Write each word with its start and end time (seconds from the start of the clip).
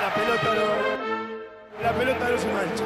La 0.00 0.14
pelota 0.14 0.54
no. 0.54 1.82
La 1.82 1.92
pelota 1.92 2.28
no 2.28 2.38
se 2.38 2.52
mancha. 2.52 2.84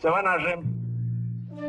se 0.00 0.08
van 0.08 0.26
a 0.28 0.36
re- 0.36 0.60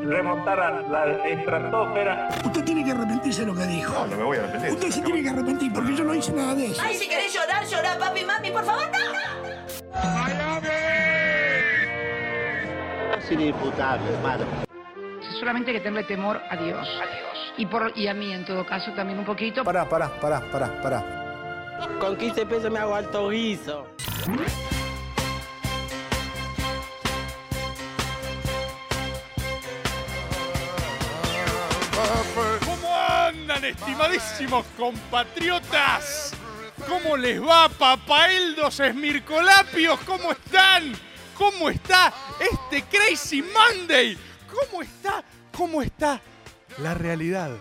remontar 0.06 0.60
a 0.60 0.82
la 0.82 1.06
estratosfera. 1.28 2.30
Usted 2.46 2.64
tiene 2.64 2.84
que 2.86 2.92
arrepentirse 2.92 3.42
de 3.42 3.48
lo 3.48 3.56
que 3.56 3.66
dijo. 3.66 3.92
No, 3.94 4.06
no 4.08 4.18
me 4.18 4.24
voy 4.24 4.38
a 4.38 4.42
arrepentir. 4.44 4.72
Usted 4.74 4.92
se 4.92 5.02
tiene 5.02 5.24
que 5.24 5.30
arrepentir 5.30 5.74
porque 5.74 5.96
yo 5.96 6.04
no 6.04 6.14
hice 6.14 6.32
nada 6.34 6.54
de 6.56 6.68
eso. 6.68 6.82
Ay, 6.84 6.96
si 6.96 7.08
querés 7.10 7.34
llorar, 7.34 7.66
llorar, 7.66 7.98
papi, 7.98 8.24
mami, 8.24 8.52
por 8.52 8.64
favor, 8.66 8.84
no. 8.92 10.49
Es 13.30 13.34
inimputable, 13.34 14.10
hermano. 14.12 14.44
solamente 15.40 15.70
hay 15.70 15.78
que 15.78 15.84
tenerle 15.84 16.04
temor 16.04 16.42
a 16.50 16.56
Dios. 16.58 16.88
Y, 17.58 17.66
por, 17.68 17.96
y 17.96 18.08
a 18.08 18.14
mí, 18.16 18.34
en 18.34 18.44
todo 18.44 18.66
caso, 18.66 18.92
también 18.94 19.20
un 19.20 19.26
poquito. 19.26 19.64
Pará, 19.64 19.88
pará, 19.88 20.10
pará, 20.20 20.42
pará, 20.52 20.82
pará. 20.82 21.78
Con 22.00 22.18
15 22.18 22.46
pesos 22.48 22.72
me 22.72 22.80
hago 22.80 22.96
alto 22.96 23.30
guiso. 23.30 23.86
¿Cómo 32.66 32.96
andan, 32.98 33.64
estimadísimos 33.64 34.66
compatriotas? 34.76 36.34
¿Cómo 36.88 37.16
les 37.16 37.40
va, 37.40 37.70
papaeldos 37.70 38.80
esmircolapios? 38.80 40.00
¿Cómo 40.00 40.32
están? 40.32 41.09
¿Cómo 41.40 41.70
está 41.70 42.14
este 42.38 42.84
Crazy 42.84 43.42
Monday? 43.42 44.18
¿Cómo 44.52 44.82
está? 44.82 45.24
¿Cómo 45.56 45.82
está 45.82 46.20
la 46.80 46.94
realidad? 46.94 47.52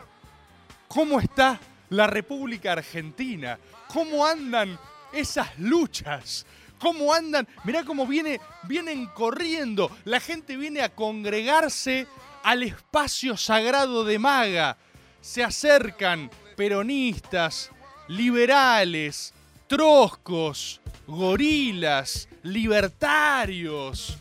¿Cómo 0.89 1.21
está 1.21 1.61
la 1.91 2.09
República 2.09 2.73
Argentina? 2.73 3.57
¿Cómo 3.87 4.27
andan 4.27 4.77
esas 5.13 5.57
luchas? 5.61 6.45
¿Cómo 6.81 7.15
andan? 7.15 7.47
Mirá 7.63 7.85
cómo 7.85 8.05
viene, 8.05 8.41
vienen 8.65 9.07
corriendo. 9.07 9.97
La 10.05 10.19
gente 10.19 10.57
viene 10.57 10.83
a 10.83 10.93
congregarse 10.93 12.09
al 12.43 12.65
espacio 12.65 13.37
sagrado 13.37 14.03
de 14.03 14.19
Maga. 14.19 14.77
Se 15.21 15.45
acercan 15.45 16.33
peronistas, 16.57 17.71
liberales, 18.09 19.33
troscos, 19.69 20.81
gorilas, 21.07 22.28
libertarios. 22.43 24.19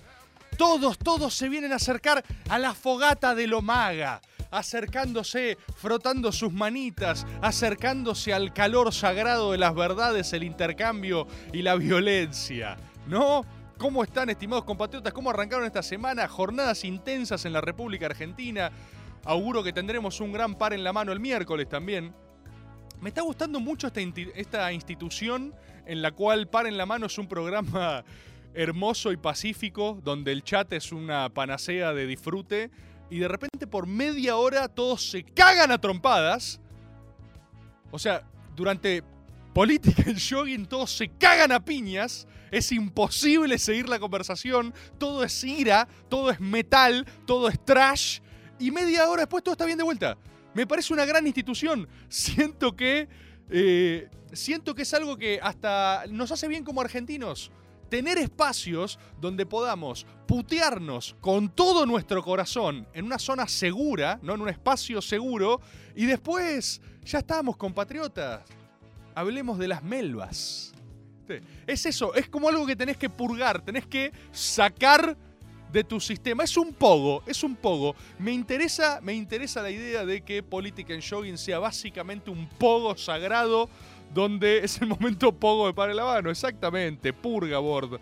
Todos, 0.58 0.98
todos 0.98 1.34
se 1.36 1.50
vienen 1.50 1.72
a 1.72 1.76
acercar 1.76 2.24
a 2.50 2.58
la 2.58 2.74
fogata 2.74 3.36
de 3.36 3.46
lo 3.46 3.62
maga, 3.62 4.22
acercándose, 4.50 5.58
frotando 5.76 6.32
sus 6.32 6.52
manitas, 6.52 7.28
acercándose 7.42 8.34
al 8.34 8.54
calor 8.54 8.92
sagrado 8.94 9.52
de 9.52 9.60
las 9.60 9.76
verdades, 9.76 10.34
el 10.34 10.44
intercambio 10.44 11.28
y 11.54 11.62
la 11.62 11.76
violencia. 11.76 12.78
¿No? 13.08 13.46
¿Cómo 13.78 14.04
están, 14.04 14.32
estimados 14.32 14.66
compatriotas? 14.66 15.14
¿Cómo 15.14 15.30
arrancaron 15.30 15.66
esta 15.66 15.84
semana? 15.84 16.28
Jornadas 16.28 16.84
intensas 16.84 17.46
en 17.46 17.54
la 17.54 17.62
República 17.62 18.08
Argentina. 18.08 18.72
Auguro 19.24 19.64
que 19.64 19.72
tendremos 19.72 20.20
un 20.20 20.32
gran 20.32 20.56
par 20.56 20.74
en 20.74 20.84
la 20.84 20.92
mano 20.92 21.12
el 21.12 21.20
miércoles 21.20 21.70
también. 21.70 22.16
Me 23.00 23.10
está 23.10 23.22
gustando 23.22 23.60
mucho 23.60 23.88
esta, 23.88 24.02
esta 24.34 24.74
institución 24.74 25.54
en 25.88 26.02
la 26.02 26.12
cual 26.12 26.48
Par 26.48 26.68
en 26.68 26.78
la 26.78 26.86
Mano 26.86 27.06
es 27.06 27.18
un 27.18 27.28
programa 27.28 28.04
hermoso 28.54 29.12
y 29.12 29.18
pacífico, 29.18 30.00
donde 30.04 30.32
el 30.32 30.44
chat 30.44 30.72
es 30.74 30.92
una 30.92 31.30
panacea 31.30 31.94
de 31.94 32.06
disfrute, 32.06 32.70
y 33.10 33.20
de 33.20 33.28
repente 33.28 33.68
por 33.68 33.88
media 33.88 34.36
hora 34.36 34.68
todos 34.68 35.10
se 35.10 35.24
cagan 35.24 35.72
a 35.72 35.80
trompadas. 35.80 36.60
O 37.92 37.98
sea, 37.98 38.24
durante 38.56 39.04
política 39.54 40.04
en 40.06 40.18
jogging 40.20 40.66
todos 40.66 40.92
se 40.92 41.08
cagan 41.08 41.52
a 41.52 41.64
piñas, 41.64 42.28
es 42.52 42.72
imposible 42.72 43.58
seguir 43.58 43.90
la 43.90 44.00
conversación, 44.00 44.74
todo 44.98 45.24
es 45.24 45.44
ira, 45.44 45.88
todo 46.10 46.32
es 46.32 46.40
metal, 46.40 47.06
todo 47.26 47.48
es 47.48 47.64
trash, 47.64 48.20
y 48.60 48.72
media 48.72 49.08
hora 49.08 49.22
después 49.22 49.44
todo 49.44 49.54
está 49.54 49.66
bien 49.66 49.78
de 49.78 49.84
vuelta. 49.84 50.18
Me 50.54 50.66
parece 50.66 50.94
una 50.94 51.06
gran 51.06 51.28
institución. 51.28 51.88
Siento 52.10 52.76
que. 52.76 53.08
eh, 53.50 54.10
siento 54.34 54.76
que 54.76 54.84
es 54.84 54.94
algo 54.94 55.18
que 55.18 55.40
hasta 55.42 56.06
nos 56.10 56.32
hace 56.32 56.48
bien 56.48 56.64
como 56.64 56.82
argentinos. 56.82 57.52
Tener 57.90 58.18
espacios 58.18 59.00
donde 59.22 59.46
podamos 59.46 60.06
putearnos 60.28 61.16
con 61.22 61.50
todo 61.50 61.86
nuestro 61.86 62.22
corazón 62.22 62.86
en 62.94 63.06
una 63.06 63.18
zona 63.18 63.48
segura, 63.48 64.20
¿no? 64.22 64.34
En 64.34 64.42
un 64.42 64.50
espacio 64.50 65.02
seguro. 65.02 65.62
Y 65.96 66.06
después 66.06 66.82
ya 67.06 67.20
estamos, 67.20 67.56
compatriotas. 67.56 68.42
Hablemos 69.16 69.58
de 69.58 69.70
las 69.70 69.84
melvas. 69.84 70.74
Es 71.66 71.86
eso, 71.86 72.14
es 72.14 72.30
como 72.30 72.50
algo 72.50 72.66
que 72.66 72.76
tenés 72.76 72.98
que 72.98 73.10
purgar, 73.10 73.62
tenés 73.62 73.86
que 73.86 74.12
sacar 74.32 75.18
de 75.72 75.84
tu 75.84 76.00
sistema. 76.00 76.44
Es 76.44 76.58
un 76.58 76.74
pogo, 76.74 77.24
es 77.26 77.44
un 77.44 77.56
pogo. 77.56 77.96
Me 78.20 78.32
interesa, 78.32 79.00
me 79.02 79.14
interesa 79.14 79.62
la 79.62 79.70
idea 79.70 80.06
de 80.06 80.22
que 80.22 80.44
Política 80.44 80.94
en 80.94 81.02
Jogging 81.02 81.38
sea 81.38 81.60
básicamente 81.60 82.30
un 82.30 82.48
pogo 82.48 82.96
sagrado 82.98 83.70
donde 84.14 84.60
es 84.60 84.82
el 84.82 84.88
momento 84.88 85.32
pogo 85.40 85.68
de 85.68 85.74
Padre 85.74 85.94
Lavano. 85.94 86.30
Exactamente, 86.30 87.14
purga 87.14 87.60
board. 87.60 88.00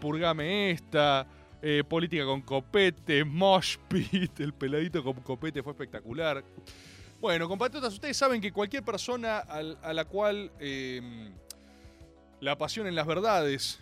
Purgame 0.00 0.70
esta. 0.70 1.26
eh, 1.62 1.84
política 1.86 2.24
con 2.24 2.40
copete, 2.40 3.22
mosh 3.26 3.76
pit, 3.88 4.40
el 4.40 4.54
peladito 4.54 5.04
con 5.04 5.14
copete 5.14 5.62
fue 5.62 5.72
espectacular. 5.72 6.42
Bueno, 7.20 7.48
compatriotas, 7.48 7.92
ustedes 7.92 8.16
saben 8.16 8.40
que 8.40 8.50
cualquier 8.50 8.82
persona 8.82 9.40
a 9.40 9.92
la 9.92 10.04
cual 10.06 10.50
eh, 10.58 11.30
la 12.40 12.56
pasión 12.56 12.86
en 12.86 12.94
las 12.94 13.06
verdades, 13.06 13.78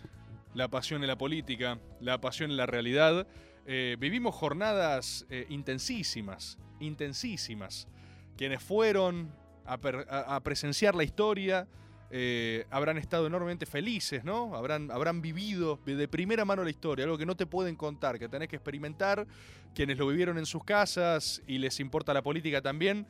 la 0.53 0.67
pasión 0.67 1.03
en 1.03 1.07
la 1.07 1.17
política, 1.17 1.79
la 2.01 2.19
pasión 2.19 2.51
en 2.51 2.57
la 2.57 2.65
realidad. 2.65 3.27
Eh, 3.65 3.95
vivimos 3.97 4.35
jornadas 4.35 5.25
eh, 5.29 5.45
intensísimas, 5.49 6.57
intensísimas. 6.81 7.87
Quienes 8.35 8.61
fueron 8.61 9.31
a, 9.73 10.39
presenciar 10.41 10.95
la 10.95 11.03
historia 11.03 11.67
eh, 12.11 12.65
habrán 12.71 12.97
estado 12.97 13.27
enormemente 13.27 13.65
felices, 13.67 14.23
¿no? 14.23 14.55
Habrán, 14.55 14.89
habrán 14.89 15.21
vivido 15.21 15.79
de 15.85 16.07
primera 16.07 16.43
mano 16.43 16.63
la 16.63 16.71
historia, 16.71 17.05
algo 17.05 17.17
que 17.17 17.25
no 17.25 17.35
te 17.35 17.45
pueden 17.45 17.75
contar, 17.75 18.17
que 18.17 18.27
tenés 18.27 18.47
que 18.47 18.55
experimentar. 18.55 19.27
Quienes 19.75 19.99
lo 19.99 20.07
vivieron 20.07 20.39
en 20.39 20.47
sus 20.47 20.63
casas 20.63 21.43
y 21.45 21.59
les 21.59 21.79
importa 21.79 22.13
la 22.13 22.23
política 22.23 22.61
también, 22.61 23.05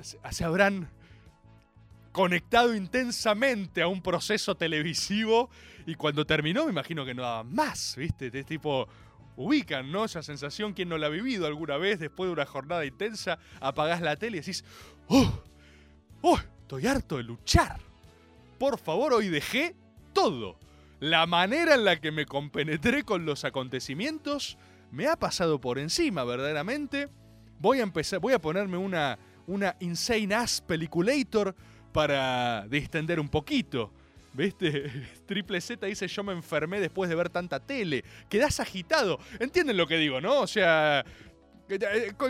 se- 0.00 0.44
habrán 0.44 0.88
conectado 2.12 2.74
intensamente 2.74 3.82
a 3.82 3.88
un 3.88 4.00
proceso 4.00 4.54
televisivo 4.54 5.50
y 5.84 5.96
cuando 5.96 6.24
terminó 6.24 6.64
me 6.64 6.70
imagino 6.70 7.04
que 7.04 7.12
no 7.12 7.22
daba 7.22 7.44
más, 7.44 7.94
¿viste? 7.96 8.30
Es 8.32 8.46
tipo, 8.46 8.88
ubican, 9.36 9.92
¿no? 9.92 10.04
Esa 10.04 10.22
sensación, 10.22 10.72
quien 10.72 10.88
no 10.88 10.96
la 10.96 11.08
ha 11.08 11.10
vivido 11.10 11.46
alguna 11.46 11.76
vez 11.76 11.98
después 11.98 12.28
de 12.28 12.32
una 12.32 12.46
jornada 12.46 12.86
intensa, 12.86 13.38
apagás 13.60 14.00
la 14.00 14.16
tele 14.16 14.38
y 14.38 14.40
decís, 14.40 14.64
¡oh! 15.08 15.42
¡Oh! 16.28 16.38
Estoy 16.62 16.86
harto 16.86 17.16
de 17.18 17.22
luchar. 17.22 17.78
Por 18.58 18.78
favor, 18.78 19.12
hoy 19.14 19.28
dejé 19.28 19.74
todo. 20.12 20.58
La 20.98 21.26
manera 21.26 21.74
en 21.74 21.84
la 21.84 22.00
que 22.00 22.10
me 22.10 22.26
compenetré 22.26 23.04
con 23.04 23.24
los 23.26 23.44
acontecimientos 23.44 24.56
me 24.90 25.06
ha 25.06 25.16
pasado 25.16 25.60
por 25.60 25.78
encima, 25.78 26.24
verdaderamente. 26.24 27.08
Voy 27.60 27.80
a 27.80 27.82
empezar, 27.82 28.18
voy 28.18 28.32
a 28.32 28.40
ponerme 28.40 28.76
una, 28.78 29.18
una 29.46 29.76
Insane 29.80 30.34
Ass 30.34 30.60
Peliculator 30.60 31.54
para 31.92 32.66
distender 32.68 33.20
un 33.20 33.28
poquito. 33.28 33.92
¿Viste? 34.32 34.90
Triple 35.26 35.60
Z 35.60 35.86
dice 35.86 36.08
yo 36.08 36.22
me 36.22 36.32
enfermé 36.32 36.78
después 36.80 37.08
de 37.08 37.14
ver 37.16 37.30
tanta 37.30 37.58
tele. 37.60 38.04
Quedás 38.28 38.60
agitado. 38.60 39.18
¿Entienden 39.38 39.76
lo 39.76 39.86
que 39.86 39.96
digo, 39.96 40.20
no? 40.20 40.40
O 40.40 40.46
sea, 40.46 41.00
eh, 41.00 41.04
¿cu- 41.04 41.25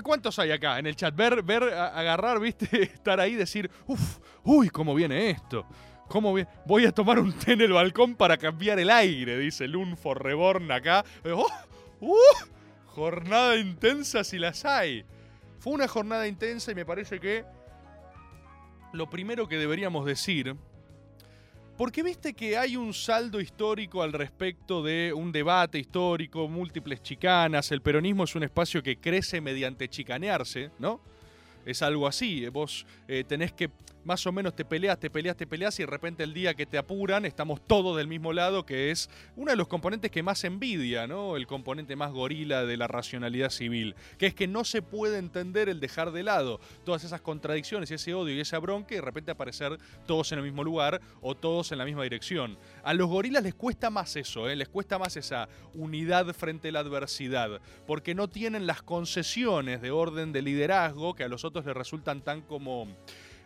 ¿cuántos 0.02 0.38
hay 0.38 0.50
acá 0.52 0.78
en 0.78 0.86
el 0.86 0.96
chat? 0.96 1.14
Ver, 1.14 1.42
ver, 1.42 1.62
agarrar, 1.62 2.40
¿viste? 2.40 2.82
Estar 2.82 3.20
ahí 3.20 3.34
decir, 3.34 3.70
uff, 3.86 4.18
uy, 4.44 4.70
¿cómo 4.70 4.94
viene 4.94 5.30
esto? 5.30 5.66
¿Cómo? 6.08 6.34
Voy 6.64 6.86
a 6.86 6.92
tomar 6.92 7.18
un 7.18 7.32
té 7.32 7.52
en 7.52 7.60
el 7.62 7.72
balcón 7.72 8.14
para 8.14 8.36
cambiar 8.36 8.78
el 8.78 8.90
aire, 8.90 9.38
dice 9.38 9.66
Lunfo 9.66 10.14
Reborn 10.14 10.70
acá. 10.70 11.04
¡Oh! 11.24 11.46
¡Uh! 12.00 12.16
Jornada 12.86 13.56
intensa 13.56 14.22
si 14.22 14.38
las 14.38 14.64
hay. 14.64 15.04
Fue 15.58 15.72
una 15.72 15.88
jornada 15.88 16.28
intensa 16.28 16.70
y 16.70 16.74
me 16.74 16.86
parece 16.86 17.18
que 17.18 17.44
lo 18.92 19.10
primero 19.10 19.48
que 19.48 19.58
deberíamos 19.58 20.06
decir, 20.06 20.54
porque 21.76 22.02
viste 22.02 22.32
que 22.32 22.56
hay 22.56 22.76
un 22.76 22.94
saldo 22.94 23.40
histórico 23.40 24.02
al 24.02 24.12
respecto 24.12 24.82
de 24.82 25.12
un 25.12 25.30
debate 25.30 25.78
histórico, 25.78 26.48
múltiples 26.48 27.02
chicanas, 27.02 27.70
el 27.70 27.82
peronismo 27.82 28.24
es 28.24 28.34
un 28.34 28.44
espacio 28.44 28.82
que 28.82 28.96
crece 28.96 29.40
mediante 29.40 29.88
chicanearse, 29.88 30.70
¿no? 30.78 31.00
Es 31.66 31.82
algo 31.82 32.06
así, 32.06 32.48
vos 32.48 32.86
eh, 33.08 33.24
tenés 33.26 33.52
que 33.52 33.70
más 34.06 34.24
o 34.24 34.30
menos 34.30 34.54
te 34.54 34.64
peleas, 34.64 35.00
te 35.00 35.10
peleas, 35.10 35.36
te 35.36 35.48
peleas 35.48 35.78
y 35.80 35.82
de 35.82 35.88
repente 35.88 36.22
el 36.22 36.32
día 36.32 36.54
que 36.54 36.64
te 36.64 36.78
apuran 36.78 37.24
estamos 37.24 37.60
todos 37.66 37.96
del 37.96 38.06
mismo 38.06 38.32
lado, 38.32 38.64
que 38.64 38.92
es 38.92 39.10
uno 39.34 39.50
de 39.50 39.56
los 39.56 39.66
componentes 39.66 40.12
que 40.12 40.22
más 40.22 40.44
envidia, 40.44 41.08
¿no? 41.08 41.36
El 41.36 41.48
componente 41.48 41.96
más 41.96 42.12
gorila 42.12 42.64
de 42.64 42.76
la 42.76 42.86
racionalidad 42.86 43.50
civil, 43.50 43.96
que 44.16 44.26
es 44.26 44.34
que 44.34 44.46
no 44.46 44.62
se 44.62 44.80
puede 44.80 45.18
entender 45.18 45.68
el 45.68 45.80
dejar 45.80 46.12
de 46.12 46.22
lado 46.22 46.60
todas 46.84 47.02
esas 47.02 47.20
contradicciones 47.20 47.90
ese 47.90 48.14
odio 48.14 48.36
y 48.36 48.40
esa 48.40 48.60
bronca 48.60 48.94
y 48.94 48.98
de 48.98 49.02
repente 49.02 49.32
aparecer 49.32 49.76
todos 50.06 50.30
en 50.30 50.38
el 50.38 50.44
mismo 50.44 50.62
lugar 50.62 51.00
o 51.20 51.34
todos 51.34 51.72
en 51.72 51.78
la 51.78 51.84
misma 51.84 52.04
dirección. 52.04 52.56
A 52.84 52.94
los 52.94 53.08
gorilas 53.08 53.42
les 53.42 53.56
cuesta 53.56 53.90
más 53.90 54.14
eso, 54.14 54.48
¿eh? 54.48 54.54
les 54.54 54.68
cuesta 54.68 55.00
más 55.00 55.16
esa 55.16 55.48
unidad 55.74 56.32
frente 56.32 56.68
a 56.68 56.72
la 56.72 56.80
adversidad, 56.80 57.60
porque 57.88 58.14
no 58.14 58.28
tienen 58.28 58.68
las 58.68 58.82
concesiones 58.82 59.82
de 59.82 59.90
orden 59.90 60.32
de 60.32 60.42
liderazgo 60.42 61.14
que 61.16 61.24
a 61.24 61.28
los 61.28 61.44
otros 61.44 61.66
les 61.66 61.76
resultan 61.76 62.22
tan 62.22 62.42
como 62.42 62.86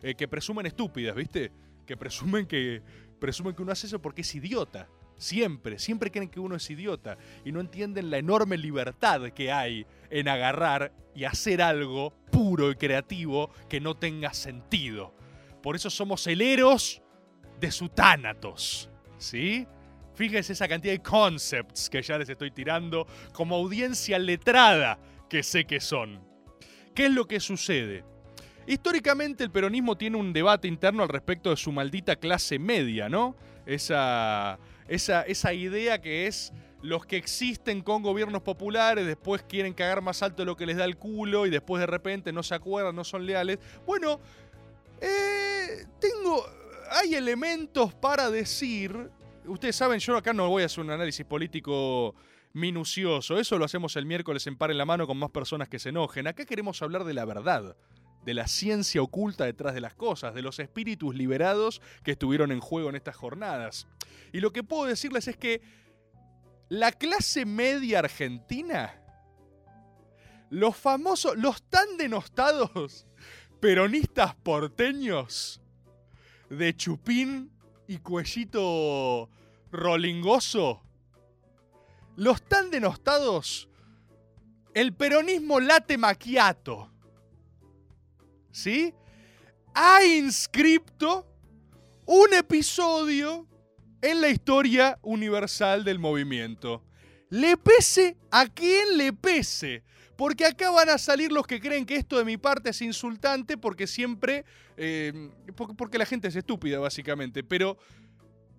eh, 0.03 0.15
que 0.15 0.29
presumen 0.29 0.67
estúpidas, 0.67 1.15
¿viste? 1.15 1.53
Que 1.87 1.97
presumen 1.97 2.47
que, 2.47 2.83
presumen 3.19 3.55
que 3.55 3.63
uno 3.63 3.73
hace 3.73 3.87
eso 3.87 4.01
porque 4.01 4.23
es 4.23 4.35
idiota. 4.35 4.89
Siempre, 5.17 5.79
siempre 5.79 6.11
creen 6.11 6.31
que 6.31 6.41
uno 6.41 6.57
es 6.57 6.71
idiota 6.71 7.19
y 7.45 7.53
no 7.53 7.61
entienden 7.61 8.11
la 8.11 8.17
enorme 8.17 8.57
libertad 8.57 9.21
que 9.33 9.53
hay 9.53 9.87
en 10.09 10.29
agarrar 10.29 10.93
y 11.15 11.25
hacer 11.25 11.61
algo 11.61 12.15
puro 12.31 12.71
y 12.71 12.77
creativo 12.77 13.51
que 13.69 13.81
no 13.81 13.97
tenga 13.97 14.33
sentido. 14.33 15.15
Por 15.63 15.77
eso 15.77 15.91
somos 15.91 16.27
heleros 16.27 17.03
de 17.61 17.71
su 17.71 17.91
tánatos, 17.91 18.89
¿sí? 19.19 19.67
Fíjense 20.15 20.55
esa 20.55 20.69
cantidad 20.69 20.95
de 20.95 21.03
concepts 21.03 21.91
que 21.91 22.03
ya 22.03 22.19
les 22.19 22.29
estoy 22.29 22.51
tirando 22.51 23.07
como 23.33 23.57
audiencia 23.57 24.19
letrada 24.19 24.99
que 25.29 25.43
sé 25.43 25.67
que 25.67 25.81
son. 25.81 26.23
¿Qué 26.95 27.07
es 27.07 27.13
lo 27.13 27.27
que 27.27 27.41
sucede? 27.41 28.05
Históricamente 28.71 29.43
el 29.43 29.51
peronismo 29.51 29.97
tiene 29.97 30.17
un 30.17 30.33
debate 30.33 30.69
interno 30.69 31.03
al 31.03 31.09
respecto 31.09 31.51
de 31.51 31.57
su 31.57 31.73
maldita 31.73 32.15
clase 32.15 32.57
media, 32.61 33.09
¿no? 33.09 33.35
Esa, 33.67 34.61
esa, 34.87 35.23
esa 35.23 35.53
idea 35.53 36.01
que 36.01 36.29
es 36.29 36.53
los 36.81 37.05
que 37.05 37.17
existen 37.17 37.83
con 37.83 38.01
gobiernos 38.01 38.43
populares, 38.43 39.05
después 39.09 39.43
quieren 39.43 39.75
cagar 39.75 40.03
más 40.03 40.23
alto 40.23 40.43
de 40.43 40.47
lo 40.47 40.57
que 40.57 40.67
les 40.67 40.77
da 40.77 40.85
el 40.85 40.97
culo 40.97 41.47
y 41.47 41.51
después 41.51 41.81
de 41.81 41.89
repente 41.89 42.33
no 42.33 42.45
se 42.45 42.55
acuerdan, 42.55 42.95
no 42.95 43.03
son 43.03 43.27
leales. 43.27 43.59
Bueno, 43.85 44.21
eh, 45.01 45.85
tengo, 45.99 46.41
hay 46.93 47.17
elementos 47.17 47.93
para 47.95 48.31
decir, 48.31 49.11
ustedes 49.47 49.75
saben, 49.75 49.99
yo 49.99 50.17
acá 50.17 50.33
no 50.33 50.49
voy 50.49 50.63
a 50.63 50.67
hacer 50.67 50.85
un 50.85 50.93
análisis 50.93 51.27
político 51.27 52.15
minucioso, 52.53 53.37
eso 53.37 53.59
lo 53.59 53.65
hacemos 53.65 53.97
el 53.97 54.07
miércoles 54.07 54.47
en 54.47 54.55
par 54.55 54.71
en 54.71 54.79
la 54.79 54.85
mano 54.85 55.09
con 55.09 55.19
más 55.19 55.31
personas 55.31 55.69
que 55.69 55.81
se 55.81 55.89
enojen. 55.89 56.29
Acá 56.29 56.45
queremos 56.45 56.81
hablar 56.83 57.03
de 57.03 57.15
la 57.15 57.25
verdad 57.25 57.75
de 58.25 58.35
la 58.35 58.47
ciencia 58.47 59.03
oculta 59.03 59.45
detrás 59.45 59.75
de 59.75 59.81
las 59.81 59.95
cosas, 59.95 60.35
de 60.35 60.43
los 60.43 60.59
espíritus 60.59 61.15
liberados 61.15 61.81
que 62.03 62.13
estuvieron 62.13 62.53
en 62.53 62.61
juego 62.61 62.91
en 62.91 62.97
estas 62.97 63.17
jornadas. 63.17 63.87
Y 64.33 64.41
lo 64.41 64.53
que 64.53 64.63
puedo 64.63 64.85
decirles 64.85 65.29
es 65.29 65.37
que 65.37 65.63
la 66.69 66.93
clase 66.93 67.47
media 67.47 68.01
argentina, 68.01 69.03
los 70.51 70.77
famosos, 70.77 71.37
los 71.37 71.63
tan 71.63 71.97
denostados 71.97 73.07
peronistas 73.61 74.35
porteños 74.35 75.61
de 76.51 76.77
chupín 76.77 77.51
y 77.87 77.99
cuellito 77.99 79.31
rolingoso, 79.73 80.83
los 82.17 82.43
tan 82.43 82.71
denostados, 82.71 83.69
el 84.75 84.93
peronismo 84.93 85.59
late 85.59 85.97
maquiato 85.97 86.91
¿sí? 88.53 88.95
Ha 89.75 90.05
inscripto 90.05 91.27
un 92.07 92.35
episodio 92.35 93.47
en 94.03 94.21
la 94.21 94.29
historia 94.29 94.99
universal 95.03 95.85
del 95.85 95.99
movimiento. 95.99 96.83
Le 97.29 97.57
pese 97.57 98.17
a 98.31 98.47
quien 98.47 98.99
le 98.99 99.13
pese. 99.13 99.85
Porque 100.17 100.45
acá 100.45 100.71
van 100.71 100.91
a 100.91 100.99
salir 100.99 101.33
los 101.33 101.47
que 101.47 101.61
creen 101.61 101.87
que 101.87 101.97
esto 101.97 102.19
de 102.19 102.25
mi 102.25 102.37
parte 102.37 102.71
es 102.71 102.83
insultante 102.83 103.57
porque 103.57 103.87
siempre... 103.87 104.45
Eh, 104.77 105.31
porque 105.77 105.97
la 105.97 106.05
gente 106.05 106.29
es 106.29 106.37
estúpida, 106.37 106.79
básicamente. 106.79 107.43
Pero 107.43 107.79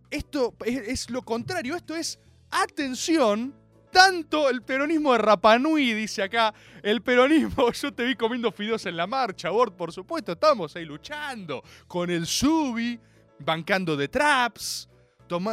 esto 0.09 0.55
es, 0.65 0.88
es 0.88 1.09
lo 1.09 1.21
contrario. 1.21 1.75
Esto 1.75 1.95
es 1.95 2.19
atención 2.49 3.53
tanto 3.91 4.49
el 4.49 4.63
peronismo 4.63 5.11
de 5.11 5.19
Rapanui, 5.19 5.93
dice 5.93 6.23
acá, 6.23 6.53
el 6.81 7.01
peronismo, 7.01 7.71
yo 7.73 7.93
te 7.93 8.03
vi 8.05 8.15
comiendo 8.15 8.51
fideos 8.51 8.85
en 8.85 8.97
la 8.97 9.05
marcha, 9.05 9.49
Bord, 9.49 9.73
por 9.73 9.91
supuesto, 9.91 10.31
estamos 10.31 10.75
ahí 10.75 10.85
luchando 10.85 11.63
con 11.88 12.09
el 12.09 12.25
Subi, 12.25 12.99
bancando 13.39 13.95
de 13.95 14.07
traps, 14.07 14.88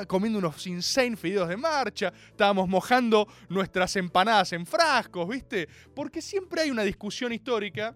comiendo 0.06 0.38
unos 0.38 0.66
insane 0.66 1.16
fideos 1.16 1.48
de 1.48 1.56
marcha, 1.56 2.12
estábamos 2.30 2.68
mojando 2.68 3.28
nuestras 3.48 3.94
empanadas 3.96 4.52
en 4.52 4.66
frascos, 4.66 5.28
¿viste? 5.28 5.68
Porque 5.94 6.20
siempre 6.20 6.62
hay 6.62 6.70
una 6.70 6.82
discusión 6.82 7.32
histórica 7.32 7.94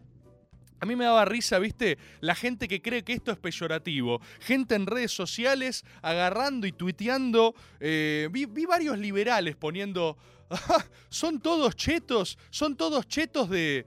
a 0.83 0.85
mí 0.85 0.97
me 0.97 1.05
daba 1.05 1.25
risa, 1.25 1.61
¿viste? 1.61 1.97
La 2.21 2.35
gente 2.35 2.67
que 2.67 2.83
cree 2.83 3.05
que 3.05 3.13
esto 3.13 3.31
es 3.31 3.39
peyorativo. 3.39 4.21
Gente 4.41 4.75
en 4.75 4.87
redes 4.87 5.13
sociales 5.13 5.85
agarrando 6.03 6.67
y 6.67 6.73
tuiteando. 6.73 7.55
Eh, 7.79 8.29
vi, 8.33 8.47
varios 8.67 8.99
liberales 8.99 9.55
poniendo. 9.55 10.19
Ah, 10.51 10.85
son 11.09 11.41
todos 11.41 11.77
chetos. 11.77 12.37
Son 12.51 12.77
todos 12.77 13.07
chetos 13.07 13.49
de, 13.49 13.87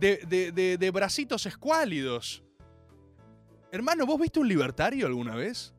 de, 0.00 0.76
de 0.78 0.90
bracitos 0.90 1.46
escuálidos. 1.46 2.42
Hermano, 3.70 4.04
¿vos 4.04 4.20
viste 4.20 4.40
un 4.40 4.48
libertario 4.48 5.06
alguna 5.06 5.36
vez? 5.36 5.72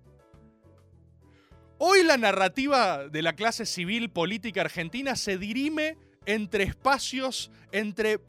Hoy 1.78 2.04
la 2.04 2.16
narrativa 2.16 3.10
de 3.10 3.22
la 3.22 3.34
clase 3.34 3.66
civil 3.66 4.10
política 4.10 4.62
argentina 4.62 5.18
se 5.18 5.38
dirime 5.38 5.98
entre 6.26 6.64
espacios, 6.64 7.52
entre 7.74 8.22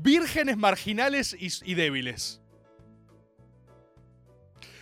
vírgenes 0.00 0.56
marginales 0.56 1.36
y, 1.38 1.74
débiles. 1.74 2.40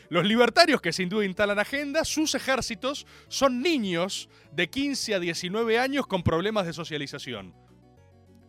Los 0.09 0.25
libertarios 0.25 0.81
que 0.81 0.93
sin 0.93 1.09
duda 1.09 1.25
instalan 1.25 1.59
agenda, 1.59 2.05
sus 2.05 2.35
ejércitos 2.35 3.07
son 3.29 3.63
niños 3.63 4.29
de 4.53 4.69
15 4.69 5.15
a 5.15 5.21
19 5.21 5.79
años 5.79 6.07
con 6.07 6.23
problemas 6.23 6.67
de 6.67 6.73
socialización. 6.73 7.55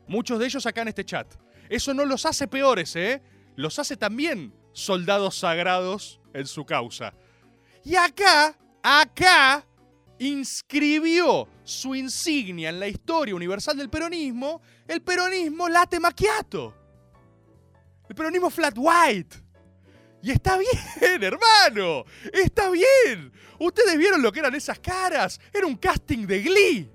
Muchos 0.08 0.40
de 0.40 0.46
ellos 0.46 0.66
acá 0.66 0.82
en 0.82 0.88
este 0.88 1.06
chat. 1.06 1.28
Eso 1.70 1.94
no 1.94 2.06
los 2.06 2.26
hace 2.26 2.48
peores, 2.48 2.96
¿eh? 2.96 3.22
Los 3.56 3.78
hace 3.80 3.96
también 3.96 4.54
soldados 4.74 5.38
sagrados 5.38 6.20
en 6.34 6.48
su 6.48 6.66
causa. 6.66 7.14
Y 7.84 7.96
acá, 7.96 8.58
acá, 8.82 9.66
inscribió 10.22 11.48
su 11.64 11.96
insignia 11.96 12.70
en 12.70 12.80
la 12.80 12.88
historia 12.88 13.34
universal 13.34 13.76
del 13.76 13.90
peronismo, 13.90 14.62
el 14.88 15.02
peronismo 15.02 15.68
late 15.68 16.00
macchiato. 16.00 16.76
El 18.08 18.16
peronismo 18.16 18.52
flat 18.52 18.76
white. 18.78 19.36
Y 20.22 20.30
está 20.30 20.60
bien, 20.60 21.24
hermano. 21.24 22.06
Está 22.32 22.70
bien. 22.70 23.32
Ustedes 23.60 23.98
vieron 23.98 24.22
lo 24.22 24.32
que 24.32 24.42
eran 24.42 24.54
esas 24.54 24.80
caras. 24.80 25.40
Era 25.52 25.66
un 25.66 25.76
casting 25.76 26.28
de 26.28 26.42
Glee. 26.42 26.92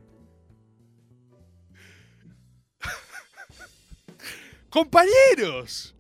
Compañeros. 4.71 5.97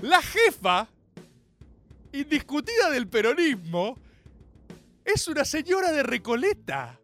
La 0.00 0.20
jefa 0.20 0.88
indiscutida 2.12 2.90
del 2.90 3.08
peronismo 3.08 3.98
es 5.04 5.28
una 5.28 5.44
señora 5.44 5.92
de 5.92 6.02
Recoleta. 6.02 7.00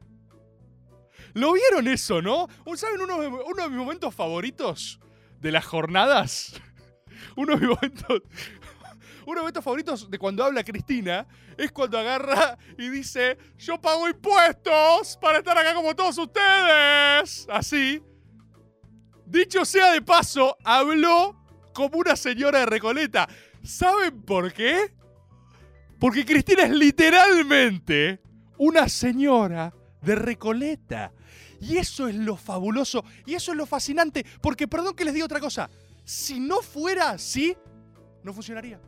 ¿Lo 1.35 1.53
vieron 1.53 1.87
eso, 1.89 2.21
no? 2.23 2.49
¿Saben 2.75 3.01
uno, 3.01 3.21
de 3.21 3.69
mis 3.69 3.79
momentos 3.79 4.15
favoritos 4.15 5.01
de 5.39 5.53
las 5.53 5.65
jornadas? 5.65 6.61
Uno 7.37 7.55
de 7.55 7.61
mis 7.61 7.69
momentos. 7.69 8.23
Uno 9.27 9.51
de 9.51 9.63
favoritos 9.63 10.11
de 10.11 10.19
cuando 10.19 10.43
habla 10.43 10.65
Cristina 10.65 11.27
es 11.57 11.71
cuando 11.71 11.99
agarra 11.99 12.59
y 12.77 12.89
dice: 12.89 13.39
Yo 13.57 13.81
pago 13.81 14.09
impuestos 14.09 15.17
para 15.21 15.39
estar 15.39 15.57
acá 15.57 15.75
como 15.75 15.95
todos 15.95 16.19
ustedes. 16.19 17.47
Así. 17.49 18.03
Dicho 19.27 19.65
sea 19.65 19.93
de 19.93 20.03
paso, 20.03 20.57
habló 20.65 21.41
como 21.73 21.99
una 21.99 22.17
señora 22.17 22.61
de 22.61 22.67
Recoleta. 22.67 23.29
¿Saben 23.63 24.23
por 24.23 24.53
qué? 24.53 24.93
Porque 26.01 26.25
Cristina 26.25 26.65
es 26.65 26.71
literalmente 26.71 28.21
una 28.57 28.89
señora 28.89 29.73
de 30.01 30.15
Recoleta. 30.15 31.13
Y 31.61 31.77
eso 31.77 32.09
es 32.09 32.15
lo 32.15 32.37
fabuloso 32.37 33.05
y 33.27 33.35
eso 33.35 33.53
es 33.53 33.59
lo 33.59 33.67
fascinante. 33.67 34.25
Porque, 34.41 34.67
perdón 34.67 34.95
que 34.95 35.05
les 35.05 35.13
diga 35.13 35.27
otra 35.27 35.41
cosa, 35.41 35.69
si 36.03 36.41
no 36.41 36.63
fuera 36.63 37.11
así, 37.11 37.55
no 38.23 38.33
funcionaría. 38.33 38.81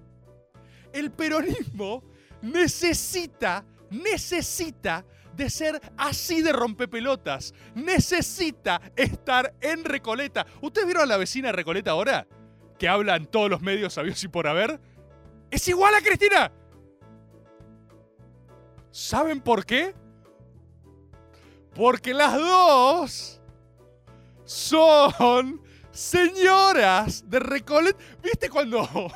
El 0.90 1.10
peronismo 1.10 2.02
necesita, 2.40 3.64
necesita 3.90 5.04
de 5.36 5.50
ser 5.50 5.80
así 5.98 6.40
de 6.40 6.52
rompepelotas. 6.52 7.52
Necesita 7.74 8.80
estar 8.96 9.54
en 9.60 9.84
Recoleta. 9.84 10.46
¿Ustedes 10.62 10.86
vieron 10.86 11.04
a 11.04 11.06
la 11.06 11.18
vecina 11.18 11.48
de 11.48 11.52
Recoleta 11.52 11.90
ahora? 11.90 12.26
Que 12.78 12.88
habla 12.88 13.16
en 13.16 13.26
todos 13.26 13.50
los 13.50 13.60
medios 13.60 13.92
sabios 13.92 14.24
y 14.24 14.28
por 14.28 14.46
haber 14.46 14.80
es 15.50 15.68
igual 15.68 15.94
a 15.94 16.00
Cristina. 16.00 16.50
¿Saben 18.92 19.40
por 19.40 19.64
qué? 19.64 19.94
Porque 21.74 22.12
las 22.12 22.38
dos 22.38 23.40
son 24.44 25.62
señoras 25.90 27.28
de 27.28 27.40
Recolet. 27.40 27.96
¿Viste 28.22 28.50
cuando 28.50 29.10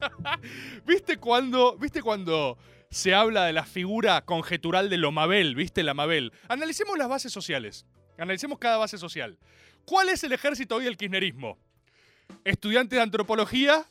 ¿Viste 0.86 1.18
cuando, 1.18 1.76
¿Viste 1.76 2.00
cuando 2.00 2.56
se 2.90 3.12
habla 3.12 3.44
de 3.44 3.52
la 3.52 3.64
figura 3.64 4.24
conjetural 4.24 4.88
de 4.88 4.98
lo 4.98 5.10
Mabel? 5.10 5.56
¿Viste 5.56 5.82
la 5.82 5.94
Mabel? 5.94 6.32
Analicemos 6.48 6.96
las 6.96 7.08
bases 7.08 7.32
sociales. 7.32 7.86
Analicemos 8.16 8.58
cada 8.58 8.76
base 8.76 8.98
social. 8.98 9.36
¿Cuál 9.84 10.10
es 10.10 10.22
el 10.24 10.32
ejército 10.32 10.76
hoy 10.76 10.84
del 10.84 10.96
kirchnerismo? 10.96 11.58
Estudiantes 12.44 12.96
de 12.96 13.02
antropología 13.02 13.84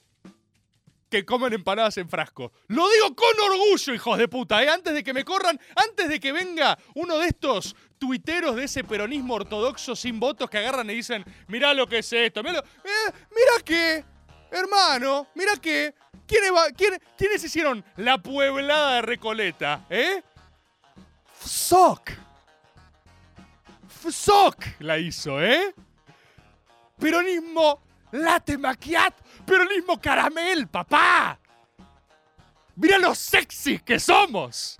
que 1.10 1.26
comen 1.26 1.54
empanadas 1.54 1.98
en 1.98 2.10
frasco. 2.10 2.52
Lo 2.68 2.88
digo 2.90 3.16
con 3.16 3.40
orgullo, 3.52 3.94
hijos 3.94 4.18
de 4.18 4.28
puta, 4.28 4.62
¿eh? 4.64 4.70
Antes 4.70 4.94
de 4.94 5.04
que 5.04 5.14
me 5.14 5.24
corran, 5.24 5.60
antes 5.76 6.10
de 6.10 6.20
que 6.20 6.32
venga 6.32 6.78
uno 6.96 7.18
de 7.18 7.28
estos 7.28 7.76
tuiteros 7.98 8.56
de 8.56 8.66
ese 8.66 8.84
peronismo 8.84 9.36
ortodoxo 9.36 9.96
sin 9.96 10.20
votos 10.20 10.50
que 10.50 10.58
agarran 10.58 10.90
y 10.90 10.96
dicen, 10.96 11.24
mirá 11.48 11.74
lo 11.74 11.88
que 11.88 12.00
es 12.00 12.12
esto, 12.14 12.44
mirá, 12.44 12.56
lo- 12.56 12.60
eh, 12.60 13.14
mirá 13.32 13.64
que, 13.64 14.04
hermano, 14.52 15.28
mirá 15.36 15.56
que, 15.58 15.96
¿quiénes, 16.28 16.52
va- 16.54 16.70
quién- 16.76 17.02
¿quiénes 17.18 17.44
hicieron 17.44 17.84
la 17.96 18.18
pueblada 18.18 18.96
de 18.96 19.02
Recoleta, 19.04 19.86
eh? 19.90 20.22
FSOC. 21.40 22.12
FSOC 23.88 24.66
la 24.80 24.98
hizo, 24.98 25.42
¿eh? 25.42 25.74
Peronismo 27.00 27.82
latte 28.12 28.58
macchiato, 28.58 29.24
peronismo 29.46 30.00
caramel, 30.00 30.68
papá. 30.68 31.40
Mira 32.76 33.00
lo 33.00 33.16
sexy 33.16 33.80
que 33.80 34.00
somos. 34.00 34.78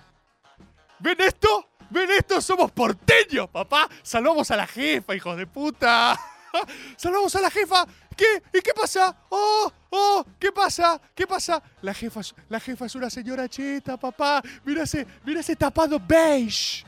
¿Ven 1.00 1.20
esto? 1.20 1.70
¿Ven 1.90 2.10
esto? 2.12 2.42
Somos 2.42 2.72
porteños, 2.72 3.50
papá. 3.50 3.90
Salvamos 4.04 4.50
a 4.52 4.56
la 4.56 4.68
jefa, 4.68 5.16
hijos 5.16 5.38
de 5.38 5.48
puta. 5.48 6.20
Salvamos 6.98 7.36
a 7.36 7.42
la 7.42 7.50
jefa. 7.50 7.86
¿Qué? 8.16 8.42
¿Y 8.54 8.62
qué 8.62 8.74
pasa? 8.74 9.16
Oh, 9.30 9.72
oh, 9.92 10.26
¿qué 10.40 10.52
pasa? 10.52 11.00
¿Qué 11.14 11.28
pasa? 11.28 11.62
La 11.82 11.94
jefa, 11.94 12.22
la 12.50 12.60
jefa 12.60 12.86
es 12.86 12.96
una 12.96 13.10
señora 13.10 13.48
cheta, 13.48 13.98
papá. 13.98 14.42
Mira 14.66 14.84
ese, 14.84 15.06
mira 15.24 15.40
ese 15.40 15.56
tapado 15.56 16.00
beige. 16.00 16.84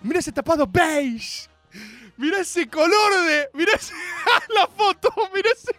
Mira 0.00 0.18
ese 0.18 0.32
tapado 0.32 0.66
beige. 0.66 1.48
Mira 2.16 2.40
ese 2.40 2.68
color 2.68 3.12
de. 3.26 3.48
Mira 3.54 3.72
ese- 3.74 3.94
la 4.48 4.66
foto. 4.66 5.12
Mira 5.34 5.50
ese. 5.50 5.74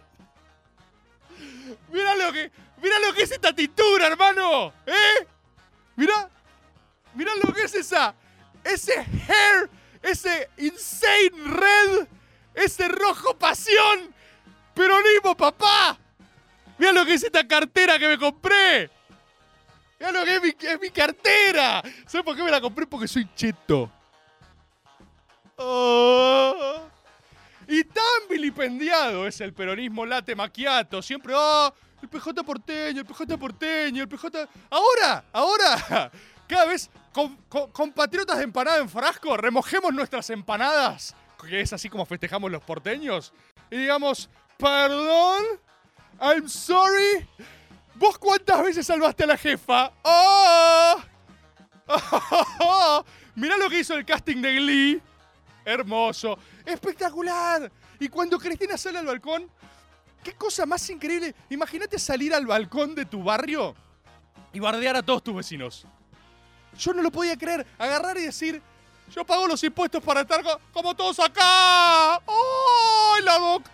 Mira 1.90 2.14
lo 2.16 2.32
que. 2.32 2.50
Mira 2.82 2.98
lo 2.98 3.14
que 3.14 3.22
es 3.22 3.30
esta 3.30 3.52
tintura, 3.54 4.06
hermano. 4.08 4.72
¿Eh? 4.86 5.26
Mira. 5.96 6.28
Mira 7.14 7.32
lo 7.42 7.52
que 7.52 7.62
es 7.62 7.74
esa. 7.74 8.14
Ese 8.62 8.94
hair. 8.98 9.70
Ese 10.02 10.50
insane 10.58 11.30
red. 11.46 12.06
Ese 12.54 12.88
rojo 12.88 13.36
pasión. 13.38 14.12
Peronismo, 14.74 15.36
papá. 15.36 15.96
Mira 16.78 16.92
lo 16.92 17.06
que 17.06 17.14
es 17.14 17.22
esta 17.22 17.46
cartera 17.46 17.98
que 17.98 18.08
me 18.08 18.18
compré. 18.18 18.90
Mira 20.00 20.10
lo 20.12 20.24
que 20.24 20.34
es 20.36 20.42
mi, 20.42 20.48
es 20.68 20.80
mi 20.80 20.90
cartera. 20.90 21.82
¿Sabes 22.06 22.24
por 22.24 22.34
qué 22.36 22.42
me 22.42 22.50
la 22.50 22.60
compré? 22.60 22.86
Porque 22.86 23.06
soy 23.08 23.28
cheto. 23.34 23.90
Oh. 25.56 26.80
Y 27.66 27.84
tan 27.84 28.28
vilipendiado 28.28 29.26
es 29.26 29.40
el 29.40 29.52
peronismo 29.54 30.04
late 30.04 30.34
maquiato. 30.34 31.00
Siempre, 31.00 31.32
oh, 31.36 31.72
el 32.02 32.08
PJ 32.08 32.44
porteño, 32.44 33.00
el 33.00 33.06
PJ 33.06 33.38
porteño, 33.38 34.02
el 34.02 34.08
PJ. 34.08 34.48
Ahora, 34.70 35.24
ahora, 35.32 36.10
cada 36.48 36.66
vez 36.66 36.90
con, 37.12 37.36
con- 37.48 37.70
compatriotas 37.70 38.38
de 38.38 38.44
empanada 38.44 38.78
en 38.78 38.88
frasco, 38.88 39.36
remojemos 39.36 39.92
nuestras 39.94 40.28
empanadas, 40.30 41.16
que 41.48 41.60
es 41.60 41.72
así 41.72 41.88
como 41.88 42.04
festejamos 42.04 42.50
los 42.50 42.62
porteños, 42.62 43.32
y 43.70 43.78
digamos, 43.78 44.28
perdón, 44.58 45.42
I'm 46.20 46.48
sorry. 46.48 47.26
¿Vos 47.94 48.18
cuántas 48.18 48.62
veces 48.62 48.86
salvaste 48.86 49.24
a 49.24 49.28
la 49.28 49.38
jefa? 49.38 49.92
¡Oh! 50.02 50.96
¡Oh! 51.86 53.04
Mirá 53.36 53.56
lo 53.56 53.70
que 53.70 53.78
hizo 53.80 53.94
el 53.94 54.04
casting 54.04 54.42
de 54.42 54.54
Glee. 54.56 55.02
Hermoso. 55.64 56.38
Espectacular. 56.64 57.70
Y 58.00 58.08
cuando 58.08 58.38
Cristina 58.38 58.76
sale 58.76 58.98
al 58.98 59.06
balcón, 59.06 59.48
qué 60.22 60.34
cosa 60.34 60.66
más 60.66 60.88
increíble. 60.90 61.34
Imagínate 61.50 61.98
salir 61.98 62.34
al 62.34 62.46
balcón 62.46 62.94
de 62.94 63.04
tu 63.06 63.22
barrio 63.22 63.74
y 64.52 64.60
bardear 64.60 64.96
a 64.96 65.02
todos 65.02 65.22
tus 65.22 65.34
vecinos. 65.34 65.86
Yo 66.78 66.92
no 66.92 67.02
lo 67.02 67.10
podía 67.10 67.36
creer. 67.36 67.66
Agarrar 67.78 68.16
y 68.18 68.22
decir, 68.22 68.60
yo 69.14 69.24
pago 69.24 69.46
los 69.46 69.62
impuestos 69.64 70.02
para 70.02 70.22
estar 70.22 70.42
co- 70.42 70.60
como 70.72 70.94
todos 70.94 71.18
acá. 71.20 72.16
¡Oh! 72.26 73.16
La 73.22 73.38
doctora. 73.38 73.70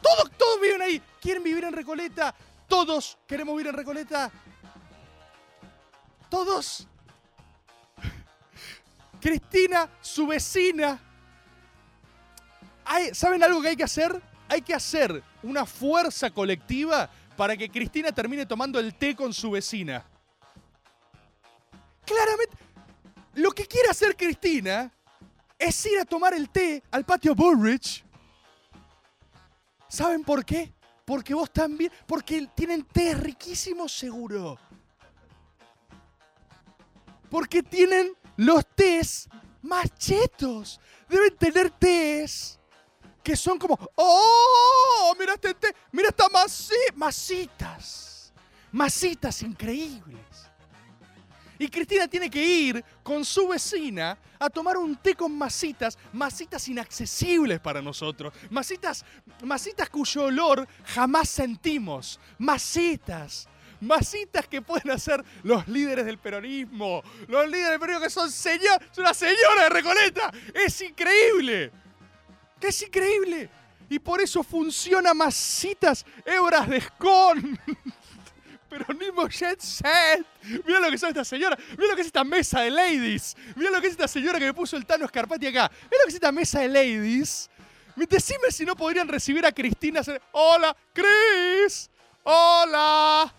Todos, 0.00 0.30
todos 0.38 0.60
viven 0.60 0.80
ahí. 0.82 1.02
¿Quieren 1.20 1.42
vivir 1.42 1.64
en 1.64 1.72
Recoleta? 1.72 2.32
Todos 2.68 3.18
queremos 3.26 3.54
vivir 3.56 3.68
en 3.68 3.74
Recoleta. 3.74 4.30
Todos. 6.30 6.86
Cristina, 9.20 9.88
su 10.00 10.26
vecina. 10.26 11.00
Hay- 12.84 13.14
¿Saben 13.14 13.42
algo 13.42 13.60
que 13.62 13.68
hay 13.68 13.76
que 13.76 13.84
hacer? 13.84 14.20
Hay 14.48 14.62
que 14.62 14.74
hacer 14.74 15.22
una 15.42 15.66
fuerza 15.66 16.30
colectiva 16.30 17.10
para 17.36 17.56
que 17.56 17.68
Cristina 17.68 18.12
termine 18.12 18.46
tomando 18.46 18.78
el 18.78 18.94
té 18.94 19.14
con 19.16 19.32
su 19.34 19.50
vecina. 19.50 20.04
Claramente, 22.04 22.56
lo 23.34 23.50
que 23.50 23.66
quiere 23.66 23.90
hacer 23.90 24.16
Cristina 24.16 24.90
es 25.58 25.84
ir 25.86 25.98
a 25.98 26.04
tomar 26.04 26.32
el 26.34 26.48
té 26.48 26.82
al 26.92 27.04
patio 27.04 27.34
Bullrich. 27.34 28.04
¿Saben 29.88 30.22
por 30.22 30.44
qué? 30.44 30.72
Porque 31.04 31.34
vos 31.34 31.50
también, 31.52 31.90
porque 32.06 32.48
tienen 32.54 32.84
té 32.84 33.14
riquísimo 33.14 33.88
seguro. 33.88 34.58
Porque 37.28 37.62
tienen 37.62 38.12
los 38.36 38.66
tés 38.74 39.28
más 39.62 39.94
chetos. 39.98 40.80
Deben 41.08 41.36
tener 41.36 41.70
tés 41.70 42.58
que 43.22 43.36
son 43.36 43.58
como, 43.58 43.78
¡oh! 43.96 45.14
Mira 45.18 45.34
este 45.34 45.54
té, 45.54 45.74
mira 45.90 46.08
esta 46.08 46.28
masi 46.28 46.74
masitas. 46.94 48.32
Masitas 48.70 49.42
increíbles. 49.42 50.50
Y 51.58 51.68
Cristina 51.68 52.06
tiene 52.06 52.28
que 52.28 52.44
ir 52.44 52.84
con 53.02 53.24
su 53.24 53.48
vecina 53.48 54.18
a 54.38 54.50
tomar 54.50 54.76
un 54.76 54.94
té 54.96 55.14
con 55.14 55.36
masitas, 55.36 55.98
masitas 56.12 56.68
inaccesibles 56.68 57.58
para 57.60 57.80
nosotros, 57.80 58.32
masitas, 58.50 59.04
masitas 59.42 59.88
cuyo 59.88 60.24
olor 60.24 60.68
jamás 60.84 61.30
sentimos, 61.30 62.20
masitas, 62.38 63.48
masitas 63.80 64.46
que 64.46 64.62
pueden 64.62 64.90
hacer 64.90 65.24
los 65.42 65.66
líderes 65.68 66.04
del 66.04 66.18
peronismo, 66.18 67.02
los 67.28 67.46
líderes 67.46 67.70
del 67.70 67.80
peronismo 67.80 68.04
que 68.04 68.10
son 68.10 68.30
señor, 68.30 68.82
es 68.90 68.98
una 68.98 69.14
señora 69.14 69.64
de 69.64 69.68
Recoleta, 69.68 70.32
es 70.54 70.80
increíble, 70.82 71.70
es 72.60 72.82
increíble. 72.82 73.50
Y 73.88 73.98
por 73.98 74.20
eso 74.20 74.42
funciona 74.42 75.14
masitas 75.14 76.04
hebras 76.24 76.68
de 76.68 76.78
escon. 76.78 77.58
Peronismo 78.68 79.28
Jet 79.28 79.60
Set. 79.60 80.26
Mira 80.66 80.80
lo 80.80 80.90
que 80.90 80.98
son 80.98 81.10
estas 81.10 81.28
señoras. 81.28 81.58
Mira 81.78 81.90
lo 81.90 81.94
que 81.94 82.00
es 82.00 82.08
esta 82.08 82.24
mesa 82.24 82.60
de 82.60 82.70
ladies. 82.70 83.36
Mira 83.54 83.70
lo 83.70 83.80
que 83.80 83.86
es 83.86 83.92
esta 83.92 84.08
señora 84.08 84.38
que 84.38 84.46
me 84.46 84.54
puso 84.54 84.76
el 84.76 84.84
Tano 84.84 85.06
Scarpati 85.06 85.46
acá. 85.46 85.70
Mira 85.84 85.98
lo 85.98 86.04
que 86.04 86.08
es 86.08 86.14
esta 86.14 86.32
mesa 86.32 86.60
de 86.60 86.68
ladies. 86.68 87.48
Decime 87.94 88.50
si 88.50 88.64
no 88.64 88.76
podrían 88.76 89.08
recibir 89.08 89.46
a 89.46 89.52
Cristina. 89.52 90.02
Hola, 90.32 90.76
Cris. 90.92 91.88
Hola. 92.24 93.32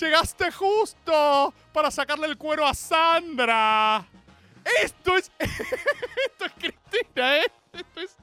Llegaste 0.00 0.50
justo 0.50 1.54
para 1.72 1.88
sacarle 1.88 2.26
el 2.26 2.36
cuero 2.36 2.66
a 2.66 2.74
Sandra. 2.74 4.04
Esto 4.82 5.16
es. 5.16 5.30
Esto 5.38 6.46
es 6.46 6.52
Cristina, 6.58 7.36
¿eh? 7.36 7.52
Esto 7.72 8.00
es. 8.00 8.16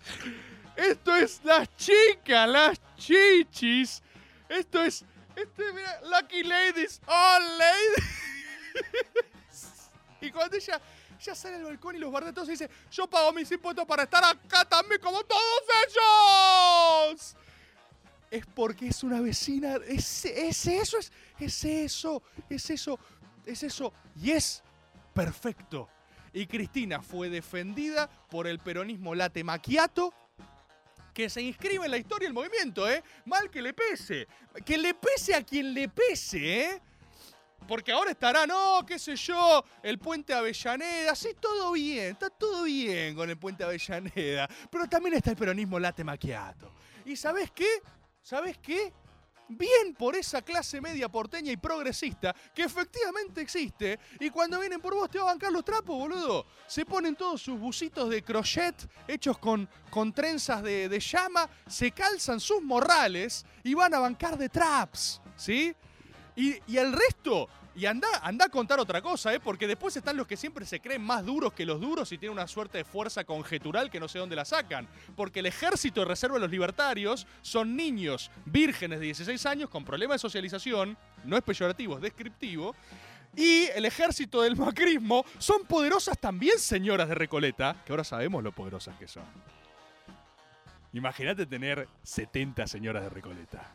Esto 0.75 1.15
es 1.15 1.41
las 1.45 1.73
chicas, 1.77 2.49
las 2.49 2.81
chichis. 2.97 4.03
Esto 4.49 4.83
es. 4.83 5.05
Este, 5.33 5.71
mira, 5.71 6.01
Lucky 6.01 6.43
Ladies. 6.43 6.99
Oh, 7.07 7.39
ladies. 7.57 8.05
y 10.21 10.29
cuando 10.29 10.57
ella, 10.57 10.81
ella 11.21 11.35
sale 11.35 11.55
al 11.55 11.63
balcón 11.63 11.95
y 11.95 11.99
los 11.99 12.11
bardea 12.11 12.31
a 12.31 12.33
todos 12.33 12.49
dice: 12.49 12.69
Yo 12.91 13.07
pago 13.07 13.31
mis 13.31 13.49
impuestos 13.49 13.85
para 13.85 14.03
estar 14.03 14.23
acá 14.25 14.65
también 14.65 14.99
como 14.99 15.23
todos 15.23 15.63
ellos. 15.87 17.35
Es 18.31 18.45
porque 18.45 18.87
es 18.87 19.03
una 19.03 19.19
vecina. 19.19 19.75
Es, 19.87 20.25
es 20.25 20.65
eso, 20.65 20.97
es, 20.97 21.11
es 21.37 21.63
eso, 21.65 22.23
es 22.49 22.69
eso, 22.69 22.99
es 23.45 23.63
eso. 23.63 23.93
Y 24.15 24.31
es 24.31 24.63
perfecto. 25.13 25.89
Y 26.33 26.47
Cristina 26.47 27.01
fue 27.01 27.29
defendida 27.29 28.09
por 28.29 28.47
el 28.47 28.59
peronismo 28.59 29.13
late 29.13 29.43
maquiato 29.43 30.13
que 31.13 31.29
se 31.29 31.41
inscribe 31.41 31.83
en 31.83 31.91
la 31.91 31.97
historia 31.97 32.27
del 32.27 32.33
movimiento, 32.33 32.89
¿eh? 32.89 33.03
Mal 33.25 33.49
que 33.49 33.61
le 33.61 33.73
pese. 33.73 34.27
Que 34.65 34.77
le 34.77 34.93
pese 34.93 35.35
a 35.35 35.43
quien 35.43 35.73
le 35.73 35.89
pese, 35.89 36.61
¿eh? 36.61 36.81
Porque 37.67 37.91
ahora 37.91 38.11
estará, 38.11 38.47
no, 38.47 38.85
qué 38.87 38.97
sé 38.97 39.15
yo, 39.15 39.63
el 39.83 39.99
puente 39.99 40.33
Avellaneda, 40.33 41.13
sí, 41.15 41.29
todo 41.39 41.73
bien, 41.73 42.13
está 42.13 42.29
todo 42.29 42.63
bien 42.63 43.13
con 43.13 43.29
el 43.29 43.37
puente 43.37 43.63
Avellaneda. 43.63 44.49
Pero 44.69 44.87
también 44.87 45.15
está 45.15 45.31
el 45.31 45.37
peronismo 45.37 45.79
late 45.79 46.03
maquiato. 46.03 46.71
¿Y 47.05 47.15
sabes 47.15 47.51
qué? 47.51 47.67
¿Sabes 48.21 48.57
qué? 48.59 48.93
Bien 49.47 49.93
por 49.97 50.15
esa 50.15 50.41
clase 50.41 50.79
media 50.79 51.09
porteña 51.09 51.51
y 51.51 51.57
progresista 51.57 52.33
que 52.55 52.63
efectivamente 52.63 53.41
existe. 53.41 53.99
Y 54.19 54.29
cuando 54.29 54.59
vienen 54.59 54.79
por 54.79 54.93
vos 54.93 55.09
te 55.09 55.17
va 55.17 55.25
a 55.25 55.33
bancar 55.33 55.51
los 55.51 55.65
trapos, 55.65 55.97
boludo. 55.97 56.45
Se 56.67 56.85
ponen 56.85 57.15
todos 57.15 57.41
sus 57.41 57.59
busitos 57.59 58.09
de 58.09 58.23
crochet 58.23 58.75
hechos 59.07 59.37
con, 59.37 59.67
con 59.89 60.13
trenzas 60.13 60.63
de, 60.63 60.99
llama, 60.99 61.49
se 61.67 61.91
calzan 61.91 62.39
sus 62.39 62.61
morrales 62.61 63.45
y 63.63 63.73
van 63.73 63.93
a 63.93 63.99
bancar 63.99 64.37
de 64.37 64.47
traps, 64.47 65.21
¿sí? 65.35 65.75
Y 66.37 66.77
el 66.77 66.93
resto, 66.93 67.49
y 67.73 67.85
anda, 67.85 68.07
anda 68.21 68.45
a 68.45 68.49
contar 68.49 68.79
otra 68.79 69.01
cosa, 69.01 69.33
¿eh? 69.33 69.39
porque 69.39 69.65
después 69.65 69.95
están 69.95 70.17
los 70.17 70.27
que 70.27 70.35
siempre 70.35 70.65
se 70.65 70.81
creen 70.81 71.01
más 71.01 71.25
duros 71.25 71.53
que 71.53 71.65
los 71.65 71.79
duros 71.79 72.11
y 72.11 72.17
tienen 72.17 72.37
una 72.37 72.47
suerte 72.47 72.79
de 72.79 72.83
fuerza 72.83 73.23
conjetural 73.23 73.89
que 73.89 73.99
no 73.99 74.09
sé 74.09 74.19
dónde 74.19 74.35
la 74.35 74.43
sacan. 74.43 74.87
Porque 75.15 75.39
el 75.39 75.45
ejército 75.45 76.01
de 76.01 76.07
reserva 76.07 76.35
de 76.35 76.41
los 76.41 76.51
libertarios 76.51 77.25
son 77.41 77.75
niños 77.75 78.29
vírgenes 78.45 78.99
de 78.99 79.05
16 79.05 79.45
años 79.45 79.69
con 79.69 79.85
problemas 79.85 80.15
de 80.15 80.19
socialización, 80.19 80.97
no 81.23 81.37
es 81.37 81.43
peyorativo, 81.43 81.95
es 81.95 82.01
descriptivo. 82.01 82.75
Y 83.37 83.67
el 83.67 83.85
ejército 83.85 84.41
del 84.41 84.57
macrismo 84.57 85.23
son 85.37 85.63
poderosas 85.63 86.19
también 86.19 86.59
señoras 86.59 87.07
de 87.07 87.15
Recoleta, 87.15 87.77
que 87.85 87.93
ahora 87.93 88.03
sabemos 88.03 88.43
lo 88.43 88.51
poderosas 88.51 88.97
que 88.97 89.07
son. 89.07 89.23
Imagínate 90.91 91.45
tener 91.45 91.87
70 92.03 92.67
señoras 92.67 93.03
de 93.03 93.09
Recoleta 93.09 93.73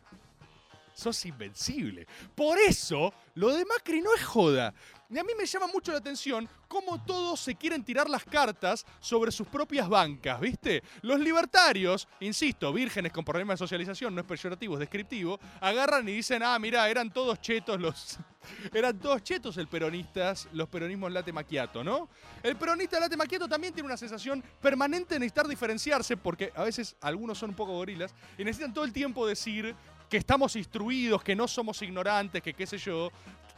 sos 0.97 1.25
invencible. 1.25 2.07
Por 2.33 2.57
eso, 2.57 3.13
lo 3.35 3.53
de 3.53 3.63
Macri 3.65 4.01
no 4.01 4.13
es 4.15 4.23
joda. 4.23 4.73
Y 5.09 5.17
a 5.17 5.23
mí 5.23 5.31
me 5.37 5.45
llama 5.45 5.67
mucho 5.67 5.93
la 5.93 5.99
atención 5.99 6.49
cómo 6.67 7.01
todos 7.05 7.39
se 7.39 7.55
quieren 7.55 7.83
tirar 7.83 8.09
las 8.09 8.25
cartas 8.25 8.85
sobre 8.99 9.31
sus 9.31 9.47
propias 9.47 9.87
bancas, 9.87 10.41
¿viste? 10.41 10.83
Los 11.01 11.19
libertarios, 11.19 12.07
insisto, 12.19 12.73
vírgenes 12.73 13.13
con 13.13 13.23
problemas 13.23 13.53
de 13.53 13.63
socialización, 13.63 14.13
no 14.13 14.21
es 14.21 14.27
peyorativo, 14.27 14.73
es 14.73 14.81
descriptivo, 14.81 15.39
agarran 15.61 16.09
y 16.09 16.13
dicen, 16.13 16.43
ah, 16.43 16.59
mira, 16.59 16.89
eran 16.89 17.13
todos 17.13 17.39
chetos 17.39 17.79
los... 17.79 18.19
eran 18.73 18.99
todos 18.99 19.23
chetos 19.23 19.57
el 19.57 19.67
peronistas, 19.67 20.49
los 20.51 20.67
peronismos 20.67 21.11
late 21.11 21.31
maquiato, 21.31 21.83
¿no? 21.83 22.09
El 22.43 22.57
peronista 22.57 22.99
late 22.99 23.15
maquiato 23.15 23.47
también 23.47 23.73
tiene 23.73 23.87
una 23.87 23.97
sensación 23.97 24.43
permanente 24.61 25.13
de 25.13 25.19
necesitar 25.19 25.47
diferenciarse, 25.47 26.17
porque 26.17 26.51
a 26.53 26.63
veces 26.63 26.97
algunos 26.99 27.37
son 27.37 27.51
un 27.51 27.55
poco 27.55 27.73
gorilas, 27.73 28.13
y 28.37 28.43
necesitan 28.43 28.73
todo 28.73 28.83
el 28.83 28.91
tiempo 28.91 29.25
decir 29.25 29.73
que 30.09 30.17
estamos 30.17 30.55
instruidos, 30.55 31.23
que 31.23 31.35
no 31.35 31.47
somos 31.47 31.81
ignorantes, 31.81 32.41
que 32.41 32.53
qué 32.53 32.65
sé 32.65 32.77
yo. 32.77 33.11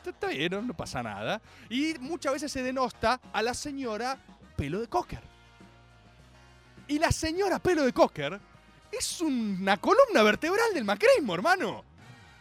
Está 0.05 0.27
bien, 0.27 0.65
no, 0.65 0.73
pasa 0.73 1.03
nada. 1.03 1.41
Y 1.69 1.95
muchas 1.99 2.33
veces 2.33 2.51
se 2.51 2.63
denosta 2.63 3.19
a 3.31 3.41
la 3.41 3.53
señora 3.53 4.17
pelo 4.55 4.79
de 4.79 4.87
cocker. 4.87 5.21
Y 6.87 6.97
la 6.97 7.11
señora 7.11 7.59
pelo 7.59 7.83
de 7.83 7.93
cocker 7.93 8.39
es 8.91 9.21
una 9.21 9.77
columna 9.77 10.23
vertebral 10.23 10.73
del 10.73 10.85
macrismo, 10.85 11.35
hermano. 11.35 11.85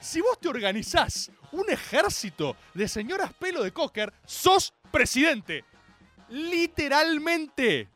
Si 0.01 0.21
vos 0.21 0.41
te 0.41 0.49
organizás 0.49 1.31
un 1.53 1.69
ejército 1.69 2.57
de 2.73 2.89
señoras 2.89 3.33
pelo 3.35 3.63
de 3.63 3.73
cocker, 3.73 4.15
sos 4.25 4.73
presidente. 4.91 5.65
Literalmente. 6.29 7.89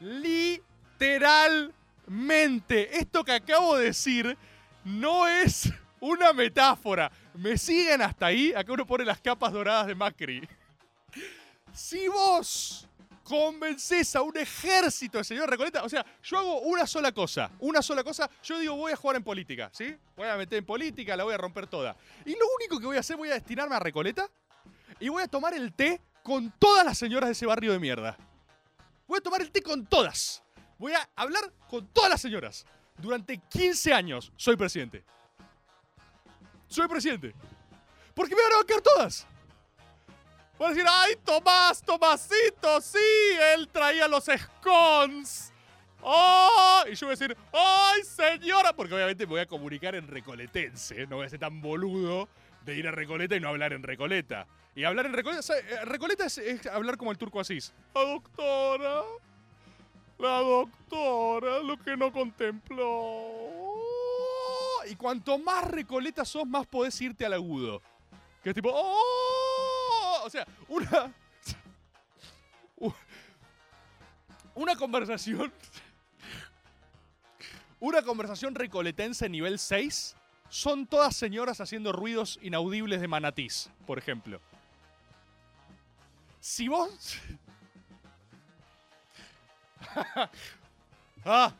Literalmente. 0.00 1.77
Esto 2.68 3.24
que 3.24 3.32
acabo 3.32 3.76
de 3.76 3.86
decir 3.86 4.36
no 4.84 5.26
es 5.26 5.70
una 6.00 6.32
metáfora. 6.32 7.10
¿Me 7.34 7.58
siguen 7.58 8.02
hasta 8.02 8.26
ahí? 8.26 8.52
Acá 8.54 8.72
uno 8.72 8.86
pone 8.86 9.04
las 9.04 9.20
capas 9.20 9.52
doradas 9.52 9.86
de 9.86 9.94
Macri. 9.94 10.48
Si 11.72 12.08
vos 12.08 12.88
convences 13.22 14.16
a 14.16 14.22
un 14.22 14.36
ejército 14.38 15.18
de 15.18 15.24
señor 15.24 15.50
Recoleta, 15.50 15.84
o 15.84 15.88
sea, 15.88 16.04
yo 16.22 16.38
hago 16.38 16.60
una 16.60 16.86
sola 16.86 17.12
cosa, 17.12 17.50
una 17.60 17.82
sola 17.82 18.02
cosa, 18.02 18.30
yo 18.42 18.58
digo 18.58 18.74
voy 18.74 18.92
a 18.92 18.96
jugar 18.96 19.16
en 19.16 19.22
política, 19.22 19.68
¿sí? 19.72 19.94
Voy 20.16 20.26
a 20.26 20.36
meter 20.36 20.58
en 20.58 20.64
política, 20.64 21.14
la 21.14 21.24
voy 21.24 21.34
a 21.34 21.36
romper 21.36 21.66
toda. 21.66 21.94
Y 22.24 22.30
lo 22.30 22.46
único 22.58 22.80
que 22.80 22.86
voy 22.86 22.96
a 22.96 23.00
hacer, 23.00 23.16
voy 23.16 23.30
a 23.30 23.34
destinarme 23.34 23.76
a 23.76 23.80
Recoleta 23.80 24.28
y 24.98 25.10
voy 25.10 25.22
a 25.22 25.28
tomar 25.28 25.52
el 25.52 25.74
té 25.74 26.00
con 26.22 26.50
todas 26.58 26.86
las 26.86 26.96
señoras 26.96 27.28
de 27.28 27.32
ese 27.32 27.44
barrio 27.44 27.72
de 27.72 27.78
mierda. 27.78 28.16
Voy 29.06 29.18
a 29.18 29.20
tomar 29.20 29.42
el 29.42 29.50
té 29.50 29.62
con 29.62 29.86
todas. 29.86 30.42
Voy 30.78 30.92
a 30.92 31.08
hablar 31.16 31.52
con 31.68 31.86
todas 31.88 32.10
las 32.10 32.20
señoras. 32.20 32.64
Durante 32.96 33.36
15 33.36 33.92
años 33.92 34.32
soy 34.36 34.56
presidente. 34.56 35.04
Soy 36.68 36.86
presidente. 36.88 37.34
Porque 38.14 38.34
me 38.34 38.42
van 38.42 38.52
a 38.52 38.56
bancar 38.56 38.80
todas. 38.80 39.26
Van 40.58 40.72
a 40.72 40.74
decir, 40.74 40.88
ay, 40.88 41.16
Tomás, 41.24 41.82
Tomasito, 41.82 42.80
sí, 42.80 42.98
él 43.54 43.68
traía 43.68 44.08
los 44.08 44.24
scones. 44.24 45.52
¡Oh! 46.00 46.84
Y 46.90 46.94
yo 46.94 47.06
voy 47.06 47.14
a 47.14 47.16
decir, 47.16 47.36
¡ay, 47.52 48.02
señora! 48.02 48.72
Porque 48.72 48.94
obviamente 48.94 49.24
me 49.24 49.30
voy 49.30 49.40
a 49.40 49.46
comunicar 49.46 49.94
en 49.94 50.06
recoletense. 50.08 51.06
No 51.06 51.16
voy 51.16 51.26
a 51.26 51.28
ser 51.28 51.38
tan 51.38 51.60
boludo 51.60 52.28
de 52.64 52.74
ir 52.74 52.86
a 52.88 52.90
Recoleta 52.90 53.36
y 53.36 53.40
no 53.40 53.48
hablar 53.48 53.72
en 53.72 53.82
Recoleta. 53.82 54.46
Y 54.74 54.84
hablar 54.84 55.06
en 55.06 55.12
Recoleta, 55.12 55.54
Recoleta 55.84 56.26
es, 56.26 56.38
es 56.38 56.66
hablar 56.66 56.96
como 56.96 57.10
el 57.10 57.18
turco 57.18 57.40
Asís. 57.40 57.72
La 57.94 58.02
doctora, 58.02 59.02
la 60.18 60.38
doctora, 60.40 61.60
lo 61.60 61.78
que 61.78 61.96
no 61.96 62.12
contempló. 62.12 63.48
Y 64.90 64.96
cuanto 64.96 65.38
más 65.38 65.64
Recoleta 65.70 66.24
sos, 66.24 66.46
más 66.46 66.66
podés 66.66 67.00
irte 67.00 67.24
al 67.24 67.34
agudo. 67.34 67.82
Que 68.42 68.50
es 68.50 68.54
tipo, 68.54 68.70
¡oh! 68.72 70.22
O 70.24 70.30
sea, 70.30 70.46
una. 70.68 71.12
Una 74.54 74.76
conversación. 74.76 75.52
Una 77.80 78.02
conversación 78.02 78.54
recoletense 78.54 79.28
nivel 79.28 79.58
6 79.58 80.16
son 80.48 80.86
todas 80.86 81.14
señoras 81.14 81.60
haciendo 81.60 81.92
ruidos 81.92 82.38
inaudibles 82.42 83.00
de 83.00 83.08
manatís, 83.08 83.70
por 83.86 83.98
ejemplo. 83.98 84.40
Si 86.40 86.66
vos. 86.66 87.18
ah. 91.24 91.54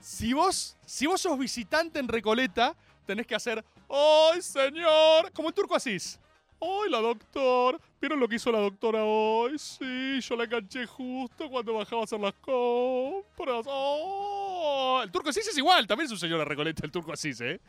Si 0.00 0.32
vos, 0.32 0.76
si 0.86 1.06
vos 1.06 1.20
sos 1.20 1.38
visitante 1.38 1.98
en 1.98 2.08
Recoleta, 2.08 2.74
tenés 3.04 3.26
que 3.26 3.34
hacer 3.34 3.62
¡Ay, 3.90 4.40
señor! 4.40 5.32
Como 5.32 5.48
el 5.48 5.54
turco 5.54 5.74
Asís. 5.74 6.18
¡Ay, 6.60 6.90
la 6.90 7.00
doctora! 7.00 7.78
¿Vieron 8.00 8.20
lo 8.20 8.28
que 8.28 8.36
hizo 8.36 8.52
la 8.52 8.60
doctora 8.60 9.02
hoy? 9.02 9.58
Sí, 9.58 10.20
yo 10.20 10.36
la 10.36 10.44
enganché 10.44 10.86
justo 10.86 11.50
cuando 11.50 11.74
bajaba 11.74 12.02
a 12.02 12.04
hacer 12.04 12.20
las 12.20 12.34
compras. 12.34 13.64
¡Oh! 13.66 15.00
El 15.02 15.10
turco 15.10 15.30
Asís 15.30 15.48
es 15.48 15.58
igual, 15.58 15.88
también 15.88 16.06
es 16.06 16.12
un 16.12 16.18
señor 16.18 16.38
de 16.38 16.44
Recoleta, 16.44 16.84
el 16.84 16.92
turco 16.92 17.12
Asís, 17.12 17.40
¿eh? 17.40 17.60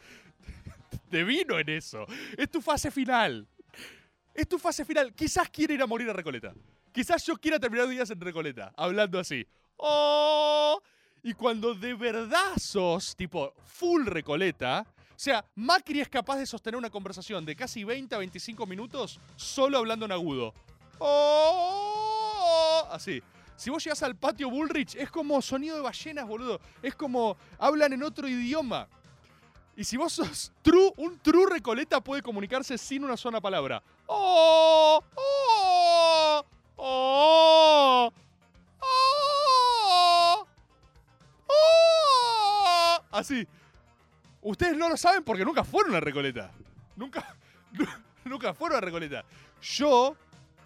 Te 1.10 1.24
vino 1.24 1.58
en 1.58 1.70
eso. 1.70 2.06
Es 2.38 2.50
tu 2.52 2.62
fase 2.62 2.92
final. 2.92 3.48
Es 4.36 4.48
tu 4.48 4.60
fase 4.60 4.86
final. 4.86 5.14
Quizás 5.14 5.50
quiere 5.50 5.74
ir 5.74 5.82
a 5.82 5.88
morir 5.88 6.08
a 6.10 6.14
Recoleta. 6.14 6.54
Quizás 6.92 7.26
yo 7.26 7.36
quiera 7.36 7.60
terminar 7.60 7.88
días 7.88 8.12
en 8.12 8.22
Recoleta, 8.22 8.74
hablando 8.78 9.18
así. 9.18 9.48
¡Oh! 9.82 10.80
Y 11.24 11.34
cuando 11.34 11.74
de 11.74 11.94
verdad 11.96 12.58
sos, 12.58 13.16
tipo, 13.16 13.54
full 13.66 14.06
Recoleta, 14.06 14.86
o 14.88 15.24
sea, 15.24 15.44
Macri 15.56 16.02
es 16.02 16.10
capaz 16.10 16.38
de 16.38 16.46
sostener 16.46 16.78
una 16.78 16.90
conversación 16.90 17.46
de 17.46 17.56
casi 17.56 17.84
20 17.84 18.16
a 18.16 18.20
25 18.20 18.66
minutos 18.66 19.20
solo 19.36 19.78
hablando 19.78 20.06
en 20.06 20.12
agudo. 20.12 20.54
¡Oh! 21.00 22.88
Así. 22.92 23.22
Si 23.56 23.70
vos 23.70 23.84
llegas 23.84 24.02
al 24.02 24.16
patio 24.16 24.50
Bullrich, 24.50 24.96
es 24.96 25.12
como 25.12 25.42
sonido 25.42 25.76
de 25.76 25.82
ballenas, 25.82 26.28
boludo. 26.28 26.60
Es 26.82 26.96
como 26.96 27.38
hablan 27.60 27.94
en 27.94 28.04
otro 28.04 28.28
idioma. 28.28 28.88
Y 29.76 29.84
si 29.84 29.98
vos 29.98 30.14
sos 30.14 30.52
true, 30.62 30.92
un 30.98 31.20
true 31.20 31.46
Recoleta 31.50 32.02
puede 32.02 32.22
comunicarse 32.22 32.78
sin 32.78 33.04
una 33.04 33.18
sola 33.18 33.40
palabra. 33.40 33.82
¡Oh! 34.08 35.04
¡Oh! 35.16 36.46
¡Oh! 36.78 38.12
¡Oh! 38.14 38.14
Así. 43.12 43.48
Ustedes 44.42 44.76
no 44.76 44.90
lo 44.90 44.98
saben 44.98 45.24
porque 45.24 45.46
nunca 45.46 45.64
fueron 45.64 45.96
a 45.96 46.00
Recoleta. 46.00 46.52
Nunca, 46.96 47.36
nu- 47.74 47.86
nunca 48.26 48.54
fueron 48.54 48.78
a 48.78 48.82
Recoleta. 48.82 49.24
Yo, 49.62 50.16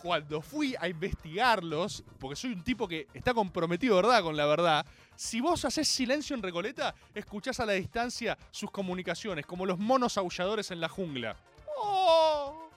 cuando 0.02 0.42
fui 0.42 0.76
a 0.80 0.88
investigarlos, 0.88 2.04
porque 2.20 2.36
soy 2.36 2.54
un 2.54 2.64
tipo 2.64 2.88
que 2.88 3.08
está 3.14 3.34
comprometido, 3.34 3.96
¿verdad?, 3.98 4.22
con 4.22 4.38
la 4.38 4.46
verdad. 4.46 4.86
Si 5.18 5.42
vos 5.42 5.66
haces 5.66 5.88
silencio 5.88 6.36
en 6.36 6.44
Recoleta, 6.44 6.94
escuchás 7.14 7.60
a 7.60 7.66
la 7.66 7.74
distancia 7.74 8.38
sus 8.52 8.72
comunicaciones, 8.72 9.46
como 9.46 9.66
los 9.66 9.80
monos 9.80 10.18
aulladores 10.18 10.72
en 10.72 10.80
la 10.80 10.90
jungla. 10.90 11.36
¡Oh! 11.78 12.70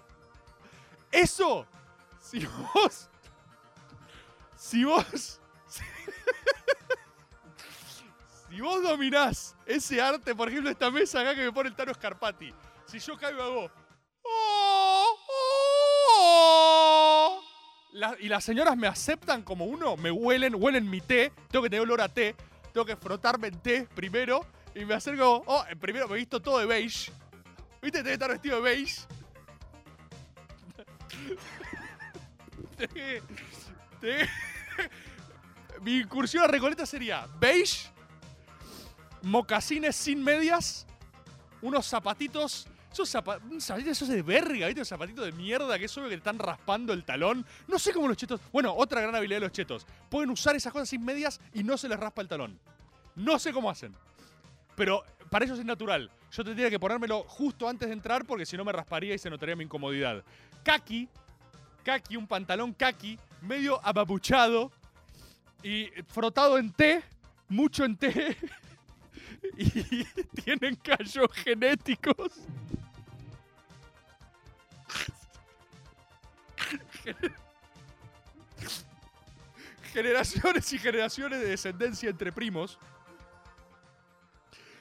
Eso, 1.11 1.65
si 2.19 2.45
vos. 2.73 3.09
Si 4.65 4.83
vos. 4.83 5.39
Si 8.49 8.61
vos 8.61 8.81
dominás 8.83 9.53
ese 9.65 10.01
arte, 10.01 10.33
por 10.33 10.47
ejemplo, 10.47 10.69
esta 10.71 10.89
mesa 10.89 11.19
acá 11.19 11.35
que 11.35 11.43
me 11.43 11.51
pone 11.51 11.67
el 11.67 11.75
Tano 11.75 11.93
Scarpati. 11.93 12.53
Si 12.85 12.99
yo 12.99 13.17
caigo 13.17 13.41
hago. 13.43 13.69
"Oh, 14.23 15.17
oh", 17.41 18.15
y 18.19 18.29
las 18.29 18.43
señoras 18.45 18.77
me 18.77 18.87
aceptan 18.87 19.41
como 19.43 19.65
uno, 19.65 19.97
me 19.97 20.09
huelen, 20.09 20.55
huelen 20.55 20.89
mi 20.89 21.01
té, 21.01 21.33
tengo 21.49 21.63
que 21.63 21.69
tener 21.69 21.81
olor 21.81 21.99
a 22.01 22.07
té, 22.07 22.33
tengo 22.71 22.85
que 22.85 22.95
frotarme 22.95 23.47
en 23.49 23.59
té 23.59 23.89
primero 23.93 24.45
y 24.73 24.85
me 24.85 24.93
acerco, 24.93 25.43
oh, 25.47 25.65
eh, 25.69 25.75
primero 25.75 26.07
me 26.07 26.15
he 26.15 26.19
visto 26.19 26.41
todo 26.41 26.59
de 26.59 26.65
beige. 26.65 27.11
¿Viste? 27.81 27.97
Tengo 28.03 28.05
que 28.07 28.13
estar 28.13 28.29
vestido 28.29 28.55
de 28.57 28.61
beige. 28.61 29.01
Tengo 32.77 32.93
que- 32.93 33.21
Mi 35.81 35.97
incursión 35.99 36.43
a 36.43 36.47
Recoleta 36.47 36.85
sería 36.85 37.27
beige, 37.39 37.89
mocasines 39.21 39.95
sin 39.95 40.23
medias, 40.23 40.85
unos 41.61 41.85
zapatitos. 41.85 42.67
Esos 42.91 43.13
zapa- 43.13 43.41
un 43.51 43.59
zapatito 43.59 43.91
esos 43.91 44.07
de 44.07 44.21
verga, 44.21 44.67
¿viste? 44.67 44.79
Un 44.81 44.85
zapatito 44.85 45.21
de 45.23 45.33
mierda 45.33 45.77
que 45.77 45.85
es 45.85 45.97
obvio 45.97 46.07
que 46.07 46.15
te 46.15 46.19
están 46.19 46.39
raspando 46.39 46.93
el 46.93 47.03
talón. 47.03 47.45
No 47.67 47.77
sé 47.77 47.91
cómo 47.91 48.07
los 48.07 48.15
chetos. 48.15 48.39
Bueno, 48.53 48.73
otra 48.73 49.01
gran 49.01 49.13
habilidad 49.13 49.37
de 49.41 49.45
los 49.47 49.51
chetos. 49.51 49.85
Pueden 50.09 50.29
usar 50.29 50.55
esas 50.55 50.71
cosas 50.71 50.87
sin 50.87 51.03
medias 51.03 51.41
y 51.53 51.63
no 51.63 51.77
se 51.77 51.89
les 51.89 51.99
raspa 51.99 52.21
el 52.21 52.29
talón. 52.29 52.57
No 53.15 53.37
sé 53.37 53.51
cómo 53.51 53.69
hacen. 53.69 53.93
Pero 54.77 55.03
para 55.29 55.43
ellos 55.43 55.59
es 55.59 55.65
natural. 55.65 56.09
Yo 56.31 56.43
tendría 56.45 56.69
que 56.69 56.79
ponérmelo 56.79 57.23
justo 57.23 57.67
antes 57.67 57.89
de 57.89 57.93
entrar 57.93 58.23
porque 58.25 58.45
si 58.45 58.55
no 58.55 58.63
me 58.63 58.71
rasparía 58.71 59.13
y 59.13 59.17
se 59.17 59.29
notaría 59.29 59.57
mi 59.57 59.65
incomodidad. 59.65 60.23
Kaki, 60.63 61.09
kaki, 61.83 62.15
un 62.15 62.27
pantalón 62.27 62.73
kaki, 62.73 63.19
medio 63.45 63.79
ababuchado 63.85 64.71
y 65.63 65.87
frotado 66.07 66.57
en 66.57 66.71
té, 66.71 67.03
mucho 67.49 67.85
en 67.85 67.97
té. 67.97 68.37
Y 69.57 70.03
tienen 70.41 70.75
callos 70.75 71.31
genéticos. 71.31 72.31
Generaciones 79.93 80.73
y 80.73 80.79
generaciones 80.79 81.39
de 81.39 81.45
descendencia 81.45 82.09
entre 82.09 82.31
primos 82.31 82.79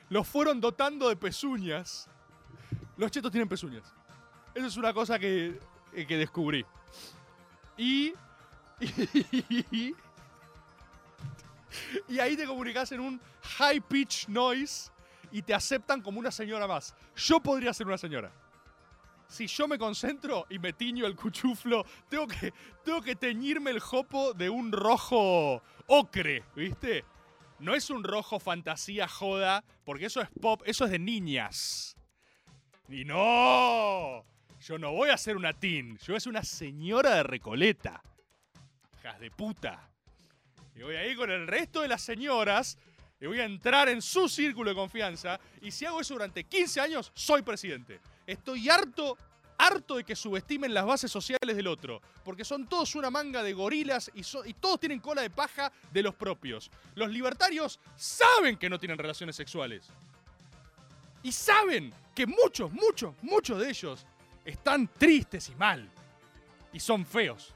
los 0.09 0.27
fueron 0.29 0.61
dotando 0.61 1.09
de 1.09 1.17
pezuñas. 1.17 2.09
Los 2.97 3.11
chetos 3.11 3.31
tienen 3.31 3.49
pezuñas. 3.49 3.93
Eso 4.55 4.67
es 4.67 4.77
una 4.77 4.93
cosa 4.93 5.19
que, 5.19 5.59
que 5.93 6.17
descubrí. 6.17 6.65
Y, 7.77 8.13
y. 9.71 9.95
ahí 12.21 12.37
te 12.37 12.47
comunicas 12.47 12.93
en 12.93 13.01
un 13.01 13.21
high 13.59 13.81
pitch 13.81 14.29
noise 14.29 14.91
y 15.33 15.43
te 15.43 15.53
aceptan 15.55 16.01
como 16.01 16.21
una 16.21 16.31
señora 16.31 16.67
más. 16.67 16.95
Yo 17.17 17.41
podría 17.41 17.73
ser 17.75 17.87
una 17.87 17.99
señora. 17.99 18.31
Si 19.27 19.47
yo 19.47 19.67
me 19.67 19.79
concentro 19.79 20.47
y 20.49 20.59
me 20.59 20.73
tiño 20.73 21.07
el 21.07 21.17
cuchuflo, 21.17 21.85
tengo 22.09 22.29
que, 22.29 22.53
tengo 22.85 23.03
que 23.03 23.17
teñirme 23.17 23.71
el 23.71 23.81
jopo 23.81 24.33
de 24.33 24.49
un 24.51 24.71
rojo 24.71 25.63
ocre, 25.87 26.45
¿viste? 26.55 27.05
No 27.59 27.75
es 27.75 27.91
un 27.91 28.05
rojo 28.05 28.39
fantasía 28.39 29.09
joda, 29.09 29.65
porque 29.85 30.07
eso 30.07 30.21
es 30.21 30.29
pop, 30.41 30.63
eso 30.67 30.85
es 30.85 30.91
de 30.91 30.99
niñas. 30.99 31.97
Y 32.89 33.05
no, 33.05 34.25
yo 34.61 34.79
no 34.79 34.93
voy 34.93 35.11
a 35.11 35.17
ser 35.17 35.37
una 35.37 35.53
teen, 35.53 35.99
yo 35.99 36.15
voy 36.15 36.27
una 36.27 36.45
señora 36.45 37.15
de 37.15 37.23
Recoleta. 37.23 38.03
De 39.13 39.31
puta. 39.31 39.91
Y 40.75 40.83
voy 40.83 40.97
a 40.97 41.07
ir 41.07 41.17
con 41.17 41.31
el 41.31 41.47
resto 41.47 41.83
de 41.83 41.89
las 41.89 42.01
señoras 42.01 42.79
y 43.21 43.27
voy 43.27 43.39
a 43.39 43.45
entrar 43.45 43.89
en 43.91 44.01
su 44.01 44.31
círculo 44.31 44.71
de 44.71 44.75
confianza. 44.75 45.39
Y 45.61 45.71
si 45.71 45.85
hago 45.85 46.01
eso 46.01 46.15
durante 46.15 46.45
15 46.45 46.81
años, 46.81 47.13
soy 47.15 47.43
presidente. 47.43 48.01
Estoy 48.27 48.69
harto, 48.71 49.19
harto 49.59 49.97
de 49.97 50.05
que 50.05 50.17
subestimen 50.17 50.73
las 50.73 50.87
bases 50.87 51.13
sociales 51.13 51.55
del 51.55 51.67
otro. 51.67 52.01
Porque 52.25 52.47
son 52.47 52.67
todos 52.67 52.95
una 52.95 53.11
manga 53.11 53.43
de 53.43 53.53
gorilas 53.53 54.11
y 54.15 54.55
todos 54.55 54.81
tienen 54.81 55.01
cola 55.01 55.21
de 55.21 55.31
paja 55.31 55.71
de 55.93 56.03
los 56.03 56.15
propios. 56.15 56.71
Los 56.95 57.11
libertarios 57.11 57.79
saben 57.97 58.57
que 58.57 58.71
no 58.71 58.81
tienen 58.81 58.97
relaciones 58.97 59.37
sexuales. 59.37 59.87
Y 61.23 61.31
saben 61.31 61.93
que 62.15 62.27
muchos, 62.27 62.73
muchos, 62.73 63.15
muchos 63.21 63.61
de 63.61 63.69
ellos 63.69 64.07
están 64.47 64.89
tristes 64.89 65.51
y 65.51 65.55
mal. 65.57 65.89
Y 66.73 66.81
son 66.81 67.05
feos. 67.05 67.55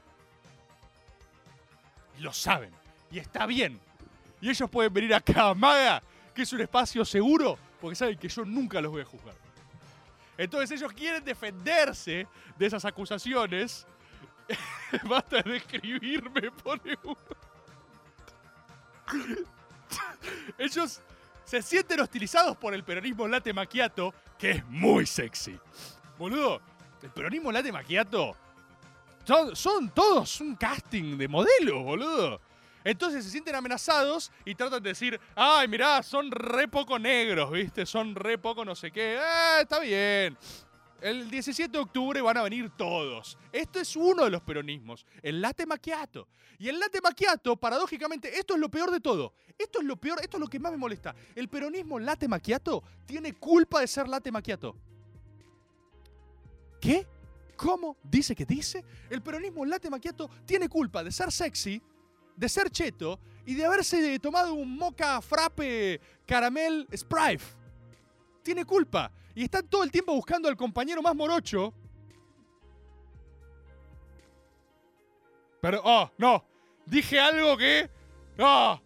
Lo 2.19 2.33
saben. 2.33 2.71
Y 3.11 3.19
está 3.19 3.45
bien. 3.45 3.79
Y 4.41 4.49
ellos 4.49 4.69
pueden 4.69 4.93
venir 4.93 5.13
acá 5.13 5.49
a 5.49 5.53
Maga, 5.53 6.01
que 6.33 6.43
es 6.43 6.53
un 6.53 6.61
espacio 6.61 7.03
seguro, 7.03 7.57
porque 7.81 7.95
saben 7.95 8.17
que 8.17 8.29
yo 8.29 8.45
nunca 8.45 8.79
los 8.81 8.91
voy 8.91 9.01
a 9.01 9.05
juzgar. 9.05 9.35
Entonces 10.37 10.79
ellos 10.79 10.93
quieren 10.93 11.23
defenderse 11.23 12.27
de 12.57 12.65
esas 12.65 12.85
acusaciones. 12.85 13.85
Basta 15.03 15.41
de 15.41 15.57
escribirme, 15.57 16.51
pone 16.51 16.97
uno. 17.03 17.17
Ellos 20.57 21.01
se 21.43 21.61
sienten 21.61 21.99
hostilizados 21.99 22.55
por 22.57 22.73
el 22.73 22.83
peronismo 22.83 23.27
late 23.27 23.53
macchiato, 23.53 24.13
que 24.37 24.51
es 24.51 24.65
muy 24.67 25.05
sexy. 25.05 25.59
Boludo, 26.17 26.61
el 27.01 27.09
peronismo 27.09 27.51
late 27.51 27.71
macchiato 27.71 28.35
son, 29.53 29.89
todos 29.91 30.41
un 30.41 30.55
casting 30.55 31.17
de 31.17 31.27
modelos, 31.27 31.83
boludo. 31.83 32.41
Entonces 32.83 33.23
se 33.23 33.31
sienten 33.31 33.55
amenazados 33.55 34.31
y 34.45 34.55
tratan 34.55 34.81
de 34.81 34.89
decir, 34.89 35.19
ay, 35.35 35.67
mirá, 35.67 36.01
son 36.01 36.31
re 36.31 36.67
poco 36.67 36.97
negros, 36.97 37.51
¿viste? 37.51 37.85
Son 37.85 38.15
re 38.15 38.37
poco 38.37 38.63
no 38.63 38.73
sé 38.73 38.91
qué. 38.91 39.19
Ah, 39.21 39.59
está 39.61 39.79
bien. 39.79 40.37
El 41.01 41.29
17 41.29 41.71
de 41.71 41.77
octubre 41.77 42.21
van 42.21 42.37
a 42.37 42.41
venir 42.41 42.71
todos. 42.71 43.37
Esto 43.51 43.79
es 43.79 43.95
uno 43.95 44.23
de 44.23 44.29
los 44.29 44.41
peronismos, 44.41 45.05
el 45.21 45.41
latte 45.41 45.65
macchiato. 45.65 46.27
Y 46.57 46.67
el 46.67 46.79
latte 46.79 46.99
macchiato, 47.01 47.55
paradójicamente, 47.55 48.37
esto 48.37 48.55
es 48.55 48.59
lo 48.59 48.69
peor 48.69 48.91
de 48.91 48.99
todo. 48.99 49.33
Esto 49.57 49.79
es 49.79 49.85
lo 49.85 49.95
peor, 49.95 50.19
esto 50.21 50.37
es 50.37 50.41
lo 50.41 50.47
que 50.47 50.59
más 50.59 50.71
me 50.71 50.77
molesta. 50.77 51.15
El 51.35 51.47
peronismo 51.47 51.99
latte 51.99 52.27
macchiato 52.27 52.83
tiene 53.05 53.33
culpa 53.33 53.79
de 53.79 53.87
ser 53.87 54.07
latte 54.07 54.31
macchiato. 54.31 54.75
¿Qué? 56.81 57.05
¿Cómo? 57.59 57.97
¿Dice 58.01 58.33
que 58.33 58.45
dice? 58.45 58.85
El 59.09 59.21
peronismo 59.21 59.65
latte 59.65 59.89
macchiato 59.89 60.29
tiene 60.45 60.69
culpa 60.69 61.03
de 61.03 61.11
ser 61.11 61.29
sexy, 61.29 61.81
de 62.33 62.47
ser 62.47 62.69
cheto 62.69 63.19
y 63.45 63.53
de 63.53 63.65
haberse 63.65 64.17
tomado 64.19 64.53
un 64.53 64.77
mocha 64.77 65.21
frappe 65.21 65.99
caramel 66.25 66.87
sprite. 66.95 67.43
Tiene 68.43 68.63
culpa. 68.63 69.11
Y 69.35 69.43
están 69.43 69.67
todo 69.67 69.83
el 69.83 69.91
tiempo 69.91 70.13
buscando 70.13 70.47
al 70.47 70.55
compañero 70.55 71.01
más 71.01 71.13
morocho. 71.13 71.73
Pero, 75.61 75.81
oh, 75.83 76.09
no. 76.17 76.45
Dije 76.85 77.19
algo 77.19 77.57
que. 77.57 77.89
¡Ah! 78.39 78.81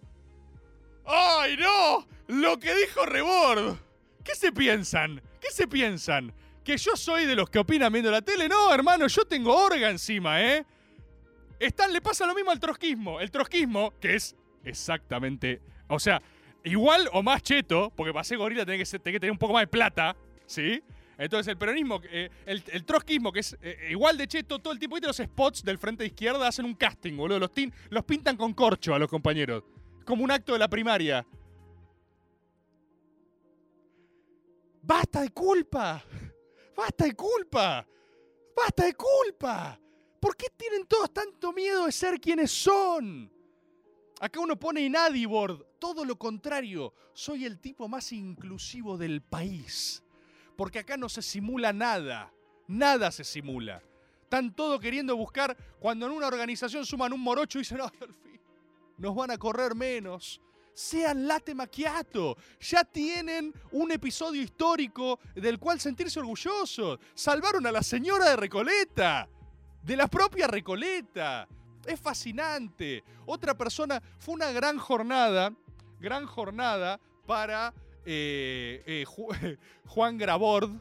¡Ay, 1.06 1.58
no! 1.58 2.08
Lo 2.26 2.58
que 2.58 2.74
dijo 2.74 3.06
Rebord. 3.06 3.78
¿Qué 4.24 4.34
se 4.34 4.52
piensan? 4.52 5.22
¿Qué 5.40 5.52
se 5.52 5.68
piensan? 5.68 6.34
¿Que 6.64 6.78
yo 6.78 6.96
soy 6.96 7.26
de 7.26 7.36
los 7.36 7.50
que 7.50 7.60
opinan 7.60 7.92
viendo 7.92 8.10
la 8.10 8.22
tele? 8.22 8.48
No, 8.48 8.74
hermano, 8.74 9.08
yo 9.08 9.26
tengo 9.26 9.54
orga 9.56 9.90
encima, 9.90 10.42
¿eh? 10.42 10.66
Están, 11.60 11.92
le 11.92 12.02
pasa 12.02 12.26
lo 12.26 12.34
mismo 12.34 12.52
al 12.52 12.60
trotskismo. 12.60 13.20
El 13.20 13.32
trotskismo, 13.32 13.94
que 14.00 14.16
es 14.16 14.36
exactamente. 14.64 15.62
O 15.88 16.00
sea, 16.00 16.22
igual 16.64 17.10
o 17.12 17.22
más 17.22 17.42
cheto, 17.44 17.92
porque 17.96 18.14
para 18.14 18.24
ser 18.24 18.38
gorila 18.38 18.66
tenés 18.66 18.90
que, 18.90 19.00
tener 19.00 19.32
un 19.32 19.38
poco 19.38 19.54
más 19.54 19.64
de 19.64 19.68
plata, 19.68 20.16
¿sí? 20.46 20.82
Entonces 21.18 21.52
el 21.52 21.58
peronismo, 21.58 22.02
eh, 22.10 22.30
el, 22.46 22.64
el 22.72 22.86
trotskismo, 22.86 23.32
que 23.32 23.42
es 23.42 23.58
eh, 23.62 23.90
igual 23.92 24.18
de 24.18 24.28
cheto 24.28 24.60
todo 24.60 24.74
el 24.74 24.80
tiempo, 24.80 24.96
¿viste? 24.96 25.08
Los 25.08 25.18
spots 25.18 25.64
del 25.64 25.78
frente 25.78 26.04
de 26.04 26.08
izquierda 26.08 26.48
hacen 26.48 26.66
un 26.66 26.76
casting, 26.76 27.16
boludo. 27.16 27.40
Los, 27.40 27.52
los 27.90 28.04
pintan 28.06 28.38
con 28.38 28.54
corcho 28.54 28.96
a 28.96 29.00
los 29.00 29.10
compañeros. 29.10 29.64
Como 30.06 30.24
un 30.24 30.32
acto 30.32 30.54
de 30.54 30.60
la 30.60 30.68
primaria. 30.70 31.26
¡Basta 34.82 35.22
de 35.22 35.30
culpa! 35.30 36.04
¡Basta 36.76 37.06
de 37.06 37.14
culpa! 37.14 37.88
¡Basta 38.56 38.86
de 38.86 38.94
culpa! 38.94 39.80
¿Por 40.20 40.36
qué 40.38 40.48
tienen 40.56 40.86
todos 40.88 41.14
tanto 41.14 41.52
miedo 41.52 41.86
de 41.86 41.92
ser 41.92 42.20
quienes 42.20 42.52
son? 42.52 43.32
Acá 44.20 44.40
uno 44.40 44.58
pone 44.58 44.82
inadibord. 44.82 45.62
Todo 45.80 46.06
lo 46.06 46.18
contrario. 46.18 46.94
Soy 47.14 47.46
el 47.46 47.60
tipo 47.60 47.88
más 47.90 48.12
inclusivo 48.14 48.98
del 48.98 49.22
país. 49.22 50.02
Porque 50.56 50.80
acá 50.80 50.96
no 50.96 51.10
se 51.10 51.22
simula 51.22 51.74
nada. 51.74 52.34
Nada 52.68 53.12
se 53.12 53.24
simula. 53.24 53.84
Están 54.22 54.56
todo 54.56 54.80
queriendo 54.80 55.16
buscar 55.18 55.58
cuando 55.80 56.06
en 56.06 56.14
una 56.14 56.28
organización 56.28 56.86
suman 56.86 57.14
un 57.14 57.20
morocho 57.20 57.60
y 57.60 57.62
dicen, 57.62 57.82
"Ay, 57.82 57.90
al 58.02 58.14
fin, 58.14 58.42
nos 58.98 59.14
van 59.14 59.32
a 59.32 59.38
correr 59.38 59.76
menos. 59.76 60.42
Sean 60.74 61.28
late 61.28 61.54
macchiato. 61.54 62.36
Ya 62.60 62.84
tienen 62.84 63.54
un 63.72 63.92
episodio 63.92 64.42
histórico 64.42 65.20
del 65.36 65.60
cual 65.60 65.80
sentirse 65.80 66.20
orgullosos. 66.20 67.00
Salvaron 67.14 67.66
a 67.68 67.72
la 67.72 67.84
señora 67.84 68.30
de 68.30 68.36
Recoleta. 68.36 69.28
de 69.84 69.96
la 69.98 70.08
propia 70.08 70.48
Recoleta. 70.48 71.48
Es 71.86 72.00
fascinante. 72.00 73.04
Otra 73.26 73.58
persona, 73.58 74.02
fue 74.20 74.36
una 74.36 74.52
gran 74.52 74.78
jornada, 74.78 75.54
gran 76.00 76.26
jornada 76.26 77.00
para 77.26 77.74
eh, 78.06 78.82
eh, 78.86 79.04
Ju- 79.06 79.58
Juan 79.88 80.18
Grabord, 80.18 80.72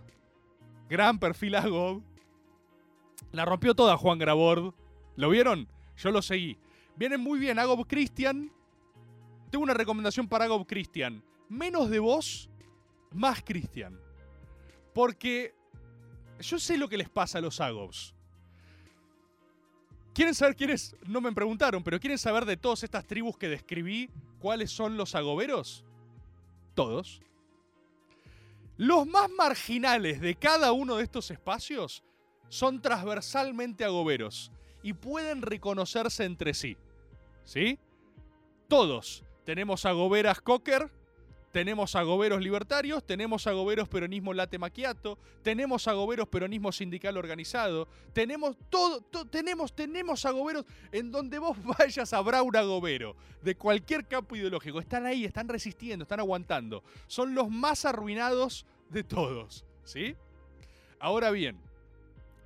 gran 0.89 1.19
perfil 1.19 1.57
Agob. 1.57 2.03
La 3.33 3.45
rompió 3.45 3.75
toda 3.75 3.97
Juan 3.97 4.19
Grabord. 4.19 4.75
¿Lo 5.17 5.31
vieron? 5.31 5.69
Yo 5.97 6.11
lo 6.11 6.23
seguí. 6.23 6.57
Viene 6.97 7.19
muy 7.19 7.39
bien 7.39 7.59
Agob 7.59 7.87
Christian. 7.87 8.51
Tengo 9.53 9.65
una 9.65 9.75
recomendación 9.75 10.27
para 10.27 10.47
Agob 10.47 10.67
Christian. 10.67 11.23
Menos 11.51 11.91
de 11.91 11.99
vos, 11.99 12.49
más 13.11 13.43
Christian. 13.45 14.01
Porque 14.95 15.55
yo 16.41 16.59
sé 16.59 16.79
lo 16.79 16.89
que 16.89 16.97
les 16.97 17.11
pasa 17.11 17.37
a 17.37 17.43
los 17.43 17.61
Agobs. 17.61 18.15
¿Quieren 20.15 20.35
saber 20.35 20.57
quiénes? 20.57 20.97
No 21.07 21.21
me 21.21 21.31
preguntaron, 21.33 21.85
pero 21.85 22.01
¿quieren 22.01 22.17
saber 22.17 22.47
de 22.47 22.57
todas 22.57 22.83
estas 22.83 23.07
tribus 23.07 23.37
que 23.37 23.51
describí 23.51 24.09
cuáles 24.41 24.71
son 24.71 24.97
los 24.97 25.15
agoberos? 25.15 25.85
Todos. 26.75 27.21
Los 28.79 29.07
más 29.07 29.29
marginales 29.29 30.23
de 30.23 30.35
cada 30.35 30.73
uno 30.73 30.97
de 30.97 31.05
estos 31.05 31.31
espacios 31.31 32.03
son 32.49 32.81
transversalmente 32.81 33.85
agoberos 33.85 34.51
y 34.83 34.95
pueden 34.95 35.43
reconocerse 35.43 36.25
entre 36.25 36.55
sí. 36.55 36.79
¿Sí? 37.45 37.79
Todos. 38.67 39.27
Tenemos 39.45 39.85
agoberas 39.87 40.41
cocker, 40.41 40.89
tenemos 41.51 41.97
agoberos 41.97 42.41
libertarios, 42.41 43.05
tenemos 43.05 43.47
agoberos 43.47 43.89
peronismo 43.89 44.33
late 44.33 44.59
maquiato, 44.59 45.19
tenemos 45.43 45.87
agoberos 45.87 46.29
peronismo 46.29 46.73
sindical 46.73 47.17
organizado, 47.19 47.89
tenemos 48.15 48.57
todo, 48.71 49.01
to- 49.03 49.27
tenemos, 49.27 49.75
tenemos 49.75 50.25
agoberos 50.25 50.65
en 50.93 51.11
donde 51.11 51.39
vos 51.39 51.57
vayas 51.79 52.13
habrá 52.15 52.43
un 52.43 52.57
agobero 52.57 53.17
de 53.43 53.55
cualquier 53.57 54.07
campo 54.07 54.35
ideológico. 54.37 54.81
Están 54.81 55.05
ahí, 55.05 55.25
están 55.25 55.49
resistiendo, 55.49 56.05
están 56.05 56.21
aguantando. 56.21 56.83
Son 57.07 57.35
los 57.35 57.51
más 57.51 57.85
arruinados 57.85 58.65
de 58.89 59.05
todos, 59.05 59.65
¿sí? 59.85 60.15
Ahora 61.01 61.31
bien, 61.33 61.59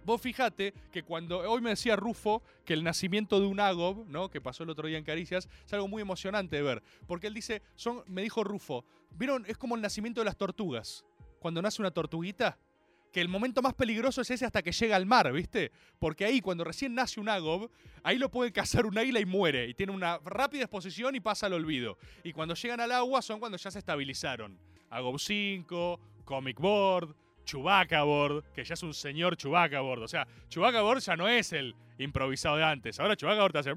Vos 0.06 0.20
fijate 0.20 0.72
que 0.92 1.02
cuando 1.02 1.40
hoy 1.40 1.60
me 1.60 1.70
decía 1.70 1.96
Rufo 1.96 2.40
que 2.64 2.74
el 2.74 2.84
nacimiento 2.84 3.40
de 3.40 3.46
un 3.46 3.58
Agob, 3.58 4.06
¿no? 4.06 4.30
Que 4.30 4.40
pasó 4.40 4.62
el 4.62 4.70
otro 4.70 4.86
día 4.86 4.98
en 4.98 5.04
Caricias, 5.04 5.48
es 5.64 5.72
algo 5.72 5.88
muy 5.88 6.00
emocionante 6.00 6.54
de 6.54 6.62
ver. 6.62 6.82
Porque 7.08 7.26
él 7.26 7.34
dice, 7.34 7.60
son, 7.74 8.04
me 8.06 8.22
dijo 8.22 8.44
Rufo, 8.44 8.84
¿vieron? 9.10 9.44
Es 9.48 9.58
como 9.58 9.74
el 9.74 9.82
nacimiento 9.82 10.20
de 10.20 10.26
las 10.26 10.36
tortugas. 10.36 11.04
Cuando 11.40 11.60
nace 11.60 11.82
una 11.82 11.90
tortuguita, 11.90 12.56
que 13.12 13.20
el 13.20 13.28
momento 13.28 13.62
más 13.62 13.74
peligroso 13.74 14.20
es 14.20 14.30
ese 14.30 14.44
hasta 14.44 14.62
que 14.62 14.70
llega 14.70 14.94
al 14.94 15.06
mar, 15.06 15.32
¿viste? 15.32 15.72
Porque 15.98 16.24
ahí, 16.24 16.40
cuando 16.40 16.62
recién 16.62 16.94
nace 16.94 17.18
un 17.18 17.28
Agob, 17.28 17.68
ahí 18.04 18.16
lo 18.16 18.30
puede 18.30 18.52
cazar 18.52 18.86
un 18.86 18.96
águila 18.96 19.18
y 19.18 19.26
muere. 19.26 19.66
Y 19.66 19.74
tiene 19.74 19.90
una 19.90 20.20
rápida 20.24 20.62
exposición 20.62 21.16
y 21.16 21.20
pasa 21.20 21.46
al 21.46 21.54
olvido. 21.54 21.98
Y 22.22 22.32
cuando 22.32 22.54
llegan 22.54 22.78
al 22.78 22.92
agua 22.92 23.22
son 23.22 23.40
cuando 23.40 23.58
ya 23.58 23.72
se 23.72 23.80
estabilizaron. 23.80 24.56
Agob 24.88 25.18
5, 25.18 26.00
Comic 26.24 26.60
Board, 26.60 27.16
Chewbacca 27.46 28.02
Board, 28.02 28.44
que 28.52 28.62
ya 28.64 28.74
es 28.74 28.82
un 28.82 28.92
señor 28.92 29.36
Chewbacca 29.38 29.80
Board. 29.80 30.02
O 30.02 30.08
sea, 30.08 30.26
Chewbacca 30.50 30.82
Board 30.82 31.00
ya 31.00 31.16
no 31.16 31.26
es 31.28 31.54
el 31.54 31.74
improvisado 31.96 32.56
de 32.56 32.64
antes. 32.64 33.00
Ahora 33.00 33.16
Chewbacca 33.16 33.40
Board 33.40 33.52
te 33.52 33.58
hace... 33.60 33.74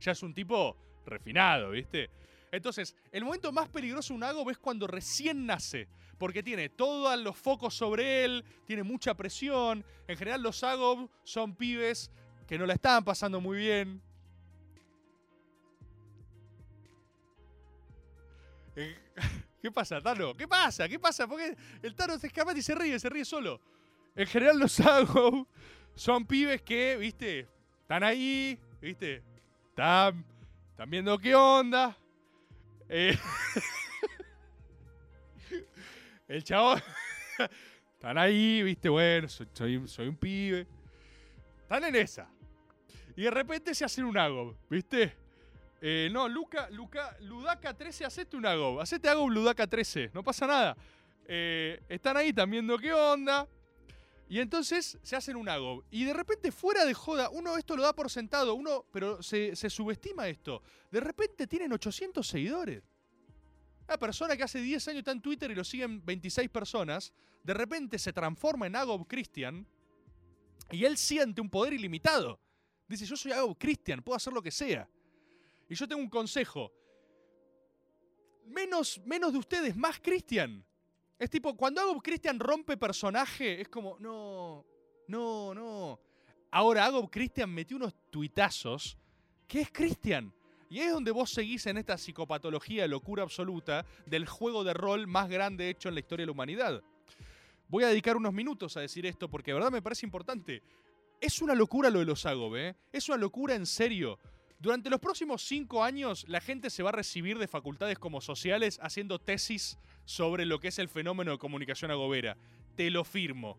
Ya 0.00 0.12
es 0.12 0.22
un 0.22 0.34
tipo 0.34 0.76
refinado, 1.06 1.70
¿viste? 1.70 2.10
Entonces, 2.50 2.94
el 3.12 3.24
momento 3.24 3.50
más 3.50 3.68
peligroso 3.68 4.12
de 4.12 4.18
un 4.18 4.24
Agob 4.24 4.50
es 4.50 4.58
cuando 4.58 4.86
recién 4.86 5.46
nace. 5.46 5.88
Porque 6.18 6.42
tiene 6.42 6.68
todos 6.68 7.18
los 7.18 7.36
focos 7.36 7.74
sobre 7.74 8.24
él, 8.24 8.44
tiene 8.66 8.82
mucha 8.82 9.14
presión. 9.14 9.84
En 10.06 10.16
general, 10.16 10.42
los 10.42 10.62
Agob 10.62 11.08
son 11.24 11.54
pibes 11.54 12.10
que 12.46 12.58
no 12.58 12.66
la 12.66 12.74
estaban 12.74 13.04
pasando 13.04 13.40
muy 13.40 13.56
bien. 13.56 14.02
¿Qué 19.62 19.70
pasa, 19.70 20.00
Tano? 20.00 20.34
¿Qué 20.34 20.48
pasa? 20.48 20.88
¿Qué 20.88 20.98
pasa? 20.98 21.28
Porque 21.28 21.56
el 21.82 21.94
Tano 21.94 22.18
se 22.18 22.26
escapa 22.26 22.52
y 22.52 22.62
se 22.62 22.74
ríe, 22.74 22.98
se 22.98 23.08
ríe 23.08 23.24
solo. 23.24 23.60
En 24.16 24.26
general, 24.26 24.58
los 24.58 24.80
Agob 24.80 25.46
son 25.94 26.26
pibes 26.26 26.62
que, 26.62 26.96
viste, 26.96 27.46
están 27.80 28.02
ahí, 28.02 28.58
viste, 28.80 29.22
están, 29.68 30.24
están 30.70 30.90
viendo 30.90 31.16
qué 31.16 31.36
onda. 31.36 31.96
Eh, 32.88 33.16
el 36.28 36.42
chabón. 36.42 36.82
Están 37.94 38.18
ahí, 38.18 38.64
viste, 38.64 38.88
bueno, 38.88 39.28
soy 39.28 39.76
un 40.08 40.16
pibe. 40.16 40.66
Están 41.60 41.84
en 41.84 41.94
esa. 41.94 42.28
Y 43.14 43.22
de 43.22 43.30
repente 43.30 43.72
se 43.76 43.84
hacen 43.84 44.06
un 44.06 44.18
Agob, 44.18 44.56
¿viste? 44.68 45.21
Eh, 45.84 46.08
no, 46.12 46.28
Luca, 46.28 46.70
Luca, 46.70 47.16
Ludaka 47.22 47.74
13, 47.74 48.04
hacete 48.04 48.36
un 48.36 48.46
Agob. 48.46 48.80
Hacete 48.80 49.08
Agob 49.08 49.28
Ludaka 49.28 49.66
13, 49.66 50.12
no 50.14 50.22
pasa 50.22 50.46
nada. 50.46 50.76
Eh, 51.26 51.82
están 51.88 52.16
ahí, 52.16 52.28
están 52.28 52.48
viendo 52.48 52.78
qué 52.78 52.92
onda. 52.92 53.48
Y 54.28 54.38
entonces 54.38 54.96
se 55.02 55.16
hacen 55.16 55.34
un 55.34 55.48
Agob. 55.48 55.82
Y 55.90 56.04
de 56.04 56.12
repente, 56.12 56.52
fuera 56.52 56.84
de 56.84 56.94
joda, 56.94 57.30
uno 57.30 57.56
esto 57.56 57.76
lo 57.76 57.82
da 57.82 57.92
por 57.92 58.08
sentado, 58.12 58.54
uno, 58.54 58.84
pero 58.92 59.24
se, 59.24 59.56
se 59.56 59.68
subestima 59.68 60.28
esto. 60.28 60.62
De 60.88 61.00
repente 61.00 61.48
tienen 61.48 61.72
800 61.72 62.24
seguidores. 62.24 62.84
Una 63.88 63.98
persona 63.98 64.36
que 64.36 64.44
hace 64.44 64.60
10 64.60 64.86
años 64.86 64.98
está 65.00 65.10
en 65.10 65.20
Twitter 65.20 65.50
y 65.50 65.56
lo 65.56 65.64
siguen 65.64 66.04
26 66.06 66.48
personas, 66.48 67.12
de 67.42 67.54
repente 67.54 67.98
se 67.98 68.12
transforma 68.12 68.68
en 68.68 68.76
Agob 68.76 69.08
Christian 69.08 69.66
y 70.70 70.84
él 70.84 70.96
siente 70.96 71.40
un 71.40 71.50
poder 71.50 71.72
ilimitado. 71.72 72.38
Dice, 72.86 73.04
yo 73.04 73.16
soy 73.16 73.32
Agob 73.32 73.58
Christian, 73.58 74.00
puedo 74.00 74.16
hacer 74.16 74.32
lo 74.32 74.40
que 74.40 74.52
sea. 74.52 74.88
Y 75.72 75.74
yo 75.74 75.88
tengo 75.88 76.02
un 76.02 76.10
consejo. 76.10 76.70
Menos, 78.44 79.00
menos 79.06 79.32
de 79.32 79.38
ustedes, 79.38 79.74
más 79.74 79.98
Christian. 80.00 80.62
Es 81.18 81.30
tipo, 81.30 81.56
cuando 81.56 81.80
Agob 81.80 82.02
Christian 82.02 82.38
rompe 82.38 82.76
personaje, 82.76 83.58
es 83.58 83.70
como, 83.70 83.96
no, 83.98 84.66
no, 85.08 85.54
no. 85.54 85.98
Ahora 86.50 86.84
Agob 86.84 87.08
Christian 87.10 87.48
metió 87.48 87.78
unos 87.78 87.94
tuitazos 88.10 88.98
que 89.48 89.62
es 89.62 89.70
Christian. 89.72 90.30
Y 90.68 90.80
es 90.80 90.92
donde 90.92 91.10
vos 91.10 91.30
seguís 91.30 91.64
en 91.64 91.78
esta 91.78 91.96
psicopatología 91.96 92.86
locura 92.86 93.22
absoluta 93.22 93.86
del 94.04 94.26
juego 94.26 94.64
de 94.64 94.74
rol 94.74 95.06
más 95.06 95.30
grande 95.30 95.70
hecho 95.70 95.88
en 95.88 95.94
la 95.94 96.00
historia 96.00 96.24
de 96.24 96.26
la 96.26 96.32
humanidad. 96.32 96.82
Voy 97.68 97.84
a 97.84 97.88
dedicar 97.88 98.18
unos 98.18 98.34
minutos 98.34 98.76
a 98.76 98.80
decir 98.82 99.06
esto 99.06 99.30
porque 99.30 99.52
de 99.52 99.54
verdad 99.54 99.72
me 99.72 99.80
parece 99.80 100.04
importante. 100.04 100.62
Es 101.18 101.40
una 101.40 101.54
locura 101.54 101.88
lo 101.88 102.00
de 102.00 102.04
los 102.04 102.26
Agob, 102.26 102.56
¿eh? 102.56 102.76
Es 102.92 103.08
una 103.08 103.16
locura 103.16 103.54
en 103.54 103.64
serio. 103.64 104.18
Durante 104.62 104.90
los 104.90 105.00
próximos 105.00 105.42
cinco 105.42 105.82
años, 105.82 106.24
la 106.28 106.40
gente 106.40 106.70
se 106.70 106.84
va 106.84 106.90
a 106.90 106.92
recibir 106.92 107.36
de 107.36 107.48
facultades 107.48 107.98
como 107.98 108.20
sociales 108.20 108.78
haciendo 108.80 109.18
tesis 109.18 109.76
sobre 110.04 110.46
lo 110.46 110.60
que 110.60 110.68
es 110.68 110.78
el 110.78 110.88
fenómeno 110.88 111.32
de 111.32 111.38
comunicación 111.38 111.90
agobera. 111.90 112.36
Te 112.76 112.88
lo 112.88 113.02
firmo. 113.02 113.58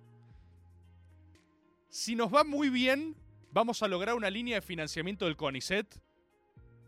Si 1.89 2.15
nos 2.15 2.33
va 2.33 2.45
muy 2.45 2.69
bien, 2.69 3.17
vamos 3.51 3.83
a 3.83 3.89
lograr 3.89 4.15
una 4.15 4.29
línea 4.29 4.55
de 4.55 4.61
financiamiento 4.61 5.25
del 5.25 5.35
CONICET, 5.35 5.99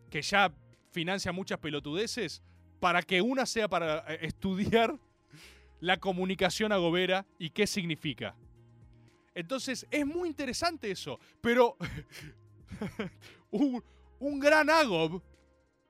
que 0.09 0.21
ya 0.21 0.49
financia 0.91 1.33
muchas 1.33 1.59
pelotudeces, 1.59 2.41
para 2.79 3.01
que 3.01 3.21
una 3.21 3.45
sea 3.45 3.67
para 3.67 4.05
eh, 4.13 4.19
estudiar 4.21 4.97
la 5.81 5.97
comunicación 5.97 6.71
agobera 6.71 7.25
y 7.37 7.49
qué 7.49 7.67
significa. 7.67 8.33
Entonces, 9.33 9.85
es 9.91 10.05
muy 10.05 10.29
interesante 10.29 10.89
eso, 10.89 11.19
pero 11.41 11.75
un 14.19 14.39
gran 14.39 14.69
agob 14.69 15.21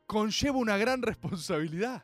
conlleva 0.05 0.57
una 0.57 0.77
gran 0.77 1.01
responsabilidad. 1.01 2.03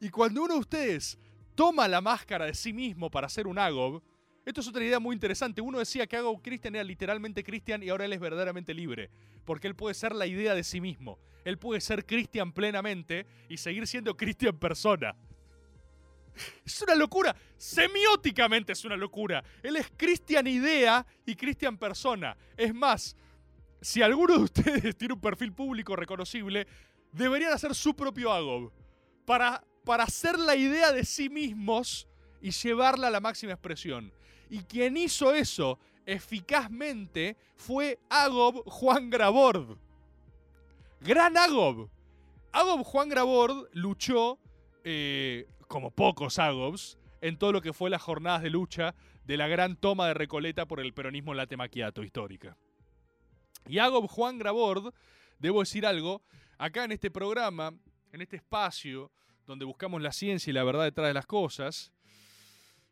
Y 0.00 0.08
cuando 0.10 0.42
uno 0.42 0.54
de 0.54 0.60
ustedes 0.60 1.18
toma 1.54 1.86
la 1.86 2.00
máscara 2.00 2.46
de 2.46 2.54
sí 2.54 2.72
mismo 2.72 3.10
para 3.10 3.28
ser 3.28 3.46
un 3.46 3.58
agob, 3.58 4.02
esto 4.44 4.60
es 4.60 4.68
otra 4.68 4.84
idea 4.84 4.98
muy 4.98 5.14
interesante. 5.14 5.60
Uno 5.60 5.78
decía 5.78 6.06
que 6.06 6.16
Agob 6.16 6.42
Christian 6.42 6.74
era 6.74 6.82
literalmente 6.82 7.44
Christian 7.44 7.82
y 7.82 7.90
ahora 7.90 8.06
él 8.06 8.12
es 8.12 8.20
verdaderamente 8.20 8.74
libre. 8.74 9.10
Porque 9.44 9.68
él 9.68 9.76
puede 9.76 9.94
ser 9.94 10.14
la 10.14 10.26
idea 10.26 10.54
de 10.54 10.64
sí 10.64 10.80
mismo. 10.80 11.18
Él 11.44 11.58
puede 11.58 11.80
ser 11.80 12.04
Christian 12.04 12.52
plenamente 12.52 13.26
y 13.48 13.56
seguir 13.56 13.86
siendo 13.86 14.16
Christian 14.16 14.58
persona. 14.58 15.14
Es 16.64 16.82
una 16.82 16.94
locura. 16.94 17.36
Semióticamente 17.56 18.72
es 18.72 18.84
una 18.84 18.96
locura. 18.96 19.44
Él 19.62 19.76
es 19.76 19.92
Christian 19.96 20.46
idea 20.46 21.06
y 21.24 21.36
Christian 21.36 21.76
persona. 21.76 22.36
Es 22.56 22.74
más, 22.74 23.16
si 23.82 24.00
alguno 24.00 24.38
de 24.38 24.44
ustedes 24.44 24.96
tiene 24.98 25.14
un 25.14 25.20
perfil 25.20 25.52
público 25.52 25.96
reconocible, 25.96 26.66
deberían 27.12 27.52
hacer 27.52 27.74
su 27.74 27.94
propio 27.94 28.32
Agob. 28.32 28.72
Para, 29.26 29.62
para 29.84 30.04
hacer 30.04 30.38
la 30.38 30.56
idea 30.56 30.92
de 30.92 31.04
sí 31.04 31.28
mismos 31.28 32.08
y 32.40 32.50
llevarla 32.50 33.08
a 33.08 33.10
la 33.10 33.20
máxima 33.20 33.52
expresión. 33.52 34.12
Y 34.48 34.60
quien 34.60 34.96
hizo 34.96 35.34
eso 35.34 35.78
eficazmente 36.06 37.36
fue 37.56 37.98
Agob 38.08 38.62
Juan 38.66 39.10
Grabord. 39.10 39.76
Gran 41.00 41.36
Agob. 41.36 41.88
Agob 42.52 42.84
Juan 42.84 43.08
Grabord 43.08 43.68
luchó, 43.72 44.38
eh, 44.84 45.46
como 45.68 45.90
pocos 45.90 46.38
Agobs, 46.38 46.98
en 47.20 47.38
todo 47.38 47.52
lo 47.52 47.62
que 47.62 47.72
fue 47.72 47.90
las 47.90 48.02
jornadas 48.02 48.42
de 48.42 48.50
lucha 48.50 48.94
de 49.24 49.36
la 49.36 49.46
gran 49.46 49.76
toma 49.76 50.08
de 50.08 50.14
Recoleta 50.14 50.66
por 50.66 50.80
el 50.80 50.92
peronismo 50.92 51.32
en 51.32 51.38
la 51.38 51.46
temaquiato 51.46 52.02
histórica. 52.02 52.56
Y 53.68 53.78
hago 53.78 54.06
Juan 54.08 54.38
Grabord, 54.38 54.92
debo 55.38 55.60
decir 55.60 55.86
algo, 55.86 56.22
acá 56.58 56.84
en 56.84 56.92
este 56.92 57.10
programa, 57.10 57.72
en 58.12 58.20
este 58.20 58.36
espacio 58.36 59.10
donde 59.46 59.64
buscamos 59.64 60.00
la 60.00 60.12
ciencia 60.12 60.50
y 60.50 60.54
la 60.54 60.64
verdad 60.64 60.84
detrás 60.84 61.08
de 61.08 61.14
las 61.14 61.26
cosas, 61.26 61.92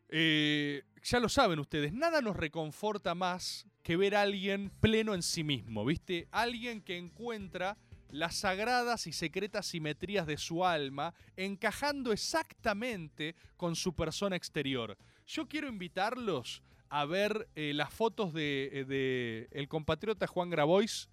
eh, 0.09 0.83
ya 1.03 1.21
lo 1.21 1.29
saben 1.29 1.59
ustedes, 1.61 1.93
nada 1.93 2.21
nos 2.21 2.37
reconforta 2.37 3.15
más 3.15 3.67
que 3.83 3.97
ver 3.97 4.15
a 4.15 4.23
alguien 4.23 4.71
pleno 4.81 5.15
en 5.15 5.23
sí 5.23 5.45
mismo, 5.45 5.85
¿viste? 5.85 6.29
Alguien 6.33 6.83
que 6.83 6.99
encuentra 6.99 7.79
las 8.11 8.37
sagradas 8.37 9.07
y 9.07 9.13
secretas 9.13 9.67
simetrías 9.67 10.27
de 10.27 10.37
su 10.37 10.65
alma 10.65 11.15
encajando 11.37 12.13
exactamente 12.13 13.37
con 13.57 13.77
su 13.77 13.95
persona 13.95 14.37
exterior. 14.37 14.99
Yo 15.27 15.47
quiero 15.47 15.69
invitarlos 15.69 16.63
a 16.91 17.05
ver 17.05 17.49
eh, 17.55 17.73
las 17.73 17.95
fotos 17.95 18.33
eh, 18.37 18.85
de 18.87 19.49
el 19.53 19.69
compatriota 19.69 20.27
Juan 20.27 20.51
Grabois 20.51 21.09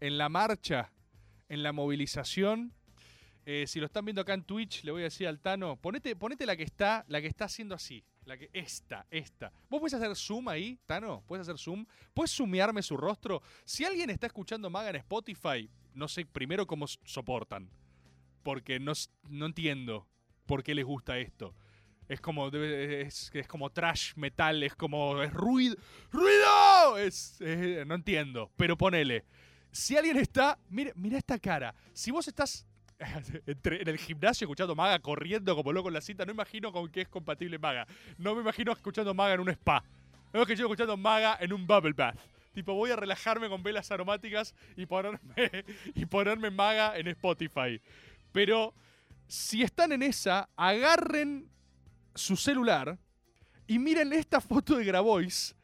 en 0.00 0.18
la 0.18 0.28
marcha, 0.28 0.90
en 1.48 1.62
la 1.62 1.72
movilización. 1.72 2.72
Eh, 3.44 3.66
si 3.66 3.78
lo 3.78 3.86
están 3.86 4.04
viendo 4.04 4.22
acá 4.22 4.34
en 4.34 4.42
Twitch, 4.42 4.84
le 4.84 4.90
voy 4.90 5.02
a 5.02 5.04
decir 5.04 5.28
al 5.28 5.38
Tano, 5.38 5.76
ponete, 5.76 6.16
ponete 6.16 6.46
la 6.46 6.56
que 6.56 6.62
está, 6.62 7.04
la 7.08 7.20
que 7.20 7.26
está 7.26 7.44
haciendo 7.44 7.74
así. 7.74 8.02
La 8.24 8.38
que, 8.38 8.48
esta, 8.52 9.04
esta. 9.10 9.52
¿Vos 9.68 9.80
puedes 9.80 9.94
hacer 9.94 10.14
zoom 10.16 10.48
ahí, 10.48 10.78
Tano? 10.86 11.22
¿Puedes 11.26 11.42
hacer 11.42 11.58
zoom? 11.58 11.84
¿Puedes 12.14 12.34
zoomearme 12.34 12.82
su 12.82 12.96
rostro? 12.96 13.42
Si 13.64 13.84
alguien 13.84 14.10
está 14.10 14.28
escuchando 14.28 14.70
Maga 14.70 14.90
en 14.90 14.96
Spotify, 14.96 15.68
no 15.92 16.08
sé 16.08 16.24
primero 16.24 16.66
cómo 16.66 16.86
soportan. 16.86 17.68
Porque 18.42 18.80
no, 18.80 18.92
no 19.28 19.46
entiendo 19.46 20.06
por 20.46 20.62
qué 20.62 20.74
les 20.74 20.84
gusta 20.84 21.18
esto. 21.18 21.54
Es 22.08 22.20
como, 22.20 22.48
es, 22.48 23.30
es 23.32 23.46
como 23.46 23.70
trash 23.70 24.12
metal, 24.16 24.62
es 24.62 24.74
como, 24.74 25.22
es 25.22 25.32
ruido. 25.32 25.76
¡Ruido! 26.10 26.98
Es, 26.98 27.38
no 27.86 27.94
entiendo, 27.94 28.50
pero 28.56 28.76
ponele. 28.76 29.24
Si 29.70 29.96
alguien 29.96 30.18
está, 30.18 30.58
mira, 30.68 30.92
esta 31.16 31.38
cara. 31.38 31.74
Si 31.94 32.10
vos 32.10 32.28
estás 32.28 32.66
en 32.98 33.88
el 33.88 33.98
gimnasio 33.98 34.44
escuchando 34.44 34.74
Maga 34.74 34.98
corriendo 34.98 35.56
como 35.56 35.72
loco 35.72 35.88
en 35.88 35.94
la 35.94 36.00
cita, 36.00 36.26
no 36.26 36.32
imagino 36.32 36.72
con 36.72 36.90
qué 36.90 37.02
es 37.02 37.08
compatible 37.08 37.58
Maga. 37.58 37.86
No 38.18 38.34
me 38.34 38.42
imagino 38.42 38.72
escuchando 38.72 39.14
Maga 39.14 39.34
en 39.34 39.40
un 39.40 39.48
spa. 39.48 39.82
No 40.32 40.42
es 40.42 40.46
que 40.46 40.56
yo 40.56 40.66
escuchando 40.66 40.96
Maga 40.96 41.38
en 41.40 41.52
un 41.52 41.66
bubble 41.66 41.92
bath. 41.92 42.18
Tipo, 42.52 42.74
voy 42.74 42.90
a 42.90 42.96
relajarme 42.96 43.48
con 43.48 43.62
velas 43.62 43.90
aromáticas 43.90 44.54
y 44.76 44.84
ponerme, 44.84 45.18
y 45.94 46.04
ponerme 46.04 46.50
Maga 46.50 46.98
en 46.98 47.08
Spotify. 47.08 47.80
Pero 48.30 48.74
si 49.26 49.62
están 49.62 49.92
en 49.92 50.02
esa, 50.02 50.50
agarren 50.56 51.48
su 52.14 52.36
celular 52.36 52.98
y 53.66 53.78
miren 53.78 54.12
esta 54.12 54.40
foto 54.40 54.76
de 54.76 54.84
Grabois. 54.84 55.54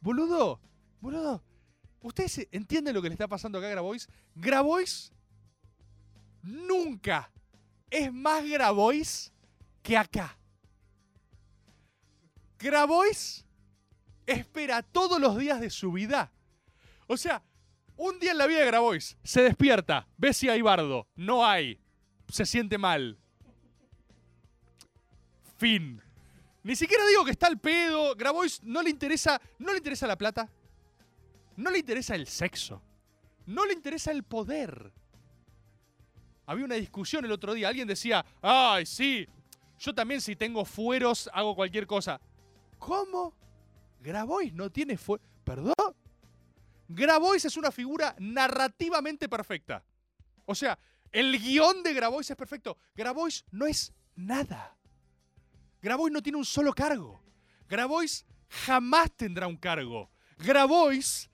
Boludo, 0.00 0.60
boludo. 1.00 1.42
¿Ustedes 2.00 2.46
entienden 2.52 2.94
lo 2.94 3.02
que 3.02 3.08
le 3.08 3.14
está 3.14 3.26
pasando 3.26 3.58
acá 3.58 3.66
a 3.66 3.70
Grabois? 3.70 4.08
Grabois 4.34 5.12
nunca 6.42 7.30
es 7.90 8.12
más 8.12 8.44
Grabois 8.44 9.32
que 9.82 9.96
acá. 9.96 10.38
Grabois 12.58 13.44
espera 14.26 14.82
todos 14.82 15.20
los 15.20 15.36
días 15.38 15.60
de 15.60 15.70
su 15.70 15.92
vida. 15.92 16.32
O 17.06 17.16
sea, 17.16 17.42
un 17.96 18.18
día 18.18 18.32
en 18.32 18.38
la 18.38 18.46
vida 18.46 18.60
de 18.60 18.66
Grabois 18.66 19.16
se 19.22 19.42
despierta, 19.42 20.06
ve 20.16 20.32
si 20.32 20.48
hay 20.48 20.62
bardo, 20.62 21.08
no 21.14 21.44
hay, 21.46 21.80
se 22.28 22.44
siente 22.44 22.78
mal. 22.78 23.18
Fin. 25.56 26.02
Ni 26.62 26.74
siquiera 26.74 27.06
digo 27.06 27.24
que 27.24 27.30
está 27.30 27.46
al 27.46 27.58
pedo, 27.58 28.14
Grabois 28.14 28.62
no 28.62 28.82
le 28.82 28.90
interesa, 28.90 29.40
no 29.58 29.72
le 29.72 29.78
interesa 29.78 30.06
la 30.06 30.18
plata, 30.18 30.50
no 31.56 31.70
le 31.70 31.78
interesa 31.78 32.14
el 32.14 32.26
sexo, 32.26 32.82
no 33.46 33.64
le 33.64 33.72
interesa 33.72 34.10
el 34.10 34.24
poder. 34.24 34.92
Había 36.46 36.64
una 36.64 36.74
discusión 36.74 37.24
el 37.24 37.32
otro 37.32 37.54
día. 37.54 37.68
Alguien 37.68 37.88
decía, 37.88 38.24
ay, 38.42 38.86
sí, 38.86 39.26
yo 39.78 39.94
también 39.94 40.20
si 40.20 40.36
tengo 40.36 40.64
fueros 40.64 41.28
hago 41.32 41.54
cualquier 41.54 41.86
cosa. 41.86 42.20
¿Cómo? 42.78 43.34
Grabois 44.00 44.52
no 44.52 44.70
tiene 44.70 44.96
fueros. 44.96 45.26
¿Perdón? 45.44 45.94
Grabois 46.88 47.44
es 47.44 47.56
una 47.56 47.70
figura 47.70 48.14
narrativamente 48.18 49.28
perfecta. 49.28 49.84
O 50.44 50.54
sea, 50.54 50.78
el 51.12 51.38
guion 51.38 51.82
de 51.82 51.94
Grabois 51.94 52.30
es 52.30 52.36
perfecto. 52.36 52.76
Grabois 52.94 53.44
no 53.50 53.66
es 53.66 53.92
nada. 54.14 54.76
Grabois 55.86 56.12
no 56.12 56.20
tiene 56.20 56.36
un 56.36 56.44
solo 56.44 56.72
cargo. 56.72 57.22
Grabois 57.68 58.26
jamás 58.48 59.08
tendrá 59.16 59.46
un 59.46 59.56
cargo. 59.56 60.10
Grabois 60.36 61.30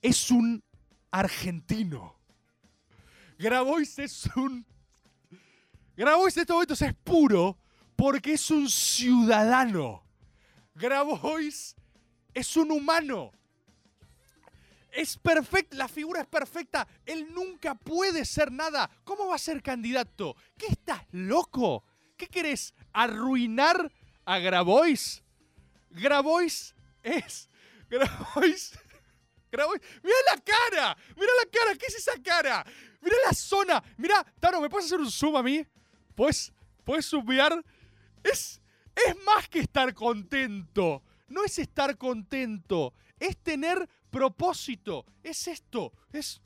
es 0.00 0.30
un 0.30 0.62
argentino. 1.10 2.16
Grabois 3.40 3.98
es 3.98 4.26
un. 4.36 4.64
Grabois 5.96 6.36
en 6.36 6.42
estos 6.42 6.54
momentos 6.54 6.80
es 6.80 6.94
puro 6.94 7.58
porque 7.96 8.34
es 8.34 8.48
un 8.52 8.70
ciudadano. 8.70 10.04
Grabois 10.76 11.74
es 12.32 12.56
un 12.56 12.70
humano. 12.70 13.32
Es 14.92 15.16
perfecta, 15.16 15.76
la 15.76 15.88
figura 15.88 16.20
es 16.20 16.28
perfecta. 16.28 16.86
Él 17.04 17.34
nunca 17.34 17.74
puede 17.74 18.24
ser 18.24 18.52
nada. 18.52 18.88
¿Cómo 19.02 19.26
va 19.26 19.34
a 19.34 19.38
ser 19.38 19.60
candidato? 19.60 20.36
¿Qué 20.56 20.66
estás 20.66 21.02
loco? 21.10 21.82
¿Qué 22.16 22.26
querés? 22.26 22.74
¿Arruinar 22.98 23.92
a 24.24 24.38
Grabois? 24.40 25.22
Grabois 25.90 26.74
es. 27.04 27.48
Grabois. 27.88 28.72
Grabois. 29.52 29.80
¡Mira 30.02 30.16
la 30.34 30.42
cara! 30.42 30.96
¡Mira 31.16 31.32
la 31.44 31.48
cara! 31.48 31.76
¿Qué 31.76 31.86
es 31.86 31.94
esa 31.94 32.20
cara? 32.20 32.66
¡Mira 33.00 33.16
la 33.24 33.32
zona! 33.32 33.80
¡Mira! 33.96 34.26
Tano, 34.40 34.60
¿me 34.60 34.68
puedes 34.68 34.86
hacer 34.86 34.98
un 34.98 35.12
zoom 35.12 35.36
a 35.36 35.44
mí? 35.44 35.64
¿Puedes, 36.16 36.52
puedes 36.84 37.06
zoomear? 37.06 37.64
Es, 38.24 38.60
es 38.96 39.16
más 39.24 39.48
que 39.48 39.60
estar 39.60 39.94
contento. 39.94 41.04
No 41.28 41.44
es 41.44 41.56
estar 41.60 41.96
contento. 41.96 42.94
Es 43.20 43.36
tener 43.36 43.88
propósito. 44.10 45.06
Es 45.22 45.46
esto. 45.46 45.92
Es. 46.12 46.40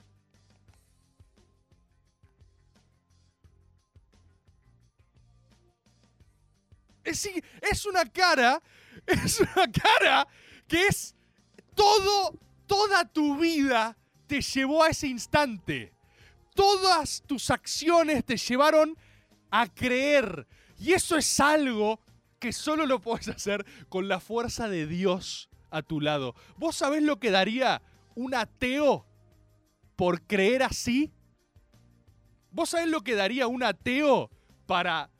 Es, 7.05 7.29
es 7.61 7.87
una 7.87 8.05
cara. 8.05 8.62
Es 9.07 9.41
una 9.41 9.67
cara 9.73 10.29
que 10.69 10.87
es 10.87 11.17
todo, 11.75 12.38
toda 12.67 13.05
tu 13.05 13.37
vida 13.38 13.97
te 14.27 14.41
llevó 14.41 14.83
a 14.83 14.91
ese 14.91 15.09
instante. 15.09 15.93
Todas 16.55 17.23
tus 17.27 17.51
acciones 17.51 18.25
te 18.25 18.37
llevaron 18.37 18.97
a 19.51 19.67
creer. 19.67 20.47
Y 20.79 20.93
eso 20.93 21.17
es 21.17 21.41
algo 21.41 22.01
que 22.38 22.53
solo 22.53 22.87
lo 22.87 23.01
puedes 23.01 23.29
hacer 23.29 23.65
con 23.88 24.09
la 24.09 24.21
fuerza 24.21 24.69
de 24.69 24.87
Dios 24.87 25.49
a 25.71 25.83
tu 25.83 26.01
lado. 26.01 26.35
¿Vos 26.57 26.77
sabés 26.77 27.03
lo 27.03 27.19
que 27.19 27.31
daría 27.31 27.83
un 28.15 28.35
ateo 28.35 29.07
por 29.97 30.23
creer 30.23 30.62
así? 30.62 31.12
¿Vos 32.51 32.71
sabés 32.71 32.88
lo 32.88 33.03
que 33.03 33.15
daría 33.15 33.47
un 33.47 33.62
ateo 33.62 34.31
para, 34.67 35.11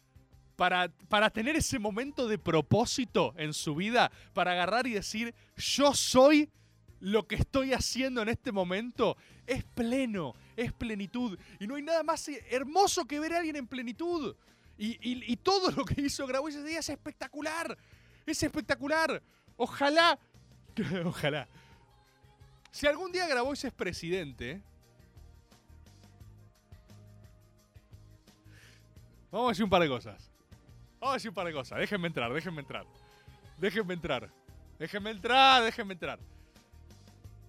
para, 0.63 0.89
para 1.09 1.29
tener 1.29 1.57
ese 1.57 1.81
momento 1.81 2.29
de 2.29 2.39
propósito 2.39 3.35
en 3.37 3.53
su 3.53 3.75
vida? 3.75 4.13
Para 4.33 4.53
agarrar 4.53 4.87
y 4.87 4.93
decir, 4.93 5.35
yo 5.57 5.93
soy 5.93 6.49
lo 7.01 7.27
que 7.27 7.35
estoy 7.35 7.73
haciendo 7.73 8.23
en 8.23 8.29
este 8.29 8.53
momento. 8.53 9.17
Es 9.45 9.65
pleno, 9.65 10.35
es 10.57 10.73
plenitud. 10.73 11.37
Y 11.59 11.67
no 11.67 11.75
hay 11.75 11.83
nada 11.83 12.05
más 12.05 12.29
hermoso 12.49 13.07
que 13.07 13.19
ver 13.19 13.33
a 13.33 13.39
alguien 13.39 13.57
en 13.57 13.67
plenitud. 13.67 14.37
Y, 14.79 14.99
y- 15.03 15.37
todo 15.37 15.73
lo 15.73 15.85
que 15.85 16.01
hizo 16.01 16.29
Grabois 16.29 16.55
ese 16.55 16.65
día 16.65 16.79
es 16.79 16.89
espectacular. 16.91 17.77
Es 18.25 18.41
espectacular. 18.41 19.21
Ojalá, 19.57 20.17
ojalá. 21.05 21.49
Si 22.71 22.87
algún 22.87 23.11
día 23.11 23.27
Grabois 23.27 23.65
es 23.65 23.73
presidente, 23.73 24.63
vamos 29.33 29.49
a 29.49 29.51
decir 29.51 29.65
un 29.65 29.71
par 29.71 29.83
de 29.83 29.89
cosas. 29.89 30.32
Vamos 31.03 31.15
a 31.15 31.17
decir 31.17 31.31
un 31.31 31.35
par 31.35 31.49
de 31.49 31.53
cosas. 31.53 31.81
Déjenme 31.81 32.07
entrar, 32.07 32.33
déjenme 32.33 32.61
entrar. 32.61 32.87
Déjenme 33.59 33.95
entrar. 33.95 34.31
Déjenme 34.79 35.11
entrar, 35.11 35.65
déjenme 35.65 35.95
entrar. 35.95 36.21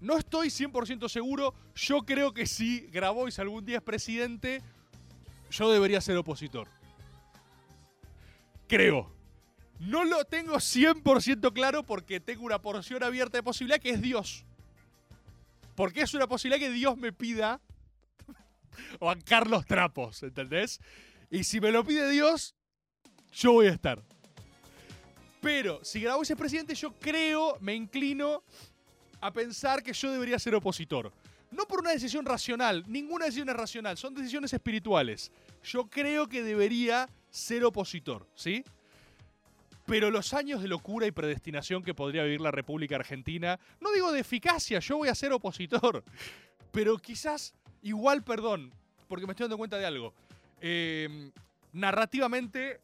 No 0.01 0.17
estoy 0.17 0.47
100% 0.47 1.07
seguro. 1.07 1.53
Yo 1.75 1.99
creo 2.01 2.33
que 2.33 2.47
si 2.47 2.87
Grabois 2.87 3.37
algún 3.37 3.63
día 3.63 3.77
es 3.77 3.83
presidente, 3.83 4.63
yo 5.51 5.71
debería 5.71 6.01
ser 6.01 6.17
opositor. 6.17 6.67
Creo. 8.67 9.13
No 9.79 10.03
lo 10.03 10.25
tengo 10.25 10.55
100% 10.55 11.53
claro 11.53 11.83
porque 11.83 12.19
tengo 12.19 12.45
una 12.45 12.59
porción 12.59 13.03
abierta 13.03 13.37
de 13.37 13.43
posibilidad 13.43 13.79
que 13.79 13.91
es 13.91 14.01
Dios. 14.01 14.45
Porque 15.75 16.01
es 16.01 16.15
una 16.15 16.25
posibilidad 16.25 16.59
que 16.59 16.73
Dios 16.73 16.97
me 16.97 17.13
pida 17.13 17.61
bancar 18.99 19.45
los 19.45 19.63
trapos, 19.67 20.23
¿entendés? 20.23 20.81
Y 21.29 21.43
si 21.43 21.61
me 21.61 21.71
lo 21.71 21.83
pide 21.83 22.09
Dios, 22.09 22.55
yo 23.33 23.53
voy 23.53 23.67
a 23.67 23.71
estar. 23.71 24.01
Pero 25.41 25.83
si 25.83 25.99
Grabois 26.01 26.29
es 26.29 26.37
presidente, 26.37 26.73
yo 26.73 26.93
creo, 26.93 27.57
me 27.59 27.75
inclino 27.75 28.43
a 29.19 29.31
pensar 29.31 29.83
que 29.83 29.93
yo 29.93 30.11
debería 30.11 30.39
ser 30.39 30.55
opositor. 30.55 31.11
No 31.51 31.67
por 31.67 31.81
una 31.81 31.91
decisión 31.91 32.25
racional, 32.25 32.83
ninguna 32.87 33.25
decisión 33.25 33.49
es 33.49 33.55
racional, 33.55 33.97
son 33.97 34.13
decisiones 34.13 34.53
espirituales. 34.53 35.31
Yo 35.63 35.89
creo 35.89 36.27
que 36.27 36.41
debería 36.43 37.09
ser 37.29 37.63
opositor, 37.63 38.27
¿sí? 38.35 38.63
Pero 39.85 40.09
los 40.09 40.33
años 40.33 40.61
de 40.61 40.67
locura 40.67 41.05
y 41.07 41.11
predestinación 41.11 41.83
que 41.83 41.93
podría 41.93 42.23
vivir 42.23 42.41
la 42.41 42.51
República 42.51 42.95
Argentina, 42.95 43.59
no 43.81 43.91
digo 43.91 44.11
de 44.11 44.21
eficacia, 44.21 44.79
yo 44.79 44.97
voy 44.97 45.09
a 45.09 45.15
ser 45.15 45.33
opositor, 45.33 46.03
pero 46.71 46.97
quizás 46.97 47.53
igual, 47.81 48.23
perdón, 48.23 48.73
porque 49.07 49.27
me 49.27 49.33
estoy 49.33 49.43
dando 49.43 49.57
cuenta 49.57 49.77
de 49.77 49.85
algo. 49.85 50.13
Eh, 50.61 51.31
narrativamente, 51.73 52.79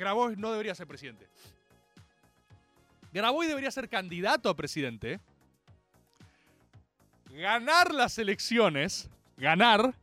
Grabois 0.00 0.38
no 0.38 0.50
debería 0.50 0.74
ser 0.74 0.86
presidente. 0.86 1.28
Grabois 3.12 3.46
debería 3.46 3.70
ser 3.70 3.86
candidato 3.90 4.48
a 4.48 4.56
presidente. 4.56 5.20
Ganar 7.28 7.92
las 7.92 8.16
elecciones. 8.16 9.10
Ganar. 9.36 9.94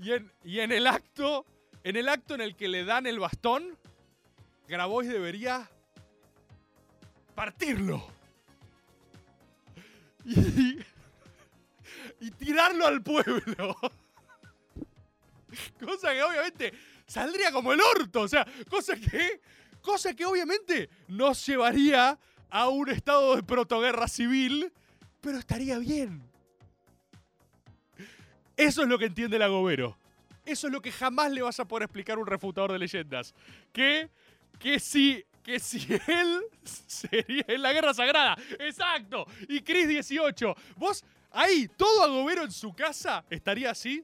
y, 0.00 0.58
en, 0.58 0.72
el 0.72 0.88
acto. 0.88 1.46
En 1.84 1.94
el 1.94 2.08
acto 2.08 2.34
en 2.34 2.40
el 2.40 2.56
que 2.56 2.66
le 2.66 2.84
dan 2.84 3.06
el 3.06 3.20
bastón. 3.20 3.78
Grabois 4.66 5.08
debería. 5.08 5.70
partirlo. 7.36 8.04
Y, 10.24 10.80
y 12.18 12.30
tirarlo 12.32 12.84
al 12.84 13.00
pueblo. 13.00 13.76
Cosa 15.78 16.12
que 16.12 16.22
obviamente 16.24 16.72
saldría 17.06 17.52
como 17.52 17.72
el 17.72 17.80
orto. 17.80 18.22
O 18.22 18.28
sea, 18.28 18.46
cosa 18.68 18.96
que. 18.96 19.40
Cosa 19.80 20.14
que 20.14 20.24
obviamente 20.24 20.90
nos 21.06 21.46
llevaría 21.46 22.18
a 22.50 22.68
un 22.68 22.88
estado 22.88 23.36
de 23.36 23.44
protoguerra 23.44 24.08
civil, 24.08 24.72
pero 25.20 25.38
estaría 25.38 25.78
bien. 25.78 26.28
Eso 28.56 28.82
es 28.82 28.88
lo 28.88 28.98
que 28.98 29.04
entiende 29.04 29.36
el 29.36 29.42
agobero. 29.42 29.96
Eso 30.44 30.66
es 30.66 30.72
lo 30.72 30.80
que 30.80 30.90
jamás 30.90 31.30
le 31.30 31.42
vas 31.42 31.60
a 31.60 31.68
poder 31.68 31.84
explicar 31.84 32.16
a 32.16 32.20
un 32.20 32.26
refutador 32.26 32.72
de 32.72 32.80
leyendas. 32.80 33.34
Que, 33.72 34.10
que 34.58 34.80
si, 34.80 35.24
que 35.42 35.60
si 35.60 35.86
él 36.08 36.40
sería 36.64 37.44
en 37.46 37.62
la 37.62 37.72
guerra 37.72 37.94
sagrada. 37.94 38.36
Exacto. 38.58 39.26
Y 39.48 39.60
Chris 39.60 39.86
18. 39.86 40.54
Vos, 40.76 41.04
ahí, 41.30 41.68
todo 41.76 42.02
agobero 42.02 42.42
en 42.42 42.50
su 42.50 42.72
casa 42.72 43.24
estaría 43.28 43.70
así, 43.70 44.02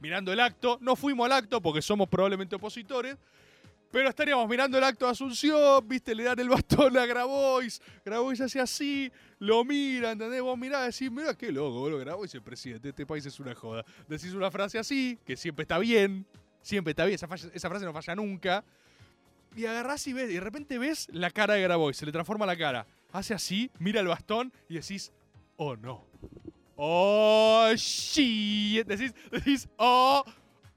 mirando 0.00 0.32
el 0.32 0.40
acto. 0.40 0.78
No 0.80 0.96
fuimos 0.96 1.26
al 1.26 1.32
acto 1.32 1.60
porque 1.60 1.82
somos 1.82 2.08
probablemente 2.08 2.56
opositores. 2.56 3.16
Pero 3.90 4.08
estaríamos 4.08 4.48
mirando 4.48 4.78
el 4.78 4.84
acto 4.84 5.06
de 5.06 5.10
Asunción, 5.10 5.86
viste, 5.88 6.14
le 6.14 6.22
dan 6.22 6.38
el 6.38 6.48
bastón 6.48 6.96
a 6.96 7.06
Grabois, 7.06 7.82
Grabois 8.04 8.40
hace 8.40 8.60
así, 8.60 9.10
lo 9.40 9.64
mira, 9.64 10.12
¿entendés? 10.12 10.40
Vos 10.42 10.56
mirás 10.56 10.86
decís, 10.86 11.10
mira 11.10 11.34
qué 11.34 11.50
loco, 11.50 11.80
boludo, 11.80 11.98
Grabois 11.98 12.32
el 12.34 12.42
presidente 12.42 12.84
de 12.84 12.90
este 12.90 13.04
país 13.04 13.26
es 13.26 13.40
una 13.40 13.52
joda. 13.52 13.84
Decís 14.06 14.32
una 14.32 14.48
frase 14.48 14.78
así, 14.78 15.18
que 15.26 15.36
siempre 15.36 15.64
está 15.64 15.78
bien, 15.78 16.24
siempre 16.62 16.92
está 16.92 17.04
bien, 17.04 17.16
esa, 17.16 17.26
esa 17.52 17.68
frase 17.68 17.84
no 17.84 17.92
falla 17.92 18.14
nunca. 18.14 18.64
Y 19.56 19.66
agarrás 19.66 20.06
y 20.06 20.12
ves, 20.12 20.30
y 20.30 20.34
de 20.34 20.40
repente 20.40 20.78
ves 20.78 21.08
la 21.10 21.32
cara 21.32 21.54
de 21.54 21.62
Grabois, 21.62 21.96
se 21.96 22.06
le 22.06 22.12
transforma 22.12 22.46
la 22.46 22.56
cara. 22.56 22.86
Hace 23.10 23.34
así, 23.34 23.72
mira 23.80 24.00
el 24.00 24.06
bastón 24.06 24.52
y 24.68 24.74
decís, 24.74 25.10
oh 25.56 25.74
no. 25.74 26.06
Oh, 26.82 27.70
shit. 27.76 28.86
Decís, 28.86 29.12
decís, 29.30 29.68
oh, 29.76 30.24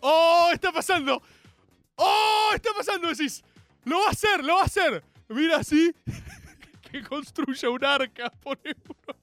oh, 0.02 0.50
está 0.52 0.70
pasando. 0.70 1.22
¡Oh! 1.96 2.52
Está 2.54 2.72
pasando, 2.76 3.08
decís. 3.08 3.42
Lo 3.86 4.00
va 4.00 4.08
a 4.08 4.10
hacer, 4.10 4.44
lo 4.44 4.56
va 4.56 4.64
a 4.64 4.66
hacer. 4.66 5.02
Mira 5.30 5.58
así. 5.60 5.96
que 6.92 7.02
construya 7.04 7.70
un 7.70 7.86
arca, 7.86 8.30
pone 8.30 8.76
uno. 8.86 9.18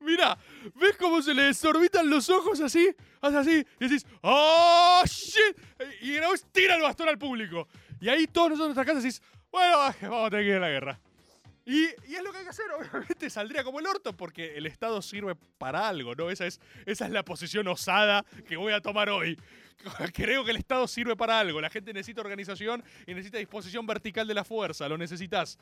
Mira, 0.00 0.36
¿ves 0.74 0.96
cómo 0.96 1.22
se 1.22 1.32
le 1.32 1.44
desorbitan 1.44 2.10
los 2.10 2.28
ojos 2.28 2.60
así? 2.60 2.92
Hace 3.20 3.36
así 3.36 3.66
y 3.78 3.84
decís, 3.84 4.04
¡Oh, 4.20 5.02
shit! 5.06 5.56
Y 6.00 6.14
Grabois 6.14 6.44
tira 6.50 6.74
el 6.74 6.82
bastón 6.82 7.08
al 7.08 7.18
público. 7.18 7.68
Y 8.00 8.08
ahí 8.08 8.26
todos 8.26 8.50
nosotros 8.50 8.70
en 8.70 8.74
nuestra 8.74 8.84
casa 8.84 9.00
decís, 9.00 9.22
bueno, 9.52 9.76
vamos 10.02 10.26
a 10.26 10.30
tener 10.30 10.44
que 10.44 10.50
ir 10.50 10.56
a 10.56 10.60
la 10.60 10.70
guerra. 10.70 11.00
Y, 11.66 11.84
es 11.84 12.22
lo 12.22 12.30
que 12.30 12.38
hay 12.38 12.44
que 12.44 12.50
hacer, 12.50 12.66
obviamente 12.78 13.30
saldría 13.30 13.64
como 13.64 13.80
el 13.80 13.86
orto 13.86 14.12
porque 14.12 14.56
el 14.56 14.66
Estado 14.66 15.00
sirve 15.00 15.34
para 15.58 15.88
algo, 15.88 16.14
¿no? 16.14 16.30
Esa 16.30 16.46
es, 16.46 16.60
esa 16.84 17.06
es 17.06 17.10
la 17.10 17.24
posición 17.24 17.66
osada 17.68 18.24
que 18.46 18.56
voy 18.56 18.72
a 18.72 18.80
tomar 18.80 19.08
hoy. 19.08 19.38
Creo 20.14 20.44
que 20.44 20.50
el 20.50 20.58
Estado 20.58 20.86
sirve 20.86 21.16
para 21.16 21.40
algo. 21.40 21.60
La 21.60 21.70
gente 21.70 21.92
necesita 21.92 22.20
organización 22.20 22.84
y 23.06 23.14
necesita 23.14 23.38
disposición 23.38 23.86
vertical 23.86 24.26
de 24.26 24.34
la 24.34 24.44
fuerza, 24.44 24.88
lo 24.88 24.98
necesitas. 24.98 25.58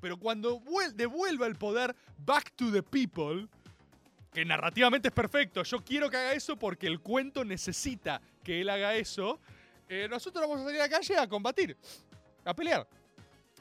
Pero 0.00 0.18
cuando 0.18 0.60
vuel- 0.60 0.92
devuelva 0.92 1.46
el 1.46 1.56
poder 1.56 1.96
back 2.18 2.52
to 2.56 2.70
the 2.70 2.82
people, 2.82 3.48
que 4.32 4.44
narrativamente 4.44 5.08
es 5.08 5.14
perfecto, 5.14 5.62
yo 5.62 5.78
quiero 5.84 6.10
que 6.10 6.16
haga 6.16 6.32
eso 6.32 6.56
porque 6.56 6.86
el 6.86 7.00
cuento 7.00 7.44
necesita 7.44 8.20
que 8.42 8.60
él 8.60 8.68
haga 8.68 8.94
eso, 8.94 9.40
eh, 9.88 10.06
nosotros 10.08 10.42
vamos 10.42 10.60
a 10.60 10.64
salir 10.64 10.80
a 10.80 10.84
la 10.84 10.90
calle 10.90 11.16
a 11.16 11.28
combatir, 11.28 11.76
a 12.44 12.54
pelear. 12.54 12.86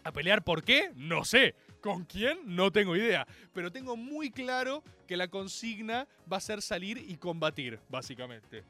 ¿A 0.03 0.11
pelear 0.11 0.43
por 0.43 0.63
qué? 0.63 0.91
No 0.95 1.23
sé. 1.23 1.55
¿Con 1.83 2.05
quién? 2.05 2.39
No 2.45 2.71
tengo 2.71 2.95
idea. 2.95 3.27
Pero 3.53 3.69
tengo 3.69 3.97
muy 3.97 4.31
claro 4.31 4.81
que 5.05 5.17
la 5.17 5.27
consigna 5.27 6.07
va 6.31 6.37
a 6.37 6.39
ser 6.39 6.61
salir 6.61 6.97
y 6.97 7.17
combatir, 7.17 7.77
básicamente. 7.89 8.63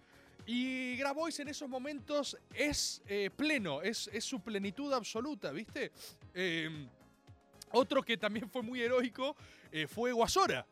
Y 0.47 0.97
Grabois 0.97 1.39
en 1.39 1.47
esos 1.47 1.70
momentos 1.70 2.36
es 2.55 3.03
eh, 3.07 3.30
pleno, 3.36 3.84
es, 3.84 4.09
su 4.20 4.39
plenitud 4.39 4.91
absoluta, 4.91 5.51
¿viste? 5.51 5.91
Eh, 6.34 6.88
otro 7.72 8.01
que 8.01 8.18
también 8.18 8.49
fue 8.49 8.64
muy 8.64 8.82
heroico 8.82 9.36
eh, 9.72 9.86
fue 9.86 10.11
Guasora. 10.11 10.66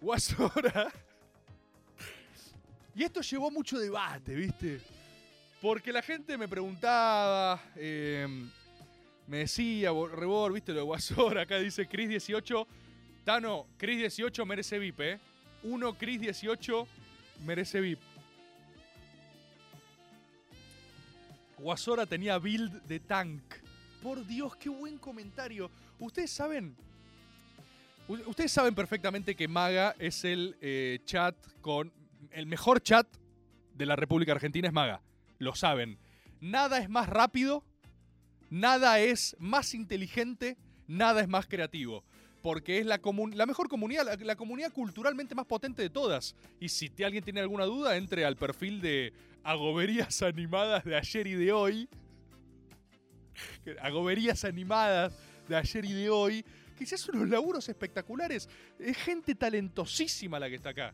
Guasora. 0.00 0.90
Y 2.94 3.04
esto 3.04 3.22
llevó 3.22 3.50
mucho 3.50 3.78
debate, 3.78 4.34
¿viste? 4.34 4.78
Porque 5.62 5.90
la 5.94 6.02
gente 6.02 6.36
me 6.36 6.46
preguntaba, 6.46 7.58
eh, 7.74 8.28
me 9.32 9.38
decía, 9.38 9.92
bo- 9.92 10.08
Rebor, 10.08 10.52
¿viste 10.52 10.72
lo 10.72 10.80
de 10.80 10.84
Guasora? 10.84 11.40
Acá 11.42 11.56
dice 11.56 11.88
Chris 11.88 12.06
18. 12.06 12.66
Tano, 13.24 13.66
Chris 13.78 13.96
18 13.96 14.44
merece 14.44 14.78
VIP, 14.78 15.00
¿eh? 15.00 15.20
Uno, 15.62 15.94
Chris 15.96 16.20
18 16.20 16.86
merece 17.46 17.80
VIP. 17.80 17.98
Guasora 21.56 22.04
tenía 22.04 22.36
build 22.38 22.82
de 22.82 23.00
tank. 23.00 23.42
Por 24.02 24.26
Dios, 24.26 24.54
qué 24.56 24.68
buen 24.68 24.98
comentario. 24.98 25.70
Ustedes 25.98 26.30
saben. 26.30 26.76
Ustedes 28.08 28.52
saben 28.52 28.74
perfectamente 28.74 29.34
que 29.34 29.48
Maga 29.48 29.94
es 29.98 30.24
el 30.26 30.58
eh, 30.60 30.98
chat 31.06 31.34
con. 31.62 31.90
El 32.32 32.44
mejor 32.44 32.82
chat 32.82 33.06
de 33.72 33.86
la 33.86 33.96
República 33.96 34.32
Argentina 34.32 34.68
es 34.68 34.74
Maga. 34.74 35.00
Lo 35.38 35.54
saben. 35.54 35.96
Nada 36.42 36.78
es 36.80 36.90
más 36.90 37.08
rápido, 37.08 37.64
nada 38.52 39.00
es 39.00 39.34
más 39.38 39.72
inteligente, 39.72 40.58
nada 40.86 41.22
es 41.22 41.28
más 41.28 41.46
creativo. 41.46 42.04
Porque 42.42 42.78
es 42.78 42.86
la, 42.86 42.98
mejor 43.46 43.68
comunidad, 43.68 44.04
la, 44.04 44.16
la 44.16 44.36
comunidad 44.36 44.72
culturalmente 44.72 45.34
más 45.34 45.46
potente 45.46 45.80
de 45.80 45.88
todas. 45.88 46.34
Y 46.60 46.68
si 46.68 46.90
te- 46.90 47.04
alguien 47.04 47.24
tiene 47.24 47.40
alguna 47.40 47.64
duda, 47.64 47.96
entre 47.96 48.24
al 48.26 48.36
perfil 48.36 48.80
de 48.82 49.12
Agoberías 49.42 50.20
Animadas 50.22 50.84
de 50.84 50.96
ayer 50.96 51.26
y 51.28 51.32
de 51.34 51.52
hoy. 51.52 51.88
Agoberías 53.80 54.44
Animadas 54.44 55.14
de 55.48 55.56
ayer 55.56 55.84
y 55.84 55.92
de 55.92 56.10
hoy. 56.10 56.44
Que 56.76 56.84
se 56.84 56.96
hacen 56.96 57.16
unos 57.16 57.28
laburos 57.30 57.68
espectaculares. 57.68 58.48
Es 58.78 58.96
gente 58.98 59.34
talentosísima 59.34 60.38
la 60.38 60.48
que 60.48 60.56
está 60.56 60.70
acá. 60.70 60.92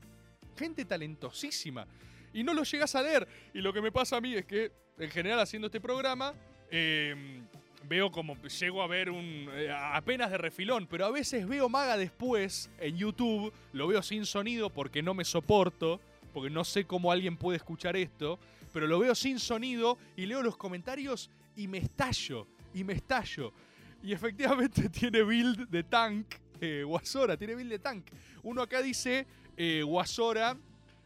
Gente 0.56 0.84
talentosísima. 0.84 1.86
Y 2.32 2.44
no 2.44 2.52
lo 2.54 2.62
llegas 2.62 2.94
a 2.94 3.02
leer. 3.02 3.26
Y 3.54 3.60
lo 3.62 3.72
que 3.72 3.80
me 3.80 3.90
pasa 3.90 4.18
a 4.18 4.20
mí 4.20 4.34
es 4.34 4.44
que, 4.44 4.70
en 4.98 5.10
general, 5.10 5.40
haciendo 5.40 5.66
este 5.66 5.80
programa, 5.80 6.34
eh, 6.70 7.42
veo 7.88 8.10
como 8.10 8.36
llego 8.36 8.82
a 8.82 8.86
ver 8.86 9.10
un 9.10 9.48
eh, 9.52 9.70
apenas 9.72 10.30
de 10.30 10.38
refilón, 10.38 10.86
pero 10.86 11.06
a 11.06 11.10
veces 11.10 11.48
veo 11.48 11.68
Maga 11.68 11.96
después 11.96 12.70
en 12.78 12.96
YouTube, 12.96 13.52
lo 13.72 13.86
veo 13.88 14.02
sin 14.02 14.26
sonido 14.26 14.70
porque 14.70 15.02
no 15.02 15.14
me 15.14 15.24
soporto, 15.24 16.00
porque 16.32 16.50
no 16.50 16.64
sé 16.64 16.84
cómo 16.84 17.10
alguien 17.10 17.36
puede 17.36 17.56
escuchar 17.56 17.96
esto, 17.96 18.38
pero 18.72 18.86
lo 18.86 18.98
veo 18.98 19.14
sin 19.14 19.38
sonido 19.38 19.98
y 20.16 20.26
leo 20.26 20.42
los 20.42 20.56
comentarios 20.56 21.30
y 21.56 21.66
me 21.66 21.78
estallo, 21.78 22.46
y 22.74 22.84
me 22.84 22.92
estallo. 22.92 23.52
Y 24.02 24.12
efectivamente 24.12 24.88
tiene 24.90 25.22
build 25.22 25.68
de 25.68 25.82
tank, 25.82 26.34
eh, 26.60 26.82
Guasora, 26.84 27.36
tiene 27.36 27.54
build 27.54 27.70
de 27.70 27.78
tank. 27.78 28.06
Uno 28.42 28.62
acá 28.62 28.82
dice, 28.82 29.26
eh, 29.56 29.82
Guasora, 29.82 30.56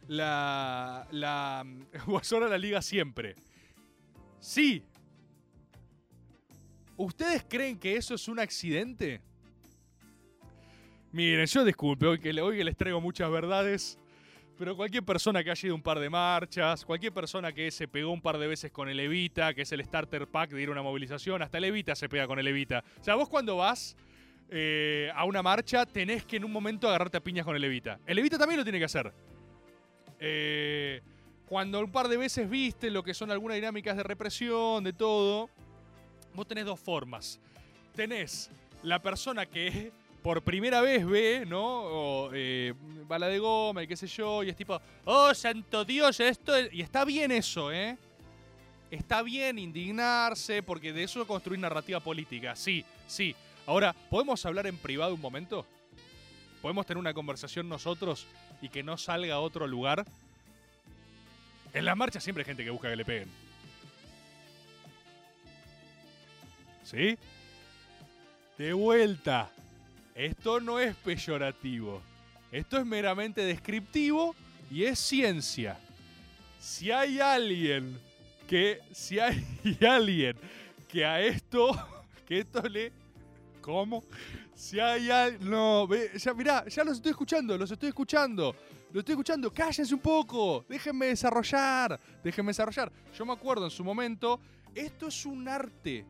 la, 0.07 1.07
la, 1.11 1.65
Guasora 2.05 2.47
la 2.47 2.57
liga 2.57 2.81
siempre. 2.81 3.35
Sí, 4.39 4.83
¿Ustedes 6.97 7.43
creen 7.47 7.79
que 7.79 7.95
eso 7.95 8.13
es 8.13 8.27
un 8.27 8.39
accidente? 8.39 9.21
Miren, 11.11 11.45
yo 11.45 11.63
disculpe, 11.63 12.05
hoy 12.05 12.19
que, 12.19 12.33
les 12.33 12.77
traigo 12.77 13.01
muchas 13.01 13.29
verdades, 13.31 13.99
Pero 14.57 14.75
cualquier 14.75 15.03
persona 15.03 15.43
que 15.43 15.49
haya 15.49 15.67
ido 15.67 15.75
un 15.75 15.81
par 15.81 15.99
de 15.99 16.09
marchas, 16.09 16.85
cualquier 16.85 17.11
persona 17.11 17.51
que 17.51 17.71
se 17.71 17.87
pegó 17.87 18.11
un 18.11 18.21
par 18.21 18.37
de 18.37 18.47
veces 18.47 18.71
con 18.71 18.87
el 18.87 18.99
Evita, 18.99 19.53
que 19.55 19.63
es 19.63 19.71
el 19.71 19.83
starter 19.83 20.27
pack 20.27 20.51
de 20.51 20.61
ir 20.61 20.69
a 20.69 20.71
una 20.71 20.83
movilización, 20.83 21.41
hasta 21.41 21.57
el 21.57 21.63
Evita 21.65 21.95
se 21.95 22.07
pega 22.07 22.27
con 22.27 22.37
el 22.37 22.47
Evita. 22.47 22.83
O 22.99 23.03
sea, 23.03 23.15
vos 23.15 23.27
cuando 23.27 23.57
vas 23.57 23.95
eh, 24.49 25.09
a 25.15 25.25
una 25.25 25.41
marcha 25.41 25.87
tenés 25.87 26.23
que 26.25 26.37
en 26.37 26.45
un 26.45 26.51
momento 26.51 26.87
agarrarte 26.87 27.17
a 27.17 27.21
piñas 27.21 27.45
con 27.45 27.55
el 27.55 27.63
Evita. 27.63 27.99
El 28.05 28.19
Evita 28.19 28.37
también 28.37 28.59
lo 28.59 28.63
tiene 28.63 28.77
que 28.77 28.85
hacer. 28.85 29.11
Eh, 30.19 31.01
cuando 31.47 31.79
un 31.79 31.91
par 31.91 32.07
de 32.07 32.17
veces 32.17 32.47
viste 32.47 32.91
lo 32.91 33.03
que 33.03 33.15
son 33.15 33.31
algunas 33.31 33.55
dinámicas 33.55 33.97
de 33.97 34.03
represión, 34.03 34.83
de 34.83 34.93
todo, 34.93 35.49
vos 36.33 36.47
tenés 36.47 36.65
dos 36.65 36.79
formas. 36.79 37.39
Tenés 37.95 38.49
la 38.81 38.99
persona 38.99 39.45
que 39.45 39.91
por 40.21 40.41
primera 40.41 40.81
vez 40.81 41.05
ve, 41.05 41.45
¿no? 41.45 41.63
O, 41.63 42.31
eh, 42.33 42.73
bala 43.07 43.27
de 43.27 43.39
goma 43.39 43.83
y 43.83 43.87
qué 43.87 43.97
sé 43.97 44.07
yo, 44.07 44.41
y 44.43 44.49
es 44.49 44.55
tipo, 44.55 44.79
oh, 45.05 45.33
santo 45.33 45.83
Dios, 45.83 46.19
esto 46.19 46.55
es-". 46.55 46.73
Y 46.73 46.81
está 46.81 47.03
bien 47.03 47.31
eso, 47.31 47.71
¿eh? 47.71 47.97
Está 48.89 49.21
bien 49.21 49.59
indignarse, 49.59 50.63
porque 50.63 50.93
de 50.93 51.03
eso 51.03 51.25
construir 51.27 51.59
narrativa 51.59 51.99
política, 51.99 52.55
sí, 52.55 52.85
sí. 53.07 53.35
Ahora, 53.65 53.93
¿podemos 54.09 54.45
hablar 54.45 54.67
en 54.67 54.77
privado 54.77 55.13
un 55.13 55.21
momento? 55.21 55.65
¿Podemos 56.61 56.85
tener 56.85 56.99
una 56.99 57.13
conversación 57.13 57.67
nosotros 57.67 58.25
y 58.61 58.69
que 58.69 58.83
no 58.83 58.97
salga 58.97 59.35
a 59.35 59.39
otro 59.39 59.67
lugar? 59.67 60.05
En 61.73 61.85
las 61.85 61.97
marchas 61.97 62.23
siempre 62.23 62.43
hay 62.43 62.45
gente 62.45 62.63
que 62.63 62.69
busca 62.69 62.89
que 62.89 62.95
le 62.95 63.03
peguen. 63.05 63.42
¿Sí? 66.93 67.17
De 68.57 68.71
vuelta. 68.73 69.51
Esto 70.13 70.59
no 70.59 70.79
es 70.79 70.95
peyorativo. 70.97 72.01
Esto 72.51 72.77
es 72.77 72.85
meramente 72.85 73.43
descriptivo 73.43 74.35
y 74.69 74.83
es 74.83 74.99
ciencia. 74.99 75.79
Si 76.59 76.91
hay 76.91 77.19
alguien 77.19 77.99
que. 78.47 78.79
Si 78.91 79.19
hay 79.19 79.43
alguien 79.89 80.37
que 80.87 81.05
a 81.05 81.21
esto. 81.21 81.71
Que 82.25 82.39
esto 82.39 82.61
le. 82.61 82.93
¿Cómo? 83.59 84.01
Si 84.55 84.79
hay 84.79 85.09
alguien. 85.09 85.49
No, 85.49 85.89
ya 86.15 86.33
mirá, 86.33 86.65
ya 86.69 86.85
los 86.85 86.95
estoy 86.95 87.09
escuchando, 87.09 87.57
los 87.57 87.69
estoy 87.69 87.89
escuchando. 87.89 88.55
Lo 88.93 88.99
estoy 88.99 89.13
escuchando, 89.13 89.51
cállense 89.51 89.93
un 89.93 89.99
poco, 89.99 90.63
déjenme 90.69 91.07
desarrollar, 91.07 91.99
déjenme 92.23 92.51
desarrollar. 92.51 92.91
Yo 93.17 93.25
me 93.25 93.33
acuerdo 93.33 93.65
en 93.65 93.71
su 93.71 93.83
momento, 93.83 94.39
esto 94.73 95.07
es 95.07 95.25
un 95.25 95.47
arte. 95.49 96.05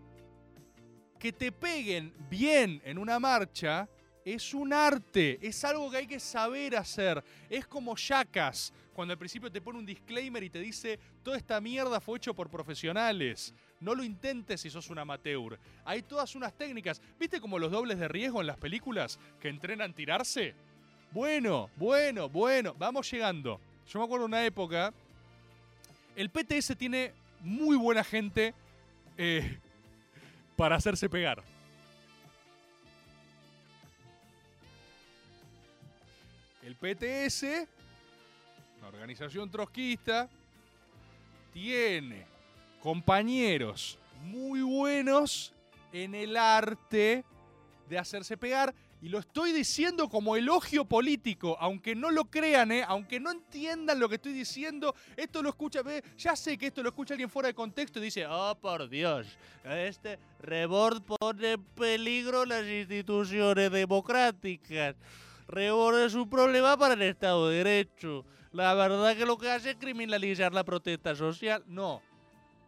Que 1.23 1.31
te 1.31 1.53
peguen 1.53 2.11
bien 2.29 2.81
en 2.83 2.97
una 2.97 3.17
marcha 3.17 3.87
es 4.25 4.53
un 4.53 4.73
arte, 4.73 5.39
es 5.41 5.63
algo 5.63 5.89
que 5.89 5.95
hay 5.95 6.05
que 6.05 6.19
saber 6.19 6.75
hacer. 6.75 7.23
Es 7.49 7.65
como 7.65 7.95
Jackass, 7.95 8.73
cuando 8.93 9.13
al 9.13 9.17
principio 9.17 9.49
te 9.49 9.61
pone 9.61 9.79
un 9.79 9.85
disclaimer 9.85 10.43
y 10.43 10.49
te 10.49 10.59
dice, 10.59 10.99
toda 11.23 11.37
esta 11.37 11.61
mierda 11.61 12.01
fue 12.01 12.17
hecho 12.17 12.33
por 12.33 12.49
profesionales. 12.49 13.53
No 13.79 13.95
lo 13.95 14.03
intentes 14.03 14.59
si 14.59 14.69
sos 14.69 14.89
un 14.89 14.99
amateur. 14.99 15.57
Hay 15.85 16.01
todas 16.01 16.35
unas 16.35 16.51
técnicas. 16.57 17.01
¿Viste 17.17 17.39
como 17.39 17.57
los 17.57 17.71
dobles 17.71 17.99
de 17.99 18.09
riesgo 18.09 18.41
en 18.41 18.47
las 18.47 18.57
películas 18.57 19.17
que 19.39 19.47
entrenan 19.47 19.93
tirarse? 19.93 20.53
Bueno, 21.11 21.69
bueno, 21.77 22.27
bueno, 22.27 22.75
vamos 22.77 23.09
llegando. 23.09 23.61
Yo 23.87 23.99
me 23.99 24.03
acuerdo 24.03 24.25
de 24.25 24.27
una 24.27 24.45
época. 24.45 24.93
El 26.17 26.29
PTS 26.29 26.75
tiene 26.77 27.13
muy 27.39 27.77
buena 27.77 28.03
gente 28.03 28.53
eh, 29.17 29.57
para 30.55 30.75
hacerse 30.75 31.09
pegar. 31.09 31.43
El 36.61 36.75
PTS, 36.75 37.67
una 38.79 38.87
organización 38.87 39.49
trotskista, 39.49 40.29
tiene 41.51 42.25
compañeros 42.81 43.99
muy 44.21 44.61
buenos 44.61 45.53
en 45.91 46.15
el 46.15 46.37
arte 46.37 47.23
de 47.89 47.97
hacerse 47.97 48.37
pegar. 48.37 48.73
Y 49.03 49.09
lo 49.09 49.19
estoy 49.19 49.51
diciendo 49.51 50.07
como 50.07 50.37
elogio 50.37 50.85
político, 50.85 51.57
aunque 51.59 51.93
no 51.93 52.09
lo 52.09 52.23
crean, 52.23 52.71
¿eh? 52.71 52.85
aunque 52.87 53.19
no 53.19 53.31
entiendan 53.31 53.99
lo 53.99 54.07
que 54.07 54.15
estoy 54.15 54.31
diciendo, 54.31 54.95
esto 55.17 55.43
lo 55.43 55.49
escucha, 55.49 55.81
ve, 55.81 56.01
ya 56.17 56.37
sé 56.37 56.57
que 56.57 56.67
esto 56.67 56.81
lo 56.81 56.87
escucha 56.87 57.13
alguien 57.13 57.29
fuera 57.29 57.47
de 57.47 57.53
contexto 57.53 57.99
y 57.99 58.03
dice, 58.03 58.25
oh 58.25 58.57
por 58.61 58.87
Dios, 58.87 59.27
este 59.65 60.17
Rebord 60.39 61.01
pone 61.01 61.51
en 61.51 61.63
peligro 61.75 62.45
las 62.45 62.65
instituciones 62.65 63.69
democráticas. 63.73 64.95
Rebord 65.49 65.99
es 65.99 66.13
un 66.13 66.29
problema 66.29 66.77
para 66.77 66.93
el 66.93 67.01
Estado 67.01 67.49
de 67.49 67.57
Derecho. 67.57 68.23
La 68.53 68.73
verdad 68.73 69.17
que 69.17 69.25
lo 69.25 69.37
que 69.37 69.51
hace 69.51 69.71
es 69.71 69.75
criminalizar 69.75 70.53
la 70.53 70.63
protesta 70.63 71.13
social. 71.13 71.61
No, 71.67 72.01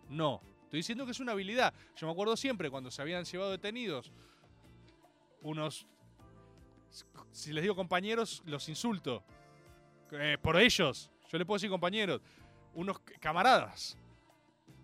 no. 0.09 0.41
Estoy 0.65 0.79
diciendo 0.79 1.05
que 1.05 1.11
es 1.11 1.19
una 1.21 1.31
habilidad. 1.31 1.73
Yo 1.95 2.07
me 2.07 2.11
acuerdo 2.11 2.35
siempre 2.35 2.69
cuando 2.69 2.91
se 2.91 3.01
habían 3.01 3.23
llevado 3.23 3.51
detenidos 3.51 4.11
unos... 5.41 5.87
Si 7.31 7.51
les 7.51 7.61
digo 7.61 7.75
compañeros, 7.75 8.41
los 8.45 8.67
insulto. 8.69 9.23
Eh, 10.11 10.37
por 10.41 10.59
ellos. 10.59 11.11
Yo 11.29 11.37
le 11.37 11.45
puedo 11.45 11.57
decir 11.57 11.69
compañeros. 11.69 12.21
Unos 12.73 12.99
camaradas. 13.19 13.97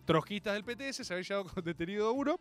Trotskistas 0.05 0.53
del 0.53 0.63
PTS 0.63 1.05
se 1.05 1.13
habían 1.13 1.23
llevado 1.23 1.61
detenido 1.61 2.11
uno. 2.11 2.39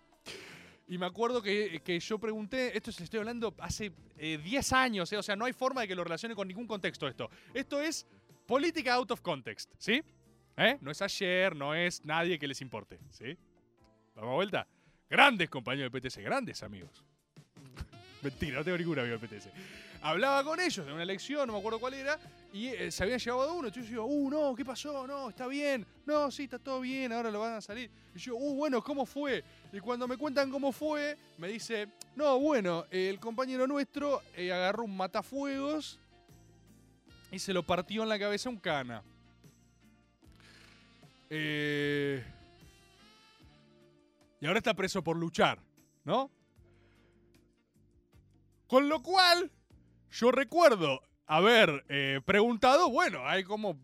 Y 0.88 0.98
me 0.98 1.06
acuerdo 1.06 1.40
que, 1.40 1.80
que 1.84 2.00
yo 2.00 2.18
pregunté, 2.18 2.76
esto 2.76 2.90
se 2.90 3.04
estoy 3.04 3.20
hablando 3.20 3.54
hace 3.58 3.92
eh, 4.18 4.38
10 4.38 4.72
años, 4.72 5.12
eh, 5.12 5.16
o 5.16 5.22
sea, 5.22 5.36
no 5.36 5.44
hay 5.44 5.52
forma 5.52 5.82
de 5.82 5.88
que 5.88 5.94
lo 5.94 6.02
relacione 6.02 6.34
con 6.34 6.48
ningún 6.48 6.66
contexto 6.66 7.06
esto. 7.06 7.30
Esto 7.54 7.80
es 7.80 8.04
política 8.44 8.94
out 8.94 9.12
of 9.12 9.20
context, 9.20 9.70
¿sí? 9.78 10.02
¿Eh? 10.56 10.78
No 10.80 10.90
es 10.90 11.00
ayer, 11.00 11.54
no 11.54 11.76
es 11.76 12.04
nadie 12.04 12.40
que 12.40 12.48
les 12.48 12.60
importe, 12.60 12.98
¿sí? 13.10 13.38
Vamos 14.16 14.32
a 14.32 14.34
vuelta. 14.34 14.66
Grandes 15.08 15.48
compañeros 15.48 15.92
del 15.92 16.02
PTS, 16.02 16.18
grandes 16.18 16.62
amigos. 16.64 17.04
Mentira, 18.22 18.58
no 18.58 18.64
tengo 18.64 18.76
ningún 18.76 18.98
amigo 18.98 19.18
del 19.18 19.28
PTS. 19.28 19.48
Hablaba 20.02 20.42
con 20.44 20.58
ellos 20.60 20.86
en 20.86 20.92
una 20.92 21.02
elección, 21.02 21.46
no 21.46 21.52
me 21.52 21.58
acuerdo 21.58 21.78
cuál 21.78 21.94
era, 21.94 22.18
y 22.52 22.68
eh, 22.68 22.90
se 22.90 23.02
habían 23.02 23.18
llevado 23.18 23.50
a 23.50 23.52
uno. 23.52 23.68
Entonces 23.68 23.90
yo 23.90 24.02
digo, 24.02 24.04
uh, 24.06 24.30
no, 24.30 24.54
¿qué 24.54 24.64
pasó? 24.64 25.06
No, 25.06 25.28
está 25.28 25.46
bien. 25.46 25.86
No, 26.06 26.30
sí, 26.30 26.44
está 26.44 26.58
todo 26.58 26.80
bien, 26.80 27.12
ahora 27.12 27.30
lo 27.30 27.40
van 27.40 27.54
a 27.54 27.60
salir. 27.60 27.90
Y 28.14 28.18
yo, 28.18 28.34
uh, 28.36 28.54
bueno, 28.54 28.82
¿cómo 28.82 29.04
fue? 29.04 29.44
Y 29.72 29.80
cuando 29.80 30.08
me 30.08 30.16
cuentan 30.16 30.50
cómo 30.50 30.72
fue, 30.72 31.16
me 31.38 31.48
dice, 31.48 31.88
no, 32.16 32.38
bueno, 32.38 32.86
el 32.90 33.20
compañero 33.20 33.66
nuestro 33.66 34.22
eh, 34.36 34.52
agarró 34.52 34.84
un 34.84 34.96
matafuegos 34.96 35.98
y 37.30 37.38
se 37.38 37.52
lo 37.52 37.62
partió 37.62 38.02
en 38.02 38.08
la 38.08 38.18
cabeza 38.18 38.48
un 38.48 38.58
cana. 38.58 39.02
Eh, 41.28 42.24
y 44.40 44.46
ahora 44.46 44.58
está 44.58 44.74
preso 44.74 45.04
por 45.04 45.16
luchar, 45.16 45.58
¿no? 46.04 46.30
Con 48.70 48.88
lo 48.88 49.02
cual, 49.02 49.50
yo 50.12 50.30
recuerdo 50.30 51.02
haber 51.26 51.84
eh, 51.88 52.20
preguntado, 52.24 52.88
bueno, 52.88 53.26
hay 53.26 53.42
como... 53.42 53.76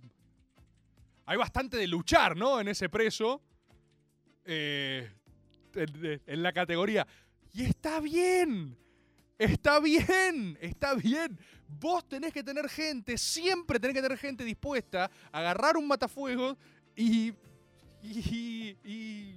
Hay 1.24 1.37
bastante 1.37 1.76
de 1.76 1.89
luchar, 1.89 2.37
¿no? 2.37 2.61
En 2.61 2.68
ese 2.68 2.89
preso. 2.89 3.43
eh, 4.45 5.11
en, 5.74 6.41
la 6.41 6.53
categoría. 6.53 7.05
Y 7.53 7.64
está 7.64 7.99
bien. 7.99 8.78
Está 9.37 9.80
bien. 9.80 10.57
Está 10.61 10.95
bien. 10.95 11.37
Vos 11.66 12.09
tenés 12.09 12.32
que 12.32 12.45
tener 12.45 12.68
gente, 12.68 13.18
siempre 13.18 13.80
tenés 13.80 13.97
que 13.97 14.03
tener 14.03 14.18
gente 14.18 14.45
dispuesta 14.45 15.11
a 15.32 15.39
agarrar 15.39 15.76
un 15.76 15.89
matafuegos 15.89 16.57
y... 16.95 17.34
Y... 18.05 18.76
y 18.84 19.34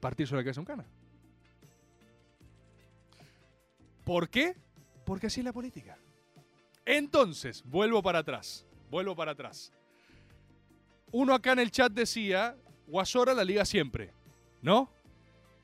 partir 0.00 0.26
sobre 0.26 0.40
la 0.40 0.44
cabeza 0.46 0.60
un 0.60 0.66
cana. 0.66 0.84
¿Por 4.04 4.28
qué? 4.28 4.56
Porque 5.04 5.26
así 5.26 5.40
es 5.40 5.44
la 5.44 5.52
política. 5.52 5.98
Entonces, 6.84 7.62
vuelvo 7.64 8.02
para 8.02 8.20
atrás. 8.20 8.66
Vuelvo 8.90 9.16
para 9.16 9.32
atrás. 9.32 9.72
Uno 11.10 11.34
acá 11.34 11.52
en 11.52 11.60
el 11.60 11.70
chat 11.70 11.92
decía, 11.92 12.56
Guasora 12.86 13.34
la 13.34 13.44
liga 13.44 13.64
siempre. 13.64 14.12
¿No? 14.62 14.90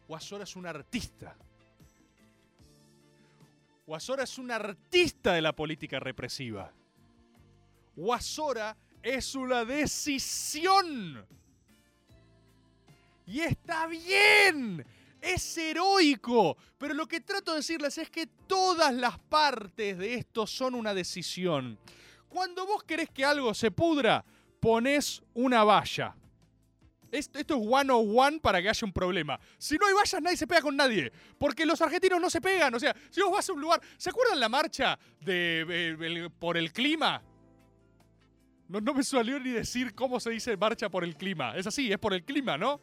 Guasora 0.09 0.45
es 0.45 0.57
un 0.57 0.66
artista. 0.66 1.36
Guasora 3.86 4.24
es 4.24 4.38
un 4.38 4.51
artista 4.51 5.32
de 5.32 5.43
la 5.43 5.53
política 5.53 6.01
represiva. 6.01 6.72
Guasora 7.97 8.76
es 9.03 9.34
una 9.34 9.64
decisión. 9.64 11.26
Y 13.26 13.41
está 13.41 13.86
bien. 13.86 14.84
Es 15.21 15.57
heroico. 15.59 16.57
Pero 16.79 16.95
lo 16.95 17.07
que 17.07 17.21
trato 17.21 17.53
de 17.53 17.59
decirles 17.59 17.99
es 17.99 18.11
que 18.11 18.27
todas 18.27 18.95
las 18.95 19.18
partes 19.18 19.99
de 19.99 20.14
esto 20.14 20.47
son 20.47 20.75
una 20.75 20.95
decisión. 20.95 21.79
Cuando 22.29 22.66
vos 22.66 22.83
querés 22.85 23.11
que 23.11 23.25
algo 23.25 23.53
se 23.55 23.71
pudra, 23.71 24.25
pones 24.61 25.23
una 25.35 25.64
valla. 25.64 26.14
Esto, 27.11 27.41
esto 27.41 27.55
es 27.57 27.61
one 27.68 27.93
on 27.93 28.12
one 28.16 28.41
para 28.41 28.62
que 28.62 28.68
haya 28.68 28.87
un 28.87 28.93
problema. 28.93 29.39
Si 29.59 29.77
no 29.77 29.87
hay 29.87 29.95
vallas, 29.95 30.23
nadie 30.23 30.37
se 30.37 30.47
pega 30.47 30.62
con 30.62 30.77
nadie. 30.77 31.11
Porque 31.39 31.66
los 31.66 31.81
argentinos 31.81 32.21
no 32.21 32.31
se 32.31 32.41
pegan. 32.41 32.73
O 32.75 32.79
sea, 32.79 32.95
si 33.11 33.21
vos 33.21 33.33
vas 33.33 33.49
a 33.49 33.53
un 33.53 33.61
lugar. 33.61 33.81
¿Se 33.97 34.11
acuerdan 34.11 34.39
la 34.39 34.49
marcha 34.49 34.99
de, 35.21 35.66
eh, 35.68 36.31
por 36.39 36.57
el 36.57 36.73
clima? 36.73 37.21
No, 38.68 38.81
no 38.81 38.95
me 38.95 39.03
salió 39.03 39.41
ni 39.41 39.51
decir 39.51 39.95
cómo 39.95 40.21
se 40.21 40.31
dice 40.31 40.57
marcha 40.57 40.89
por 40.89 41.03
el 41.03 41.16
clima. 41.16 41.57
Es 41.57 41.66
así, 41.66 41.91
es 41.91 41.99
por 41.99 42.14
el 42.14 42.25
clima, 42.25 42.57
¿no? 42.57 42.81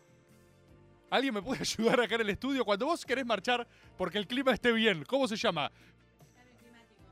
¿Alguien 1.10 1.34
me 1.34 1.42
puede 1.42 1.62
ayudar 1.62 2.02
acá 2.02 2.16
en 2.16 2.22
el 2.22 2.30
estudio? 2.30 2.66
Cuando 2.66 2.86
vos 2.86 3.06
querés 3.06 3.26
marchar 3.26 3.68
porque 3.98 4.18
el 4.18 4.28
clima 4.28 4.54
esté 4.54 4.72
bien, 4.72 5.04
¿cómo 5.06 5.28
se 5.28 5.36
llama? 5.36 5.72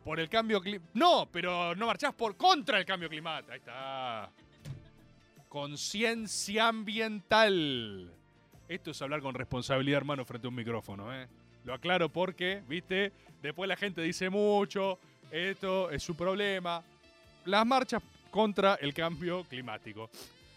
Por 0.03 0.19
el 0.19 0.29
cambio 0.29 0.61
climático. 0.61 0.91
No, 0.93 1.27
pero 1.31 1.75
no 1.75 1.87
marchás 1.87 2.13
por 2.13 2.37
contra 2.37 2.77
el 2.77 2.85
cambio 2.85 3.09
climático. 3.09 3.51
Ahí 3.51 3.59
está. 3.59 4.29
Conciencia 5.49 6.67
ambiental. 6.67 8.11
Esto 8.67 8.91
es 8.91 9.01
hablar 9.01 9.21
con 9.21 9.33
responsabilidad, 9.33 9.97
hermano, 9.97 10.25
frente 10.25 10.47
a 10.47 10.49
un 10.49 10.55
micrófono, 10.55 11.13
¿eh? 11.13 11.27
Lo 11.63 11.73
aclaro 11.73 12.09
porque, 12.09 12.61
viste, 12.67 13.11
después 13.41 13.67
la 13.67 13.75
gente 13.75 14.01
dice 14.01 14.29
mucho, 14.29 14.99
esto 15.31 15.89
es 15.89 16.03
su 16.03 16.15
problema. 16.15 16.83
Las 17.45 17.65
marchas 17.65 18.03
contra 18.29 18.75
el 18.75 18.93
cambio 18.93 19.43
climático. 19.45 20.09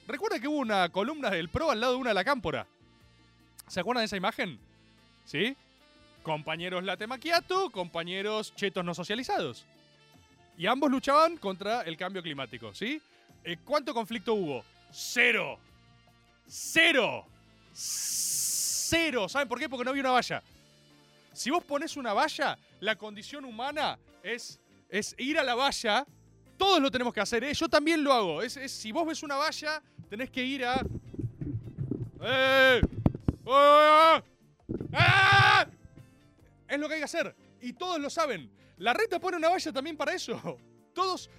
Recuerda 0.06 0.38
que 0.38 0.48
hubo 0.48 0.58
una 0.58 0.88
columna 0.90 1.30
del 1.30 1.48
PRO 1.48 1.70
al 1.70 1.80
lado 1.80 1.94
de 1.94 1.98
una 1.98 2.10
de 2.10 2.14
la 2.14 2.24
cámpora. 2.24 2.66
¿Se 3.68 3.80
acuerdan 3.80 4.02
de 4.02 4.06
esa 4.06 4.16
imagen? 4.16 4.58
¿Sí? 5.24 5.56
Compañeros 6.22 6.82
latte 6.84 7.06
compañeros 7.72 8.54
chetos 8.54 8.84
no 8.84 8.94
socializados. 8.94 9.64
Y 10.56 10.66
ambos 10.66 10.90
luchaban 10.90 11.36
contra 11.36 11.82
el 11.82 11.96
cambio 11.96 12.22
climático, 12.22 12.74
¿sí? 12.74 13.00
Eh, 13.44 13.58
¿Cuánto 13.64 13.94
conflicto 13.94 14.34
hubo? 14.34 14.64
Cero. 14.90 15.58
Cero. 16.46 17.24
Cero. 17.72 19.28
¿Saben 19.28 19.48
por 19.48 19.58
qué? 19.58 19.68
Porque 19.68 19.84
no 19.84 19.90
había 19.90 20.02
una 20.02 20.10
valla. 20.10 20.42
Si 21.32 21.50
vos 21.50 21.62
pones 21.62 21.96
una 21.96 22.12
valla, 22.12 22.58
la 22.80 22.96
condición 22.96 23.44
humana 23.44 23.96
es, 24.22 24.58
es 24.88 25.14
ir 25.18 25.38
a 25.38 25.44
la 25.44 25.54
valla. 25.54 26.04
Todos 26.56 26.80
lo 26.80 26.90
tenemos 26.90 27.14
que 27.14 27.20
hacer, 27.20 27.44
¿eh? 27.44 27.54
Yo 27.54 27.68
también 27.68 28.02
lo 28.02 28.12
hago. 28.12 28.42
Es, 28.42 28.56
es- 28.56 28.72
si 28.72 28.90
vos 28.90 29.06
ves 29.06 29.22
una 29.22 29.36
valla, 29.36 29.80
tenés 30.10 30.30
que 30.30 30.42
ir 30.44 30.64
a... 30.64 30.82
¡Eh! 32.22 32.80
¡Ah! 33.50 34.22
Es 36.68 36.78
lo 36.78 36.86
que 36.88 36.94
hay 36.94 37.00
que 37.00 37.04
hacer. 37.04 37.34
Y 37.60 37.72
todos 37.72 37.98
lo 38.00 38.10
saben. 38.10 38.50
La 38.76 38.92
reta 38.92 39.18
pone 39.18 39.36
una 39.36 39.48
valla 39.48 39.72
también 39.72 39.96
para 39.96 40.12
eso. 40.14 40.58
Todos. 40.94 41.30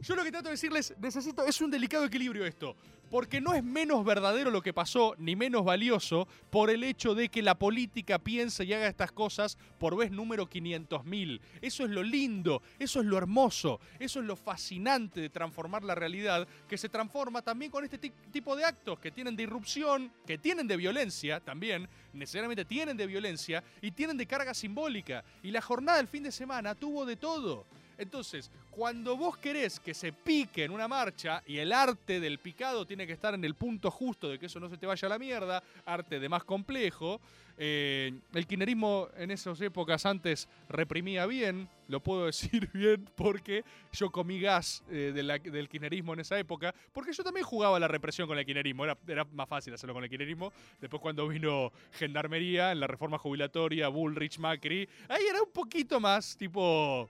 Yo 0.00 0.14
lo 0.14 0.22
que 0.22 0.30
trato 0.30 0.48
de 0.48 0.52
decirles, 0.52 0.94
necesito. 0.98 1.44
Es 1.44 1.60
un 1.60 1.70
delicado 1.70 2.04
equilibrio 2.04 2.44
esto. 2.44 2.76
Porque 3.10 3.40
no 3.40 3.54
es 3.54 3.62
menos 3.62 4.04
verdadero 4.04 4.50
lo 4.50 4.62
que 4.62 4.72
pasó, 4.74 5.14
ni 5.18 5.36
menos 5.36 5.64
valioso, 5.64 6.26
por 6.50 6.70
el 6.70 6.82
hecho 6.82 7.14
de 7.14 7.28
que 7.28 7.40
la 7.40 7.54
política 7.56 8.18
piense 8.18 8.64
y 8.64 8.72
haga 8.72 8.88
estas 8.88 9.12
cosas 9.12 9.56
por 9.78 9.96
vez 9.96 10.10
número 10.10 10.50
500.000. 10.50 11.40
Eso 11.62 11.84
es 11.84 11.90
lo 11.90 12.02
lindo, 12.02 12.62
eso 12.78 13.00
es 13.00 13.06
lo 13.06 13.16
hermoso, 13.16 13.80
eso 14.00 14.18
es 14.20 14.26
lo 14.26 14.34
fascinante 14.34 15.20
de 15.20 15.30
transformar 15.30 15.84
la 15.84 15.94
realidad, 15.94 16.48
que 16.68 16.76
se 16.76 16.88
transforma 16.88 17.42
también 17.42 17.70
con 17.70 17.84
este 17.84 17.98
ti- 17.98 18.12
tipo 18.32 18.56
de 18.56 18.64
actos 18.64 18.98
que 18.98 19.12
tienen 19.12 19.36
de 19.36 19.44
irrupción, 19.44 20.10
que 20.26 20.36
tienen 20.38 20.66
de 20.66 20.76
violencia 20.76 21.38
también, 21.40 21.88
necesariamente 22.12 22.64
tienen 22.64 22.96
de 22.96 23.06
violencia 23.06 23.62
y 23.80 23.92
tienen 23.92 24.16
de 24.16 24.26
carga 24.26 24.52
simbólica. 24.52 25.24
Y 25.44 25.52
la 25.52 25.60
jornada 25.60 25.98
del 25.98 26.08
fin 26.08 26.24
de 26.24 26.32
semana 26.32 26.74
tuvo 26.74 27.06
de 27.06 27.16
todo. 27.16 27.64
Entonces, 27.98 28.50
cuando 28.70 29.16
vos 29.16 29.38
querés 29.38 29.80
que 29.80 29.94
se 29.94 30.12
pique 30.12 30.64
en 30.64 30.70
una 30.70 30.88
marcha 30.88 31.42
y 31.46 31.58
el 31.58 31.72
arte 31.72 32.20
del 32.20 32.38
picado 32.38 32.86
tiene 32.86 33.06
que 33.06 33.12
estar 33.12 33.34
en 33.34 33.44
el 33.44 33.54
punto 33.54 33.90
justo 33.90 34.28
de 34.28 34.38
que 34.38 34.46
eso 34.46 34.60
no 34.60 34.68
se 34.68 34.76
te 34.76 34.86
vaya 34.86 35.06
a 35.06 35.08
la 35.08 35.18
mierda, 35.18 35.62
arte 35.84 36.20
de 36.20 36.28
más 36.28 36.44
complejo, 36.44 37.20
eh, 37.58 38.12
el 38.34 38.46
kirchnerismo 38.46 39.08
en 39.16 39.30
esas 39.30 39.58
épocas 39.62 40.04
antes 40.04 40.46
reprimía 40.68 41.24
bien, 41.24 41.68
lo 41.88 42.00
puedo 42.00 42.26
decir 42.26 42.68
bien 42.72 43.08
porque 43.14 43.64
yo 43.92 44.10
comí 44.10 44.40
gas 44.40 44.84
eh, 44.90 45.12
del 45.14 45.68
kirchnerismo 45.68 46.12
en 46.12 46.20
esa 46.20 46.38
época, 46.38 46.74
porque 46.92 47.12
yo 47.12 47.24
también 47.24 47.46
jugaba 47.46 47.80
la 47.80 47.88
represión 47.88 48.28
con 48.28 48.38
el 48.38 48.44
kirchnerismo, 48.44 48.84
era, 48.84 48.98
era 49.08 49.24
más 49.24 49.48
fácil 49.48 49.72
hacerlo 49.72 49.94
con 49.94 50.04
el 50.04 50.10
kirchnerismo, 50.10 50.52
después 50.80 51.00
cuando 51.00 51.26
vino 51.28 51.72
Gendarmería 51.92 52.72
en 52.72 52.80
la 52.80 52.86
reforma 52.86 53.16
jubilatoria, 53.16 53.88
Bullrich, 53.88 54.38
Macri, 54.38 54.86
ahí 55.08 55.24
era 55.28 55.42
un 55.42 55.50
poquito 55.50 55.98
más 55.98 56.36
tipo... 56.36 57.08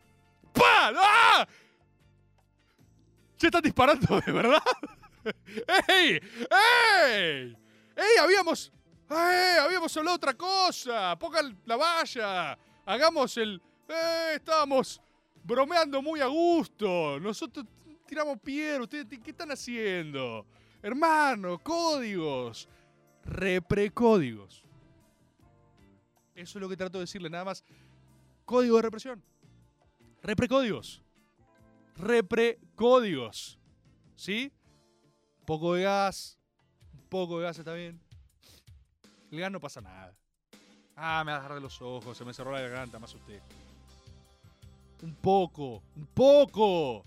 ¡Pah! 0.56 0.92
¡Ah! 0.96 1.48
¿Se 3.36 3.46
están 3.46 3.62
disparando 3.62 4.20
de 4.20 4.32
verdad? 4.32 4.62
¡Ey! 5.88 6.20
¡Ey! 6.50 7.56
¡Ey! 7.96 8.18
Habíamos. 8.20 8.72
¡Ey! 9.10 9.58
Habíamos 9.60 9.94
hablado 9.96 10.16
otra 10.16 10.34
cosa. 10.34 11.18
Pongan 11.18 11.58
la 11.66 11.76
valla. 11.76 12.58
Hagamos 12.86 13.36
el. 13.36 13.60
¡Eh! 13.88 14.32
Estábamos 14.36 15.00
bromeando 15.44 16.00
muy 16.00 16.20
a 16.20 16.26
gusto. 16.26 17.20
Nosotros 17.20 17.66
tiramos 18.06 18.40
piedra. 18.40 18.82
¿Ustedes 18.82 19.06
qué 19.22 19.30
están 19.30 19.50
haciendo? 19.50 20.46
Hermano, 20.82 21.58
códigos. 21.58 22.68
Reprecódigos. 23.24 24.64
Eso 26.34 26.58
es 26.58 26.62
lo 26.62 26.68
que 26.68 26.76
trato 26.76 26.98
de 26.98 27.04
decirle, 27.04 27.28
nada 27.28 27.44
más. 27.44 27.64
Código 28.44 28.76
de 28.76 28.82
represión. 28.82 29.22
Reprecódigos. 30.22 31.02
Reprecódigos. 31.96 33.58
¿Sí? 34.14 34.52
Poco 35.44 35.74
de 35.74 35.84
gas. 35.84 36.38
Un 36.92 37.08
poco 37.08 37.38
de 37.38 37.44
gas 37.44 37.58
está 37.58 37.74
bien. 37.74 38.00
El 39.30 39.40
gas 39.40 39.52
no 39.52 39.60
pasa 39.60 39.80
nada. 39.80 40.14
Ah, 40.96 41.22
me 41.24 41.32
agarré 41.32 41.60
los 41.60 41.80
ojos, 41.82 42.16
se 42.16 42.24
me 42.24 42.32
cerró 42.32 42.52
la 42.52 42.60
garganta, 42.60 42.98
más 42.98 43.14
usted. 43.14 43.40
Un 45.02 45.14
poco, 45.14 45.82
un 45.94 46.06
poco. 46.06 47.04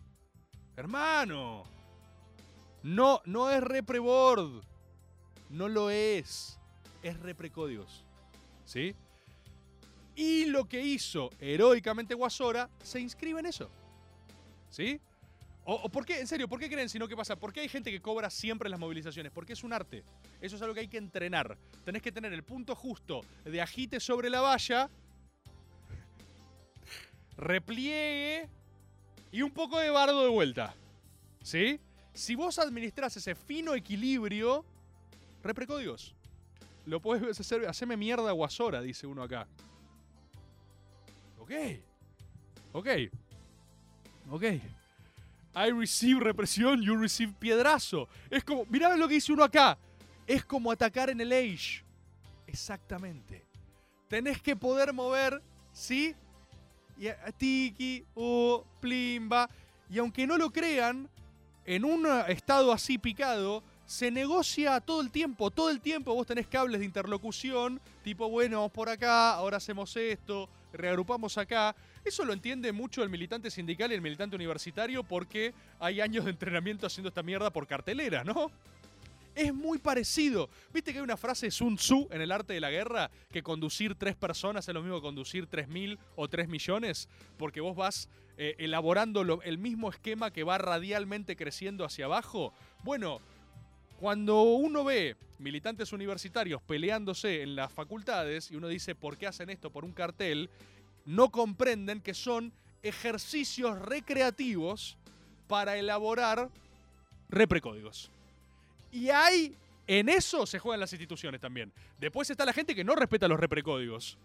Hermano. 0.75 1.63
No, 2.83 3.21
no 3.25 3.49
es 3.49 3.61
reprebord. 3.61 4.63
No 5.49 5.67
lo 5.67 5.89
es. 5.89 6.59
Es 7.01 7.19
reprecódigos. 7.19 8.05
¿Sí? 8.65 8.95
Y 10.19 10.47
lo 10.47 10.67
que 10.67 10.81
hizo 10.81 11.29
heroicamente 11.39 12.13
Guasora 12.13 12.69
se 12.83 12.99
inscribe 12.99 13.39
en 13.39 13.45
eso. 13.45 13.69
¿Sí? 14.69 14.99
O, 15.63 15.87
por 15.87 16.05
qué, 16.05 16.19
en 16.19 16.27
serio, 16.27 16.45
¿por 16.49 16.59
qué 16.59 16.69
creen 16.69 16.89
si 16.89 16.99
no 16.99 17.07
qué 17.07 17.15
pasa? 17.15 17.37
¿Por 17.37 17.53
qué 17.53 17.61
hay 17.61 17.69
gente 17.69 17.89
que 17.89 18.01
cobra 18.01 18.29
siempre 18.29 18.67
las 18.67 18.81
movilizaciones? 18.81 19.31
Porque 19.31 19.53
es 19.53 19.63
un 19.63 19.71
arte. 19.71 20.03
Eso 20.41 20.57
es 20.57 20.61
algo 20.61 20.73
que 20.73 20.81
hay 20.81 20.87
que 20.89 20.97
entrenar. 20.97 21.57
Tenés 21.85 22.01
que 22.01 22.11
tener 22.11 22.33
el 22.33 22.43
punto 22.43 22.75
justo 22.75 23.21
de 23.45 23.61
agite 23.61 24.01
sobre 24.01 24.29
la 24.29 24.41
valla, 24.41 24.89
repliegue 27.37 28.49
y 29.31 29.41
un 29.41 29.51
poco 29.51 29.79
de 29.79 29.89
bardo 29.89 30.21
de 30.21 30.29
vuelta. 30.29 30.75
¿Sí? 31.41 31.79
Si 32.13 32.35
vos 32.35 32.59
administrás 32.59 33.15
ese 33.15 33.35
fino 33.35 33.73
equilibrio, 33.73 34.65
reprecódigos. 35.41 36.13
Lo 36.85 36.99
puedes 36.99 37.39
hacer, 37.39 37.65
haceme 37.69 37.95
mierda 37.95 38.33
guasora, 38.33 38.81
dice 38.81 39.07
uno 39.07 39.23
acá. 39.23 39.47
Ok. 41.49 41.55
Ok. 42.73 42.87
Ok. 44.29 44.43
I 45.55 45.71
receive 45.71 46.19
represión, 46.19 46.81
you 46.83 46.95
receive 46.95 47.33
piedrazo. 47.39 48.07
Es 48.29 48.43
como, 48.43 48.65
mirá 48.65 48.95
lo 48.95 49.07
que 49.07 49.15
dice 49.15 49.33
uno 49.33 49.43
acá. 49.43 49.77
Es 50.27 50.45
como 50.45 50.71
atacar 50.71 51.09
en 51.09 51.19
el 51.19 51.31
Age. 51.31 51.83
Exactamente. 52.45 53.43
Tenés 54.07 54.39
que 54.41 54.55
poder 54.55 54.93
mover, 54.93 55.41
¿sí? 55.73 56.15
Y 56.99 57.07
a 57.07 57.31
tiki, 57.35 58.05
o 58.13 58.63
plimba. 58.79 59.49
Y 59.89 59.97
aunque 59.97 60.27
no 60.27 60.37
lo 60.37 60.51
crean, 60.51 61.09
en 61.65 61.83
un 61.83 62.05
estado 62.27 62.71
así 62.71 62.99
picado, 62.99 63.63
se 63.87 64.11
negocia 64.11 64.79
todo 64.81 65.01
el 65.01 65.09
tiempo. 65.09 65.49
Todo 65.49 65.71
el 65.71 65.81
tiempo 65.81 66.13
vos 66.13 66.27
tenés 66.27 66.45
cables 66.45 66.79
de 66.79 66.85
interlocución, 66.85 67.81
tipo, 68.03 68.29
bueno, 68.29 68.57
vamos 68.57 68.71
por 68.71 68.87
acá, 68.87 69.33
ahora 69.33 69.57
hacemos 69.57 69.95
esto, 69.97 70.47
reagrupamos 70.73 71.37
acá. 71.37 71.75
Eso 72.03 72.25
lo 72.25 72.33
entiende 72.33 72.71
mucho 72.71 73.03
el 73.03 73.09
militante 73.09 73.51
sindical 73.51 73.91
y 73.91 73.95
el 73.95 74.01
militante 74.01 74.35
universitario 74.35 75.03
porque 75.03 75.53
hay 75.79 76.01
años 76.01 76.25
de 76.25 76.31
entrenamiento 76.31 76.87
haciendo 76.87 77.09
esta 77.09 77.23
mierda 77.23 77.51
por 77.51 77.67
cartelera, 77.67 78.23
¿no? 78.23 78.51
Es 79.35 79.53
muy 79.53 79.77
parecido. 79.77 80.49
¿Viste 80.73 80.91
que 80.91 80.99
hay 80.99 81.03
una 81.03 81.15
frase 81.15 81.47
de 81.47 81.51
Sun 81.51 81.77
Tzu 81.77 82.09
en 82.11 82.21
el 82.21 82.31
arte 82.31 82.53
de 82.53 82.59
la 82.59 82.71
guerra? 82.71 83.09
Que 83.31 83.43
conducir 83.43 83.95
tres 83.95 84.15
personas 84.15 84.67
es 84.67 84.73
lo 84.73 84.81
mismo 84.81 84.97
que 84.97 85.03
conducir 85.03 85.47
tres 85.47 85.67
mil 85.67 85.97
o 86.15 86.27
tres 86.27 86.49
millones. 86.49 87.07
Porque 87.37 87.61
vos 87.61 87.75
vas 87.75 88.09
eh, 88.37 88.55
elaborando 88.57 89.41
el 89.43 89.57
mismo 89.57 89.89
esquema 89.89 90.31
que 90.31 90.43
va 90.43 90.57
radialmente 90.57 91.35
creciendo 91.35 91.85
hacia 91.85 92.05
abajo. 92.05 92.53
Bueno, 92.83 93.21
cuando 93.99 94.43
uno 94.43 94.85
ve 94.85 95.17
militantes 95.39 95.91
universitarios 95.91 96.61
peleándose 96.61 97.41
en 97.41 97.55
las 97.55 97.71
facultades 97.71 98.49
y 98.49 98.55
uno 98.55 98.69
dice 98.69 98.95
por 98.95 99.17
qué 99.17 99.27
hacen 99.27 99.49
esto 99.49 99.71
por 99.71 99.83
un 99.83 99.91
cartel, 99.91 100.49
no 101.05 101.29
comprenden 101.29 101.99
que 101.99 102.13
son 102.13 102.53
ejercicios 102.81 103.77
recreativos 103.79 104.97
para 105.47 105.77
elaborar 105.77 106.49
reprecódigos. 107.29 108.09
Y 108.91 109.09
hay 109.09 109.55
En 109.85 110.07
eso 110.07 110.45
se 110.45 110.59
juegan 110.59 110.79
las 110.79 110.93
instituciones 110.93 111.41
también. 111.41 111.73
Después 111.99 112.29
está 112.29 112.45
la 112.45 112.53
gente 112.53 112.75
que 112.75 112.83
no 112.83 112.93
respeta 112.93 113.27
los 113.27 113.39
reprecódigos. 113.39 114.19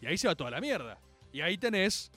Y 0.00 0.06
ahí 0.06 0.18
se 0.18 0.26
va 0.26 0.34
toda 0.34 0.50
la 0.50 0.60
mierda. 0.60 0.98
Y 1.32 1.42
ahí 1.42 1.56
tenés. 1.56 2.10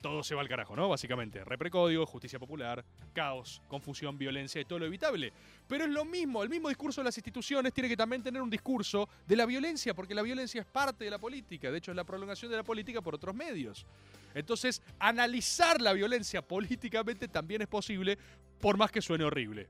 Todo 0.00 0.22
se 0.22 0.34
va 0.34 0.42
al 0.42 0.48
carajo, 0.48 0.76
¿no? 0.76 0.88
Básicamente. 0.88 1.44
Reprecódigo, 1.44 2.06
justicia 2.06 2.38
popular, 2.38 2.84
caos, 3.12 3.60
confusión, 3.66 4.16
violencia 4.16 4.60
y 4.60 4.64
todo 4.64 4.78
lo 4.78 4.86
evitable. 4.86 5.32
Pero 5.66 5.84
es 5.84 5.90
lo 5.90 6.04
mismo, 6.04 6.42
el 6.44 6.48
mismo 6.48 6.68
discurso 6.68 7.00
de 7.00 7.06
las 7.06 7.18
instituciones 7.18 7.72
tiene 7.72 7.88
que 7.88 7.96
también 7.96 8.22
tener 8.22 8.40
un 8.40 8.48
discurso 8.48 9.08
de 9.26 9.34
la 9.34 9.44
violencia, 9.44 9.94
porque 9.94 10.14
la 10.14 10.22
violencia 10.22 10.60
es 10.60 10.66
parte 10.66 11.04
de 11.04 11.10
la 11.10 11.18
política. 11.18 11.72
De 11.72 11.78
hecho, 11.78 11.90
es 11.90 11.96
la 11.96 12.04
prolongación 12.04 12.50
de 12.50 12.58
la 12.58 12.62
política 12.62 13.02
por 13.02 13.16
otros 13.16 13.34
medios. 13.34 13.86
Entonces, 14.34 14.82
analizar 15.00 15.80
la 15.80 15.92
violencia 15.92 16.42
políticamente 16.42 17.26
también 17.26 17.62
es 17.62 17.68
posible, 17.68 18.18
por 18.60 18.76
más 18.76 18.92
que 18.92 19.02
suene 19.02 19.24
horrible. 19.24 19.68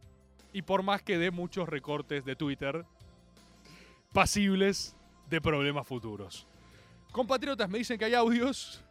Y 0.53 0.61
por 0.61 0.83
más 0.83 1.03
que 1.03 1.16
dé 1.16 1.31
muchos 1.31 1.68
recortes 1.68 2.24
de 2.26 2.37
Twitter 2.37 2.85
pasibles 4.12 4.95
de 5.31 5.41
problemas 5.41 5.87
futuros. 5.87 6.47
Compatriotas, 7.12 7.68
me 7.68 7.79
dicen 7.79 7.99
que 7.99 8.05
hay 8.05 8.14
audios. 8.14 8.83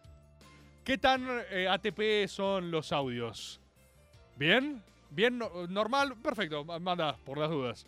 ¿Qué 0.88 0.98
tan 0.98 1.28
eh, 1.52 1.68
ATP 1.68 2.30
son 2.30 2.72
los 2.72 2.94
audios? 2.94 3.60
¿Bien? 4.38 4.82
¿Bien? 5.10 5.38
no- 5.38 5.68
¿Normal? 5.68 6.16
Perfecto, 6.24 6.64
ma- 6.64 6.80
manda, 6.80 7.18
por 7.26 7.38
las 7.38 7.50
dudas. 7.50 7.86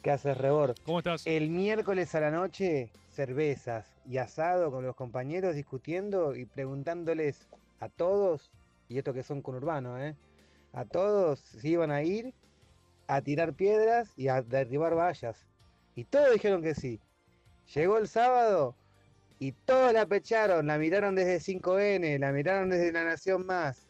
¿Qué 0.00 0.12
haces, 0.12 0.38
Rebor? 0.38 0.76
¿Cómo 0.84 0.98
estás? 1.00 1.26
El 1.26 1.50
miércoles 1.50 2.14
a 2.14 2.20
la 2.20 2.30
noche, 2.30 2.92
cervezas 3.10 3.92
y 4.08 4.18
asado 4.18 4.70
con 4.70 4.86
los 4.86 4.94
compañeros 4.94 5.56
discutiendo 5.56 6.36
y 6.36 6.44
preguntándoles 6.44 7.48
a 7.80 7.88
todos, 7.88 8.52
y 8.88 8.98
estos 8.98 9.12
que 9.12 9.24
son 9.24 9.42
conurbanos, 9.42 10.00
¿eh? 10.00 10.14
A 10.72 10.84
todos 10.84 11.40
si 11.40 11.70
iban 11.70 11.90
a 11.90 12.04
ir 12.04 12.32
a 13.08 13.22
tirar 13.22 13.54
piedras 13.54 14.12
y 14.16 14.28
a 14.28 14.40
derribar 14.40 14.94
vallas. 14.96 15.48
Y 15.96 16.04
todos 16.04 16.32
dijeron 16.32 16.62
que 16.62 16.76
sí. 16.76 17.00
Llegó 17.74 17.98
el 17.98 18.06
sábado 18.06 18.76
y 19.40 19.52
todos 19.52 19.94
la 19.94 20.04
pecharon, 20.04 20.66
la 20.66 20.76
miraron 20.76 21.14
desde 21.14 21.40
5N, 21.40 22.18
la 22.18 22.30
miraron 22.30 22.68
desde 22.68 22.92
La 22.92 23.04
Nación 23.04 23.46
Más. 23.46 23.86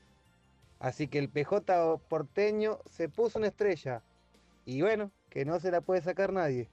Así 0.79 1.09
que 1.09 1.19
el 1.19 1.29
PJ 1.29 1.99
porteño 2.09 2.79
se 2.89 3.09
puso 3.09 3.39
una 3.41 3.49
estrella. 3.49 4.01
Y 4.65 4.81
bueno, 4.81 5.11
que 5.29 5.45
no 5.45 5.59
se 5.59 5.73
la 5.73 5.81
puede 5.81 6.03
sacar 6.03 6.33
nadie. 6.33 6.69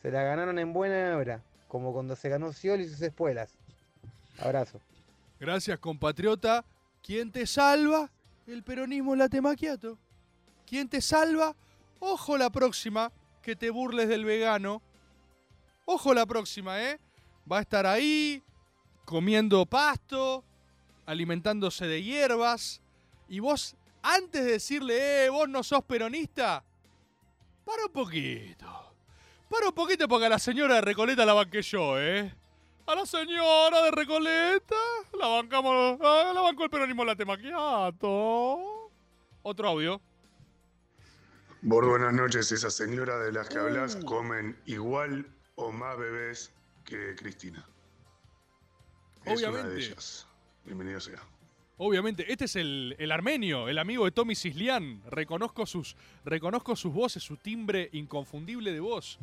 Se 0.00 0.10
la 0.10 0.22
ganaron 0.22 0.58
en 0.58 0.72
buena 0.72 1.14
hora, 1.18 1.42
como 1.68 1.92
cuando 1.92 2.16
se 2.16 2.30
ganó 2.30 2.50
Scioli 2.54 2.84
y 2.84 2.88
sus 2.88 3.02
espuelas. 3.02 3.52
Abrazo. 4.38 4.80
Gracias, 5.38 5.78
compatriota. 5.78 6.64
¿Quién 7.02 7.30
te 7.30 7.46
salva? 7.46 8.10
El 8.46 8.62
peronismo 8.62 9.14
la 9.14 9.28
temaquiato. 9.28 9.98
¿Quién 10.66 10.88
te 10.88 11.02
salva? 11.02 11.54
Ojo 12.00 12.38
la 12.38 12.48
próxima, 12.48 13.12
que 13.42 13.54
te 13.54 13.68
burles 13.68 14.08
del 14.08 14.24
vegano. 14.24 14.80
Ojo 15.84 16.14
la 16.14 16.24
próxima, 16.24 16.82
¿eh? 16.82 16.98
Va 17.50 17.58
a 17.58 17.60
estar 17.60 17.86
ahí, 17.86 18.42
comiendo 19.04 19.66
pasto, 19.66 20.44
alimentándose 21.06 21.86
de 21.86 22.02
hierbas. 22.02 22.80
Y 23.28 23.40
vos, 23.40 23.76
antes 24.02 24.44
de 24.44 24.52
decirle, 24.52 25.26
eh, 25.26 25.28
vos 25.28 25.48
no 25.48 25.62
sos 25.62 25.84
peronista, 25.84 26.64
para 27.64 27.86
un 27.86 27.92
poquito. 27.92 28.66
Para 29.48 29.68
un 29.68 29.74
poquito 29.74 30.08
porque 30.08 30.26
a 30.26 30.30
la 30.30 30.38
señora 30.38 30.76
de 30.76 30.80
Recoleta 30.80 31.24
la 31.24 31.34
banqué 31.34 31.62
yo, 31.62 32.00
¿eh? 32.00 32.34
A 32.86 32.94
la 32.94 33.06
señora 33.06 33.82
de 33.82 33.90
Recoleta 33.90 34.76
la 35.18 35.28
bancamos, 35.28 35.98
ah, 36.02 36.32
la 36.34 36.40
bancó 36.40 36.64
el 36.64 36.70
peronismo 36.70 37.04
la 37.04 37.16
temaquiato. 37.16 38.90
Otro 39.42 39.68
audio. 39.68 40.00
Por 41.66 41.86
buenas 41.86 42.12
noches, 42.12 42.52
esas 42.52 42.74
señoras 42.74 43.24
de 43.24 43.32
las 43.32 43.48
que 43.48 43.58
hablas 43.58 43.96
comen 43.96 44.58
igual 44.66 45.26
o 45.54 45.72
más 45.72 45.96
bebés 45.96 46.52
que 46.84 47.14
Cristina. 47.16 47.66
Es 49.24 49.42
una 49.42 49.62
de 49.62 49.78
ellas. 49.78 50.26
Bienvenido 50.64 51.00
sea. 51.00 51.22
Obviamente, 51.76 52.30
este 52.30 52.44
es 52.44 52.56
el, 52.56 52.94
el 52.98 53.10
armenio, 53.10 53.68
el 53.68 53.78
amigo 53.78 54.04
de 54.04 54.12
Tommy 54.12 54.36
Cislián. 54.36 55.02
Reconozco 55.06 55.66
sus, 55.66 55.96
reconozco 56.24 56.76
sus 56.76 56.92
voces, 56.92 57.22
su 57.22 57.36
timbre 57.36 57.88
inconfundible 57.92 58.72
de 58.72 58.80
voz. 58.80 59.18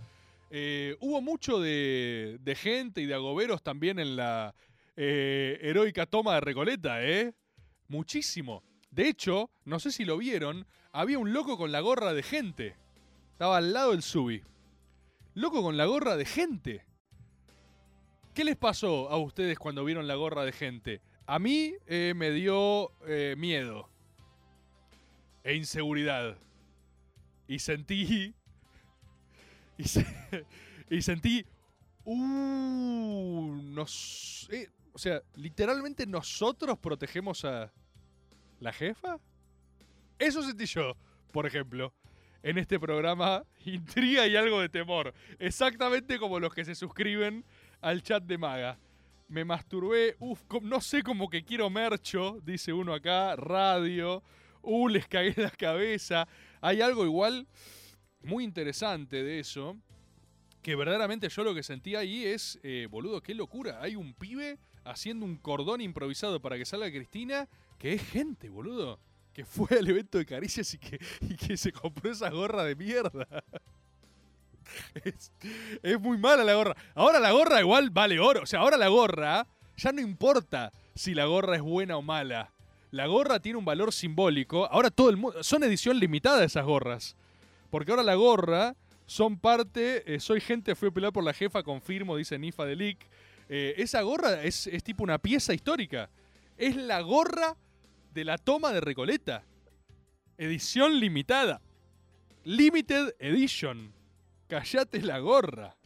Eh, 0.49 0.97
hubo 0.99 1.21
mucho 1.21 1.61
de, 1.61 2.37
de 2.41 2.55
gente 2.55 3.01
y 3.01 3.05
de 3.05 3.13
agoberos 3.13 3.63
también 3.63 3.99
en 3.99 4.17
la 4.17 4.53
eh, 4.97 5.59
heroica 5.61 6.05
toma 6.05 6.35
de 6.35 6.41
Recoleta, 6.41 7.03
¿eh? 7.05 7.33
Muchísimo. 7.87 8.63
De 8.89 9.07
hecho, 9.07 9.49
no 9.63 9.79
sé 9.79 9.91
si 9.91 10.03
lo 10.03 10.17
vieron, 10.17 10.65
había 10.91 11.19
un 11.19 11.31
loco 11.31 11.57
con 11.57 11.71
la 11.71 11.79
gorra 11.79 12.13
de 12.13 12.23
gente. 12.23 12.75
Estaba 13.31 13.57
al 13.57 13.71
lado 13.71 13.91
del 13.91 14.01
Subi. 14.01 14.43
Loco 15.35 15.61
con 15.61 15.77
la 15.77 15.85
gorra 15.85 16.17
de 16.17 16.25
gente. 16.25 16.85
¿Qué 18.33 18.43
les 18.45 18.55
pasó 18.55 19.09
a 19.09 19.17
ustedes 19.17 19.59
cuando 19.59 19.83
vieron 19.83 20.07
la 20.07 20.15
gorra 20.15 20.45
de 20.45 20.51
gente? 20.51 21.01
A 21.25 21.37
mí 21.39 21.73
eh, 21.87 22.13
me 22.15 22.31
dio 22.31 22.91
eh, 23.07 23.35
miedo 23.37 23.89
e 25.43 25.55
inseguridad. 25.55 26.37
Y 27.47 27.59
sentí. 27.59 28.33
Y, 29.77 29.85
se- 29.85 30.05
y 30.91 31.01
sentí. 31.01 31.43
Uh, 32.03 33.83
eh, 34.51 34.69
o 34.93 34.97
sea, 34.99 35.23
literalmente 35.33 36.05
nosotros 36.05 36.77
protegemos 36.77 37.43
a 37.45 37.71
la 38.59 38.71
jefa. 38.73 39.17
Eso 40.19 40.43
sentí 40.43 40.67
yo, 40.67 40.95
por 41.31 41.47
ejemplo, 41.47 41.95
en 42.43 42.59
este 42.59 42.79
programa. 42.79 43.43
Intriga 43.65 44.27
y 44.27 44.35
algo 44.35 44.61
de 44.61 44.69
temor. 44.69 45.15
Exactamente 45.39 46.19
como 46.19 46.39
los 46.39 46.53
que 46.53 46.63
se 46.63 46.75
suscriben 46.75 47.43
al 47.81 48.03
chat 48.03 48.23
de 48.23 48.37
Maga. 48.37 48.79
Me 49.27 49.45
masturbé, 49.45 50.15
uff, 50.19 50.41
no 50.61 50.81
sé 50.81 51.03
cómo 51.03 51.29
que 51.29 51.43
quiero 51.43 51.69
mercho, 51.69 52.39
dice 52.43 52.73
uno 52.73 52.93
acá, 52.93 53.35
radio, 53.35 54.21
uh, 54.61 54.87
les 54.87 55.07
cagué 55.07 55.33
la 55.37 55.51
cabeza. 55.51 56.27
Hay 56.61 56.81
algo 56.81 57.05
igual 57.05 57.47
muy 58.23 58.43
interesante 58.43 59.23
de 59.23 59.39
eso, 59.39 59.77
que 60.61 60.75
verdaderamente 60.75 61.29
yo 61.29 61.43
lo 61.43 61.55
que 61.55 61.63
sentí 61.63 61.95
ahí 61.95 62.25
es, 62.25 62.59
eh, 62.63 62.87
boludo, 62.91 63.21
qué 63.21 63.33
locura. 63.33 63.81
Hay 63.81 63.95
un 63.95 64.13
pibe 64.13 64.59
haciendo 64.83 65.25
un 65.25 65.37
cordón 65.37 65.81
improvisado 65.81 66.41
para 66.41 66.57
que 66.57 66.65
salga 66.65 66.91
Cristina, 66.91 67.49
que 67.79 67.93
es 67.93 68.01
gente, 68.09 68.49
boludo. 68.49 68.99
Que 69.33 69.45
fue 69.45 69.79
al 69.79 69.87
evento 69.87 70.17
de 70.17 70.25
Caricias 70.25 70.77
y 71.21 71.37
que 71.37 71.55
se 71.55 71.71
compró 71.71 72.11
esa 72.11 72.29
gorra 72.29 72.65
de 72.65 72.75
mierda. 72.75 73.25
Es, 75.83 75.99
muy 75.99 76.17
mala 76.17 76.43
la 76.43 76.53
gorra. 76.53 76.75
Ahora 76.95 77.19
la 77.19 77.31
gorra 77.31 77.59
igual 77.59 77.89
vale 77.89 78.19
oro. 78.19 78.43
O 78.43 78.45
sea, 78.45 78.59
ahora 78.59 78.77
la 78.77 78.87
gorra 78.87 79.47
ya 79.77 79.91
no 79.91 80.01
importa 80.01 80.71
si 80.95 81.13
la 81.13 81.25
gorra 81.25 81.55
es 81.55 81.61
buena 81.61 81.97
o 81.97 82.01
mala. 82.01 82.51
La 82.91 83.07
gorra 83.07 83.39
tiene 83.39 83.57
un 83.57 83.65
valor 83.65 83.93
simbólico. 83.93 84.65
Ahora 84.65 84.89
todo 84.91 85.09
el 85.09 85.17
mundo. 85.17 85.43
Son 85.43 85.63
edición 85.63 85.99
limitada 85.99 86.43
esas 86.43 86.65
gorras. 86.65 87.15
Porque 87.69 87.91
ahora 87.91 88.03
la 88.03 88.15
gorra 88.15 88.75
son 89.05 89.37
parte. 89.37 90.13
eh, 90.13 90.19
soy 90.19 90.41
gente, 90.41 90.75
fui 90.75 90.89
a 90.89 91.11
por 91.11 91.23
la 91.23 91.33
jefa, 91.33 91.63
confirmo, 91.63 92.17
dice 92.17 92.37
Nifa 92.37 92.65
de 92.65 92.75
Lick. 92.75 93.07
Eh, 93.49 93.75
esa 93.77 94.01
gorra 94.01 94.43
es, 94.43 94.67
es 94.67 94.83
tipo 94.83 95.03
una 95.03 95.17
pieza 95.17 95.53
histórica. 95.53 96.09
Es 96.57 96.75
la 96.75 97.01
gorra 97.01 97.55
de 98.13 98.25
la 98.25 98.37
toma 98.37 98.71
de 98.71 98.81
Recoleta. 98.81 99.43
Edición 100.37 100.99
limitada. 100.99 101.61
Limited 102.43 103.15
Edition. 103.19 103.93
Callate 104.51 105.01
la 105.01 105.17
gorra. 105.19 105.77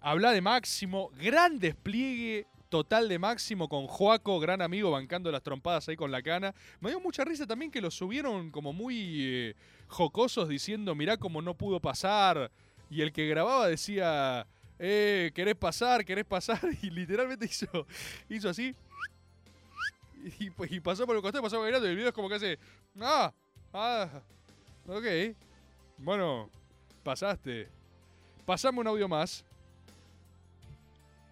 Habla 0.00 0.32
de 0.32 0.40
Máximo. 0.40 1.12
Gran 1.20 1.60
despliegue 1.60 2.48
total 2.68 3.08
de 3.08 3.20
Máximo 3.20 3.68
con 3.68 3.86
Joaco, 3.86 4.40
gran 4.40 4.60
amigo, 4.60 4.90
bancando 4.90 5.30
las 5.30 5.44
trompadas 5.44 5.88
ahí 5.88 5.94
con 5.94 6.10
la 6.10 6.20
cana. 6.20 6.52
Me 6.80 6.90
dio 6.90 6.98
mucha 6.98 7.24
risa 7.24 7.46
también 7.46 7.70
que 7.70 7.80
lo 7.80 7.92
subieron 7.92 8.50
como 8.50 8.72
muy 8.72 9.18
eh, 9.20 9.54
jocosos 9.86 10.48
diciendo, 10.48 10.96
mirá 10.96 11.16
cómo 11.16 11.40
no 11.40 11.54
pudo 11.54 11.78
pasar. 11.78 12.50
Y 12.90 13.02
el 13.02 13.12
que 13.12 13.28
grababa 13.28 13.68
decía, 13.68 14.48
eh, 14.80 15.30
¿querés 15.32 15.54
pasar? 15.54 16.04
¿Querés 16.04 16.24
pasar? 16.24 16.58
Y 16.82 16.90
literalmente 16.90 17.44
hizo, 17.46 17.86
hizo 18.28 18.48
así. 18.48 18.74
Y, 20.40 20.50
pues, 20.50 20.72
pasó 20.80 21.06
por 21.06 21.14
el 21.14 21.22
costado, 21.22 21.44
pasó 21.44 21.60
bailando. 21.60 21.86
Y 21.86 21.90
el 21.90 21.96
video 21.96 22.08
es 22.08 22.14
como 22.14 22.28
que 22.28 22.34
hace, 22.34 22.58
ah, 23.00 23.32
ah, 23.72 24.08
ok. 24.88 25.36
Bueno, 25.98 26.50
pasaste. 27.06 27.68
Pasame 28.44 28.80
un 28.80 28.88
audio 28.88 29.08
más. 29.08 29.44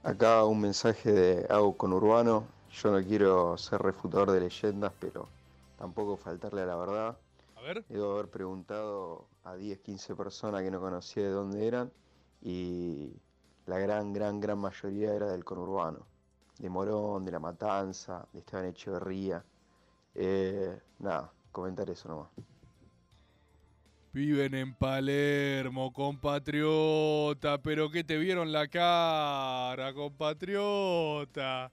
Acá 0.04 0.44
un 0.44 0.60
mensaje 0.60 1.10
de 1.10 1.46
Hago 1.50 1.76
con 1.76 1.92
Urbano. 1.92 2.46
Yo 2.70 2.92
no 2.92 3.04
quiero 3.04 3.58
ser 3.58 3.82
refutador 3.82 4.30
de 4.30 4.38
leyendas, 4.38 4.92
pero 5.00 5.28
tampoco 5.76 6.16
faltarle 6.16 6.62
a 6.62 6.66
la 6.66 6.76
verdad. 6.76 7.18
A 7.56 7.60
ver. 7.60 7.84
Debo 7.88 8.12
haber 8.12 8.28
preguntado 8.28 9.26
a 9.42 9.56
10, 9.56 9.80
15 9.80 10.14
personas 10.14 10.62
que 10.62 10.70
no 10.70 10.80
conocía 10.80 11.24
de 11.24 11.30
dónde 11.30 11.66
eran 11.66 11.90
y 12.40 13.12
la 13.66 13.80
gran, 13.80 14.12
gran, 14.12 14.40
gran 14.40 14.58
mayoría 14.58 15.12
era 15.12 15.26
del 15.26 15.44
conurbano. 15.44 16.06
De 16.56 16.70
Morón, 16.70 17.24
de 17.24 17.32
La 17.32 17.40
Matanza, 17.40 18.28
de 18.32 18.38
Esteban 18.38 18.66
Echeverría. 18.66 19.44
Eh, 20.14 20.78
nada, 21.00 21.32
comentar 21.50 21.90
eso 21.90 22.08
nomás. 22.08 22.28
Viven 24.14 24.54
en 24.54 24.74
Palermo, 24.74 25.92
compatriota, 25.92 27.60
pero 27.60 27.90
que 27.90 28.04
te 28.04 28.16
vieron 28.16 28.52
la 28.52 28.68
cara, 28.68 29.92
compatriota. 29.92 31.72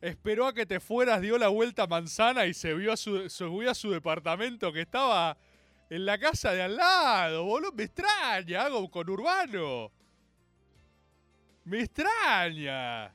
Esperó 0.00 0.46
a 0.46 0.52
que 0.54 0.66
te 0.66 0.78
fueras, 0.78 1.20
dio 1.20 1.36
la 1.36 1.48
vuelta 1.48 1.82
a 1.82 1.86
manzana 1.88 2.46
y 2.46 2.54
se 2.54 2.74
vio 2.74 2.92
a 2.92 2.96
su, 2.96 3.28
subió 3.28 3.72
a 3.72 3.74
su 3.74 3.90
departamento 3.90 4.72
que 4.72 4.82
estaba 4.82 5.36
en 5.90 6.06
la 6.06 6.16
casa 6.16 6.52
de 6.52 6.62
al 6.62 6.76
lado, 6.76 7.42
boludo. 7.44 7.72
Me 7.72 7.82
extraña, 7.84 8.62
hago 8.66 8.88
con 8.88 9.10
Urbano. 9.10 9.90
Me 11.64 11.80
extraña. 11.80 13.12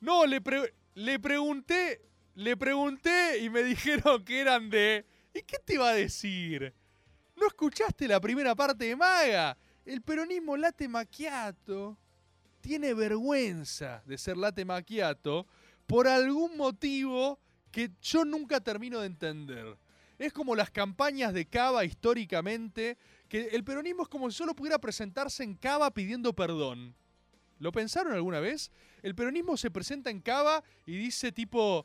No, 0.00 0.24
le, 0.24 0.40
pre- 0.40 0.72
le 0.94 1.18
pregunté, 1.18 2.00
le 2.36 2.56
pregunté 2.56 3.38
y 3.40 3.50
me 3.50 3.62
dijeron 3.64 4.24
que 4.24 4.40
eran 4.40 4.70
de... 4.70 5.04
¿Y 5.34 5.42
qué 5.42 5.56
te 5.64 5.74
iba 5.74 5.88
a 5.88 5.94
decir? 5.94 6.72
¿No 7.42 7.48
escuchaste 7.48 8.06
la 8.06 8.20
primera 8.20 8.54
parte 8.54 8.84
de 8.84 8.94
Maga? 8.94 9.58
El 9.84 10.00
peronismo 10.00 10.56
late 10.56 10.86
macchiato 10.86 11.98
tiene 12.60 12.94
vergüenza 12.94 14.00
de 14.06 14.16
ser 14.16 14.36
late 14.36 14.64
macchiato 14.64 15.44
por 15.88 16.06
algún 16.06 16.56
motivo 16.56 17.40
que 17.72 17.90
yo 18.00 18.24
nunca 18.24 18.60
termino 18.60 19.00
de 19.00 19.06
entender. 19.06 19.76
Es 20.20 20.32
como 20.32 20.54
las 20.54 20.70
campañas 20.70 21.34
de 21.34 21.44
Cava 21.46 21.84
históricamente, 21.84 22.96
que 23.28 23.48
el 23.48 23.64
peronismo 23.64 24.04
es 24.04 24.08
como 24.08 24.30
si 24.30 24.36
solo 24.36 24.54
pudiera 24.54 24.78
presentarse 24.78 25.42
en 25.42 25.56
Cava 25.56 25.92
pidiendo 25.92 26.32
perdón. 26.32 26.94
¿Lo 27.58 27.72
pensaron 27.72 28.12
alguna 28.12 28.38
vez? 28.38 28.70
El 29.02 29.16
peronismo 29.16 29.56
se 29.56 29.68
presenta 29.68 30.10
en 30.10 30.20
Cava 30.20 30.62
y 30.86 30.96
dice 30.96 31.32
tipo, 31.32 31.84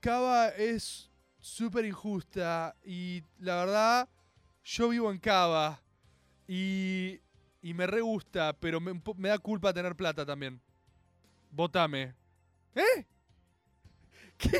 Cava 0.00 0.48
es 0.48 1.10
súper 1.38 1.84
injusta 1.84 2.74
y 2.82 3.22
la 3.40 3.56
verdad, 3.56 4.08
yo 4.66 4.88
vivo 4.88 5.12
en 5.12 5.18
Cava 5.18 5.80
y, 6.48 7.20
y 7.62 7.72
me 7.72 7.86
re 7.86 8.00
gusta, 8.00 8.52
pero 8.58 8.80
me, 8.80 9.28
da 9.28 9.38
culpa 9.38 9.72
tener 9.72 9.94
plata 9.94 10.26
también. 10.26 10.60
Votame. 11.52 12.14
¿Eh? 12.74 13.06
¿Qué, 14.36 14.50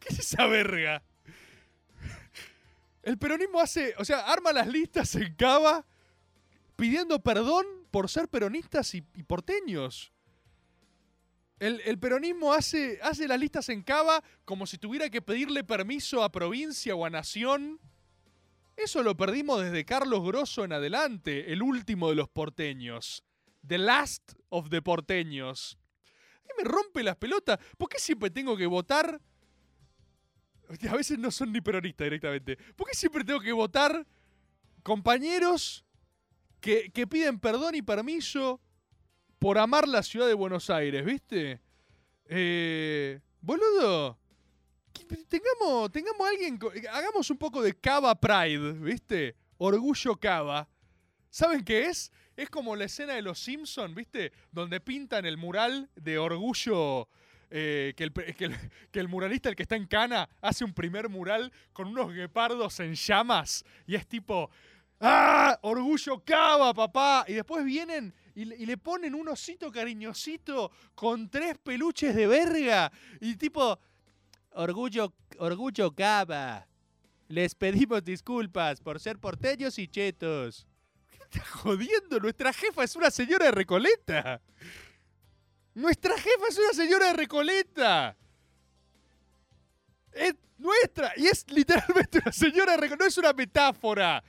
qué 0.00 0.08
es 0.08 0.18
esa 0.20 0.46
verga? 0.46 1.02
El 3.02 3.18
peronismo 3.18 3.60
hace, 3.60 3.94
o 3.98 4.04
sea, 4.04 4.20
arma 4.20 4.52
las 4.52 4.66
listas 4.66 5.14
en 5.16 5.34
Cava 5.34 5.84
pidiendo 6.74 7.22
perdón 7.22 7.66
por 7.90 8.08
ser 8.08 8.28
peronistas 8.28 8.94
y, 8.94 9.04
y 9.14 9.22
porteños. 9.22 10.12
El, 11.58 11.80
el 11.84 11.98
peronismo 11.98 12.54
hace, 12.54 12.98
hace 13.02 13.28
las 13.28 13.38
listas 13.38 13.68
en 13.68 13.82
Cava 13.82 14.24
como 14.46 14.66
si 14.66 14.78
tuviera 14.78 15.10
que 15.10 15.20
pedirle 15.20 15.62
permiso 15.62 16.24
a 16.24 16.32
provincia 16.32 16.94
o 16.94 17.04
a 17.04 17.10
nación. 17.10 17.78
Eso 18.76 19.02
lo 19.02 19.16
perdimos 19.16 19.62
desde 19.62 19.84
Carlos 19.84 20.22
Grosso 20.22 20.64
en 20.64 20.72
adelante, 20.72 21.52
el 21.52 21.62
último 21.62 22.10
de 22.10 22.14
los 22.14 22.28
porteños. 22.28 23.24
The 23.66 23.78
last 23.78 24.34
of 24.50 24.68
the 24.68 24.82
porteños. 24.82 25.78
Y 26.44 26.62
me 26.62 26.68
rompe 26.68 27.02
las 27.02 27.16
pelotas. 27.16 27.58
¿Por 27.78 27.88
qué 27.88 27.98
siempre 27.98 28.30
tengo 28.30 28.56
que 28.56 28.66
votar? 28.66 29.20
A 30.90 30.96
veces 30.96 31.18
no 31.18 31.30
son 31.30 31.52
ni 31.52 31.60
peronistas 31.60 32.04
directamente. 32.04 32.56
¿Por 32.76 32.86
qué 32.88 32.94
siempre 32.94 33.24
tengo 33.24 33.40
que 33.40 33.52
votar 33.52 34.06
compañeros 34.82 35.84
que, 36.60 36.90
que 36.90 37.06
piden 37.06 37.40
perdón 37.40 37.74
y 37.74 37.82
permiso 37.82 38.60
por 39.38 39.58
amar 39.58 39.88
la 39.88 40.02
ciudad 40.02 40.26
de 40.26 40.34
Buenos 40.34 40.70
Aires, 40.70 41.04
¿viste? 41.04 41.60
Eh, 42.26 43.20
boludo, 43.40 44.18
tengamos, 45.28 45.90
tengamos 45.92 46.28
alguien, 46.28 46.58
hagamos 46.90 47.30
un 47.30 47.36
poco 47.36 47.62
de 47.62 47.74
Cava 47.74 48.14
Pride, 48.14 48.72
¿viste? 48.72 49.36
Orgullo 49.58 50.16
Cava. 50.16 50.68
¿Saben 51.30 51.64
qué 51.64 51.86
es? 51.86 52.10
Es 52.36 52.50
como 52.50 52.76
la 52.76 52.84
escena 52.84 53.14
de 53.14 53.22
Los 53.22 53.38
Simpson, 53.38 53.94
¿viste? 53.94 54.32
Donde 54.52 54.80
pintan 54.80 55.24
el 55.26 55.36
mural 55.36 55.90
de 55.94 56.18
orgullo. 56.18 57.08
eh, 57.50 57.94
que, 57.96 58.04
el, 58.04 58.12
que, 58.12 58.44
el, 58.44 58.56
que 58.90 59.00
el 59.00 59.08
muralista, 59.08 59.48
el 59.48 59.56
que 59.56 59.62
está 59.62 59.76
en 59.76 59.86
cana, 59.86 60.28
hace 60.40 60.64
un 60.64 60.72
primer 60.72 61.08
mural 61.08 61.52
con 61.72 61.88
unos 61.88 62.12
guepardos 62.12 62.80
en 62.80 62.94
llamas. 62.94 63.64
Y 63.86 63.94
es 63.94 64.06
tipo. 64.06 64.50
¡Ah! 65.00 65.58
Orgullo 65.62 66.22
cava, 66.24 66.72
papá. 66.74 67.24
Y 67.28 67.34
después 67.34 67.64
vienen 67.64 68.14
y 68.34 68.44
le 68.44 68.76
ponen 68.76 69.14
un 69.14 69.28
osito 69.28 69.70
cariñosito 69.70 70.70
con 70.94 71.30
tres 71.30 71.56
peluches 71.58 72.14
de 72.14 72.26
verga. 72.26 72.92
Y 73.20 73.36
tipo. 73.36 73.78
Orgullo, 74.56 75.12
orgullo 75.38 75.94
cava. 75.94 76.66
Les 77.28 77.54
pedimos 77.54 78.02
disculpas 78.02 78.80
por 78.80 78.98
ser 78.98 79.18
porteños 79.18 79.78
y 79.78 79.86
chetos. 79.86 80.66
¿Qué 81.10 81.18
me 81.18 81.24
estás 81.24 81.48
jodiendo? 81.50 82.18
Nuestra 82.20 82.54
jefa 82.54 82.84
es 82.84 82.96
una 82.96 83.10
señora 83.10 83.46
de 83.46 83.50
Recoleta. 83.50 84.40
Nuestra 85.74 86.16
jefa 86.16 86.46
es 86.48 86.58
una 86.58 86.72
señora 86.72 87.06
de 87.08 87.12
Recoleta. 87.12 88.16
Es 90.12 90.34
nuestra. 90.56 91.12
Y 91.16 91.26
es 91.26 91.44
literalmente 91.50 92.20
una 92.20 92.32
señora 92.32 92.72
de 92.72 92.78
Recoleta. 92.78 93.04
No 93.04 93.08
es 93.08 93.18
una 93.18 93.32
metáfora. 93.34 94.24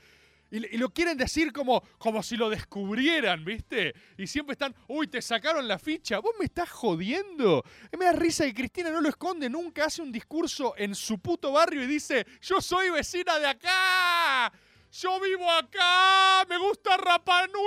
Y, 0.50 0.76
y 0.76 0.78
lo 0.78 0.90
quieren 0.90 1.18
decir 1.18 1.52
como, 1.52 1.82
como 1.98 2.24
si 2.24 2.38
lo 2.38 2.50
descubrieran, 2.50 3.44
¿viste? 3.44 3.94
Y 4.18 4.28
siempre 4.28 4.54
están, 4.54 4.74
uy, 4.88 5.08
te 5.08 5.22
sacaron 5.22 5.68
la 5.68 5.78
ficha. 5.78 6.20
¿Vos 6.20 6.34
me 6.40 6.46
estás 6.46 6.70
jodiendo? 6.70 7.64
Me 7.98 8.06
da 8.06 8.14
risa 8.14 8.46
que 8.46 8.54
Cristina 8.54 8.90
no 8.90 9.02
lo 9.02 9.10
esconde 9.10 9.50
nunca. 9.50 9.86
Hace 9.86 10.02
un 10.02 10.12
discurso 10.12 10.74
en 10.78 10.96
su 10.96 11.20
puto 11.20 11.52
barrio 11.52 11.84
y 11.84 11.88
dice, 11.88 12.26
yo 12.42 12.62
soy 12.62 12.90
vecina 12.90 13.40
de 13.40 13.48
acá. 13.48 14.52
Yo 14.92 15.20
vivo 15.20 15.50
acá. 15.52 16.46
Me 16.48 16.58
gusta 16.58 16.98
Rapa 16.98 17.48
Nui. 17.48 17.64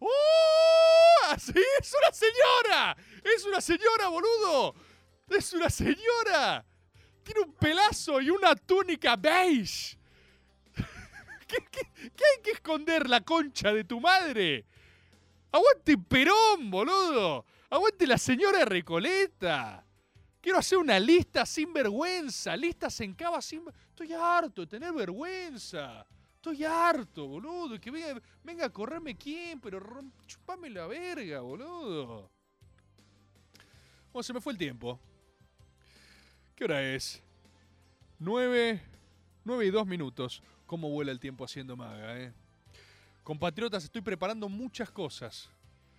¡Oh! 0.00 1.30
Así 1.30 1.52
es 1.80 1.94
una 1.94 2.12
señora. 2.12 2.96
Es 3.24 3.44
una 3.44 3.60
señora, 3.60 4.08
boludo. 4.08 4.74
Es 5.28 5.52
una 5.54 5.70
señora. 5.70 6.64
Tiene 7.24 7.40
un 7.40 7.52
pelazo 7.54 8.20
y 8.20 8.30
una 8.30 8.54
túnica 8.54 9.16
beige. 9.16 9.98
¿Qué, 11.46 11.56
hay 11.56 12.42
que 12.42 12.50
esconder 12.52 13.08
la 13.08 13.20
concha 13.20 13.72
de 13.72 13.84
tu 13.84 14.00
madre? 14.00 14.64
Aguante 15.52 15.96
Perón, 15.96 16.70
boludo. 16.70 17.44
Aguante 17.70 18.06
la 18.06 18.18
señora 18.18 18.64
Recoleta. 18.64 19.84
Quiero 20.40 20.58
hacer 20.58 20.78
una 20.78 20.98
lista 20.98 21.46
sin 21.46 21.72
vergüenza. 21.72 22.56
Listas 22.56 23.00
en 23.00 23.14
cava 23.14 23.40
sin... 23.40 23.62
Estoy 23.88 24.12
harto 24.12 24.62
de 24.62 24.66
tener 24.66 24.92
vergüenza. 24.92 26.06
Estoy 26.34 26.64
harto, 26.64 27.26
boludo. 27.26 27.80
Que 27.80 27.90
venga, 27.90 28.20
venga 28.44 28.66
a 28.66 28.70
correrme 28.70 29.16
quién, 29.16 29.60
pero 29.60 29.80
chupame 30.26 30.70
la 30.70 30.86
verga, 30.86 31.40
boludo. 31.40 32.30
Bueno, 34.12 34.22
se 34.22 34.32
me 34.32 34.40
fue 34.40 34.52
el 34.52 34.58
tiempo. 34.58 35.00
¿Qué 36.54 36.64
hora 36.64 36.82
es? 36.82 37.22
9, 38.18 38.80
9 39.44 39.66
y 39.66 39.70
2 39.70 39.86
minutos. 39.86 40.42
¿Cómo 40.66 40.90
vuela 40.90 41.12
el 41.12 41.20
tiempo 41.20 41.44
haciendo 41.44 41.76
maga, 41.76 42.18
eh? 42.18 42.32
Compatriotas, 43.22 43.84
estoy 43.84 44.02
preparando 44.02 44.48
muchas 44.48 44.90
cosas. 44.90 45.48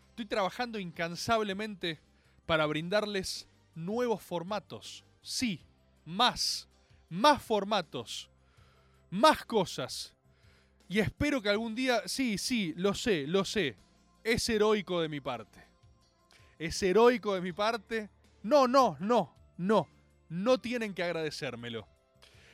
Estoy 0.09 0.25
trabajando 0.25 0.77
incansablemente 0.77 1.99
para 2.45 2.65
brindarles 2.65 3.47
nuevos 3.75 4.21
formatos. 4.21 5.05
Sí, 5.21 5.61
más. 6.05 6.67
Más 7.09 7.41
formatos. 7.41 8.29
Más 9.09 9.45
cosas. 9.45 10.13
Y 10.89 10.99
espero 10.99 11.41
que 11.41 11.49
algún 11.49 11.75
día... 11.75 12.01
Sí, 12.05 12.37
sí, 12.37 12.73
lo 12.75 12.93
sé, 12.93 13.25
lo 13.27 13.45
sé. 13.45 13.77
Es 14.23 14.49
heroico 14.49 15.01
de 15.01 15.07
mi 15.07 15.21
parte. 15.21 15.63
Es 16.59 16.81
heroico 16.83 17.35
de 17.35 17.41
mi 17.41 17.53
parte. 17.53 18.09
No, 18.43 18.67
no, 18.67 18.97
no, 18.99 19.33
no. 19.57 19.87
No 20.29 20.59
tienen 20.59 20.93
que 20.93 21.03
agradecérmelo. 21.03 21.87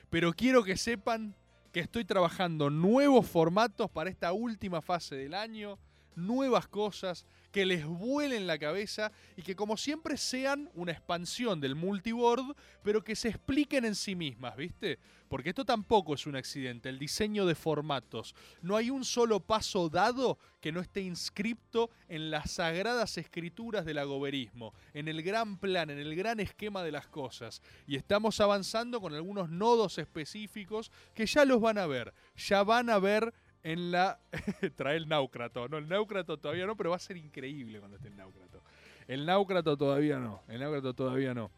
Pero 0.10 0.34
quiero 0.34 0.64
que 0.64 0.78
sepan 0.78 1.36
que 1.74 1.80
estoy 1.80 2.06
trabajando 2.06 2.70
nuevos 2.70 3.28
formatos 3.28 3.90
para 3.90 4.12
esta 4.12 4.32
última 4.32 4.80
fase 4.80 5.16
del 5.16 5.34
año, 5.34 5.80
nuevas 6.16 6.68
cosas 6.68 7.26
que 7.52 7.66
les 7.66 7.86
vuelen 7.86 8.48
la 8.48 8.58
cabeza 8.58 9.12
y 9.38 9.44
que 9.44 9.56
como 9.56 9.78
siempre 9.78 10.18
sean 10.18 10.72
una 10.74 10.92
expansión 10.92 11.62
del 11.62 11.76
multiboard, 11.76 12.56
pero 12.82 13.04
que 13.04 13.16
se 13.16 13.30
expliquen 13.30 13.86
en 13.86 13.94
sí 13.94 14.16
mismas, 14.16 14.58
¿viste? 14.58 14.98
Porque 15.30 15.50
esto 15.50 15.66
tampoco 15.66 16.14
es 16.14 16.28
un 16.28 16.36
accidente, 16.36 16.90
el 16.90 17.00
diseño 17.00 17.46
de 17.46 17.56
formatos. 17.56 18.36
No 18.62 18.76
hay 18.76 18.90
un 18.90 19.04
solo 19.06 19.40
paso 19.40 19.90
dado 19.90 20.38
que 20.62 20.72
no 20.72 20.80
esté 20.80 21.02
inscripto 21.02 21.90
en 22.08 22.32
las 22.32 22.52
sagradas 22.52 23.18
escrituras 23.18 23.86
del 23.86 23.98
agoberismo, 23.98 24.74
en 24.94 25.08
el 25.08 25.22
gran 25.22 25.58
plan, 25.58 25.90
en 25.90 26.00
el 26.00 26.16
gran 26.16 26.40
esquema 26.40 26.84
de 26.84 26.92
las 26.92 27.08
cosas. 27.08 27.62
Y 27.88 27.96
estamos 27.96 28.40
avanzando 28.42 29.02
con 29.02 29.14
algunos 29.14 29.50
nodos 29.50 29.98
específicos 29.98 30.92
que 31.14 31.26
ya 31.26 31.46
los 31.46 31.62
van 31.62 31.78
a 31.78 31.88
ver. 31.88 32.14
Ya 32.36 32.64
van 32.64 32.90
a 32.90 33.00
ver 33.00 33.34
en 33.64 33.92
la... 33.92 34.20
Trae 34.76 34.98
el 34.98 35.08
náucrato. 35.08 35.68
No, 35.68 35.78
el 35.78 35.88
náucrato 35.88 36.38
todavía 36.38 36.66
no, 36.66 36.76
pero 36.76 36.92
va 36.92 36.98
a 36.98 37.00
ser 37.00 37.18
increíble 37.18 37.80
cuando 37.80 37.98
esté 37.98 38.10
el 38.10 38.18
náucrato. 38.18 38.62
El 39.08 39.26
náucrato 39.26 39.76
todavía 39.78 40.20
no. 40.20 40.42
El 40.48 40.60
náucrato 40.60 40.94
todavía 40.94 41.34
no. 41.34 41.50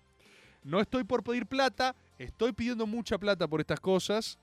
No 0.64 0.80
estoy 0.80 1.04
por 1.04 1.24
pedir 1.24 1.46
plata. 1.46 1.96
Estoy 2.18 2.54
pidiendo 2.54 2.88
mucha 2.88 3.18
plata 3.18 3.48
por 3.48 3.60
estas 3.60 3.80
cosas. 3.80 4.40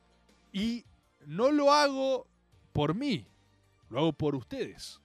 Y 0.53 0.85
no 1.27 1.51
lo 1.51 1.73
hago 1.73 2.27
por 2.73 2.95
mí, 2.95 3.27
lo 3.91 3.99
hago 3.99 4.13
por 4.13 4.35
ustedes. 4.35 5.01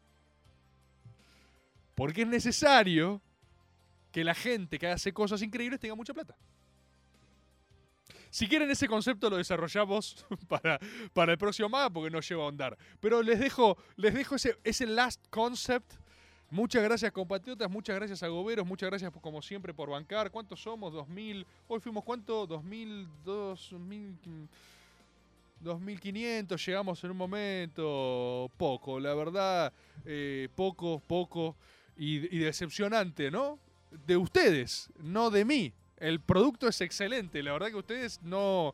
Porque 1.95 2.21
es 2.21 2.27
necesario 2.27 3.21
que 4.11 4.23
la 4.23 4.35
gente 4.35 4.77
que 4.79 4.87
hace 4.87 5.13
cosas 5.13 5.41
increíbles 5.41 5.79
tenga 5.79 5.95
mucha 5.95 6.13
plata. 6.13 6.35
Si 8.29 8.47
quieren 8.47 8.69
ese 8.69 8.87
concepto 8.87 9.29
lo 9.29 9.37
desarrollamos 9.37 10.25
para, 10.47 10.79
para 11.13 11.31
el 11.31 11.37
próximo 11.37 11.69
maga 11.69 11.89
porque 11.89 12.09
no 12.09 12.19
lleva 12.19 12.43
a 12.43 12.45
ahondar. 12.45 12.77
Pero 12.99 13.21
les 13.21 13.39
dejo, 13.39 13.77
les 13.95 14.13
dejo 14.13 14.35
ese, 14.35 14.57
ese 14.63 14.85
last 14.85 15.25
concept. 15.29 15.93
Muchas 16.49 16.81
gracias 16.81 17.11
compatriotas, 17.11 17.69
muchas 17.69 17.95
gracias 17.97 18.23
a 18.23 18.27
Goberos, 18.29 18.65
muchas 18.65 18.89
gracias 18.89 19.11
como 19.21 19.41
siempre 19.41 19.73
por 19.73 19.89
bancar. 19.89 20.31
¿Cuántos 20.31 20.61
somos? 20.61 20.93
2000. 20.93 21.45
Hoy 21.67 21.79
fuimos 21.81 22.03
cuánto? 22.05 22.47
2000, 22.47 23.07
2000 23.25 24.47
2500, 25.59 26.65
llegamos 26.65 27.03
en 27.03 27.11
un 27.11 27.17
momento. 27.17 28.49
Poco, 28.57 28.99
la 28.99 29.13
verdad, 29.13 29.73
eh, 30.05 30.47
poco, 30.55 31.01
poco. 31.05 31.55
Y 31.99 32.19
decepcionante, 32.37 33.31
¿no? 33.31 33.57
De 34.05 34.15
ustedes, 34.15 34.89
no 34.99 35.31
de 35.31 35.43
mí. 35.43 35.73
El 35.97 36.19
producto 36.19 36.67
es 36.67 36.79
excelente, 36.81 37.41
la 37.41 37.53
verdad 37.53 37.67
que 37.67 37.75
ustedes 37.75 38.21
no... 38.21 38.73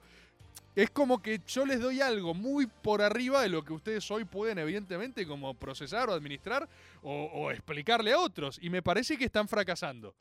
Es 0.76 0.89
como 0.89 1.21
que 1.21 1.39
yo 1.47 1.67
les 1.67 1.80
doy 1.80 2.01
algo 2.01 2.34
muy 2.34 2.65
por 2.65 3.03
arriba 3.03 3.43
de 3.43 3.49
lo 3.49 3.63
que 3.63 3.74
ustedes 3.74 4.09
hoy 4.09 4.26
pueden, 4.26 4.57
evidentemente, 4.57 5.28
como 5.28 5.53
procesar 5.53 6.09
o 6.09 6.13
administrar 6.13 6.67
o, 7.03 7.51
explicarle 7.51 8.11
a 8.11 8.19
otros. 8.19 8.57
Y 8.59 8.71
me 8.71 8.82
parece 8.82 9.15
que 9.15 9.26
están 9.26 9.47
fracasando. 9.47 10.15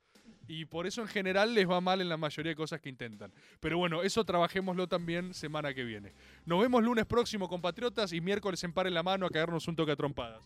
Y 0.46 0.66
por 0.66 0.86
eso 0.86 1.00
en 1.00 1.08
general 1.08 1.54
les 1.54 1.68
va 1.68 1.80
mal 1.80 2.02
en 2.02 2.08
la 2.10 2.18
mayoría 2.18 2.50
de 2.50 2.56
cosas 2.56 2.82
que 2.82 2.90
intentan. 2.90 3.32
Pero 3.60 3.78
bueno, 3.78 4.02
eso 4.02 4.24
trabajémoslo 4.24 4.86
también 4.88 5.32
semana 5.32 5.72
que 5.72 5.84
viene. 5.84 6.12
Nos 6.44 6.60
vemos 6.60 6.82
lunes 6.82 7.06
próximo, 7.06 7.48
compatriotas, 7.48 8.12
y 8.12 8.20
miércoles 8.20 8.62
en 8.62 8.74
Par 8.74 8.90
la 8.90 9.02
Mano 9.02 9.24
a 9.24 9.30
caernos 9.30 9.66
un 9.68 9.76
toque 9.76 9.92
a 9.92 9.96
trompadas. 9.96 10.42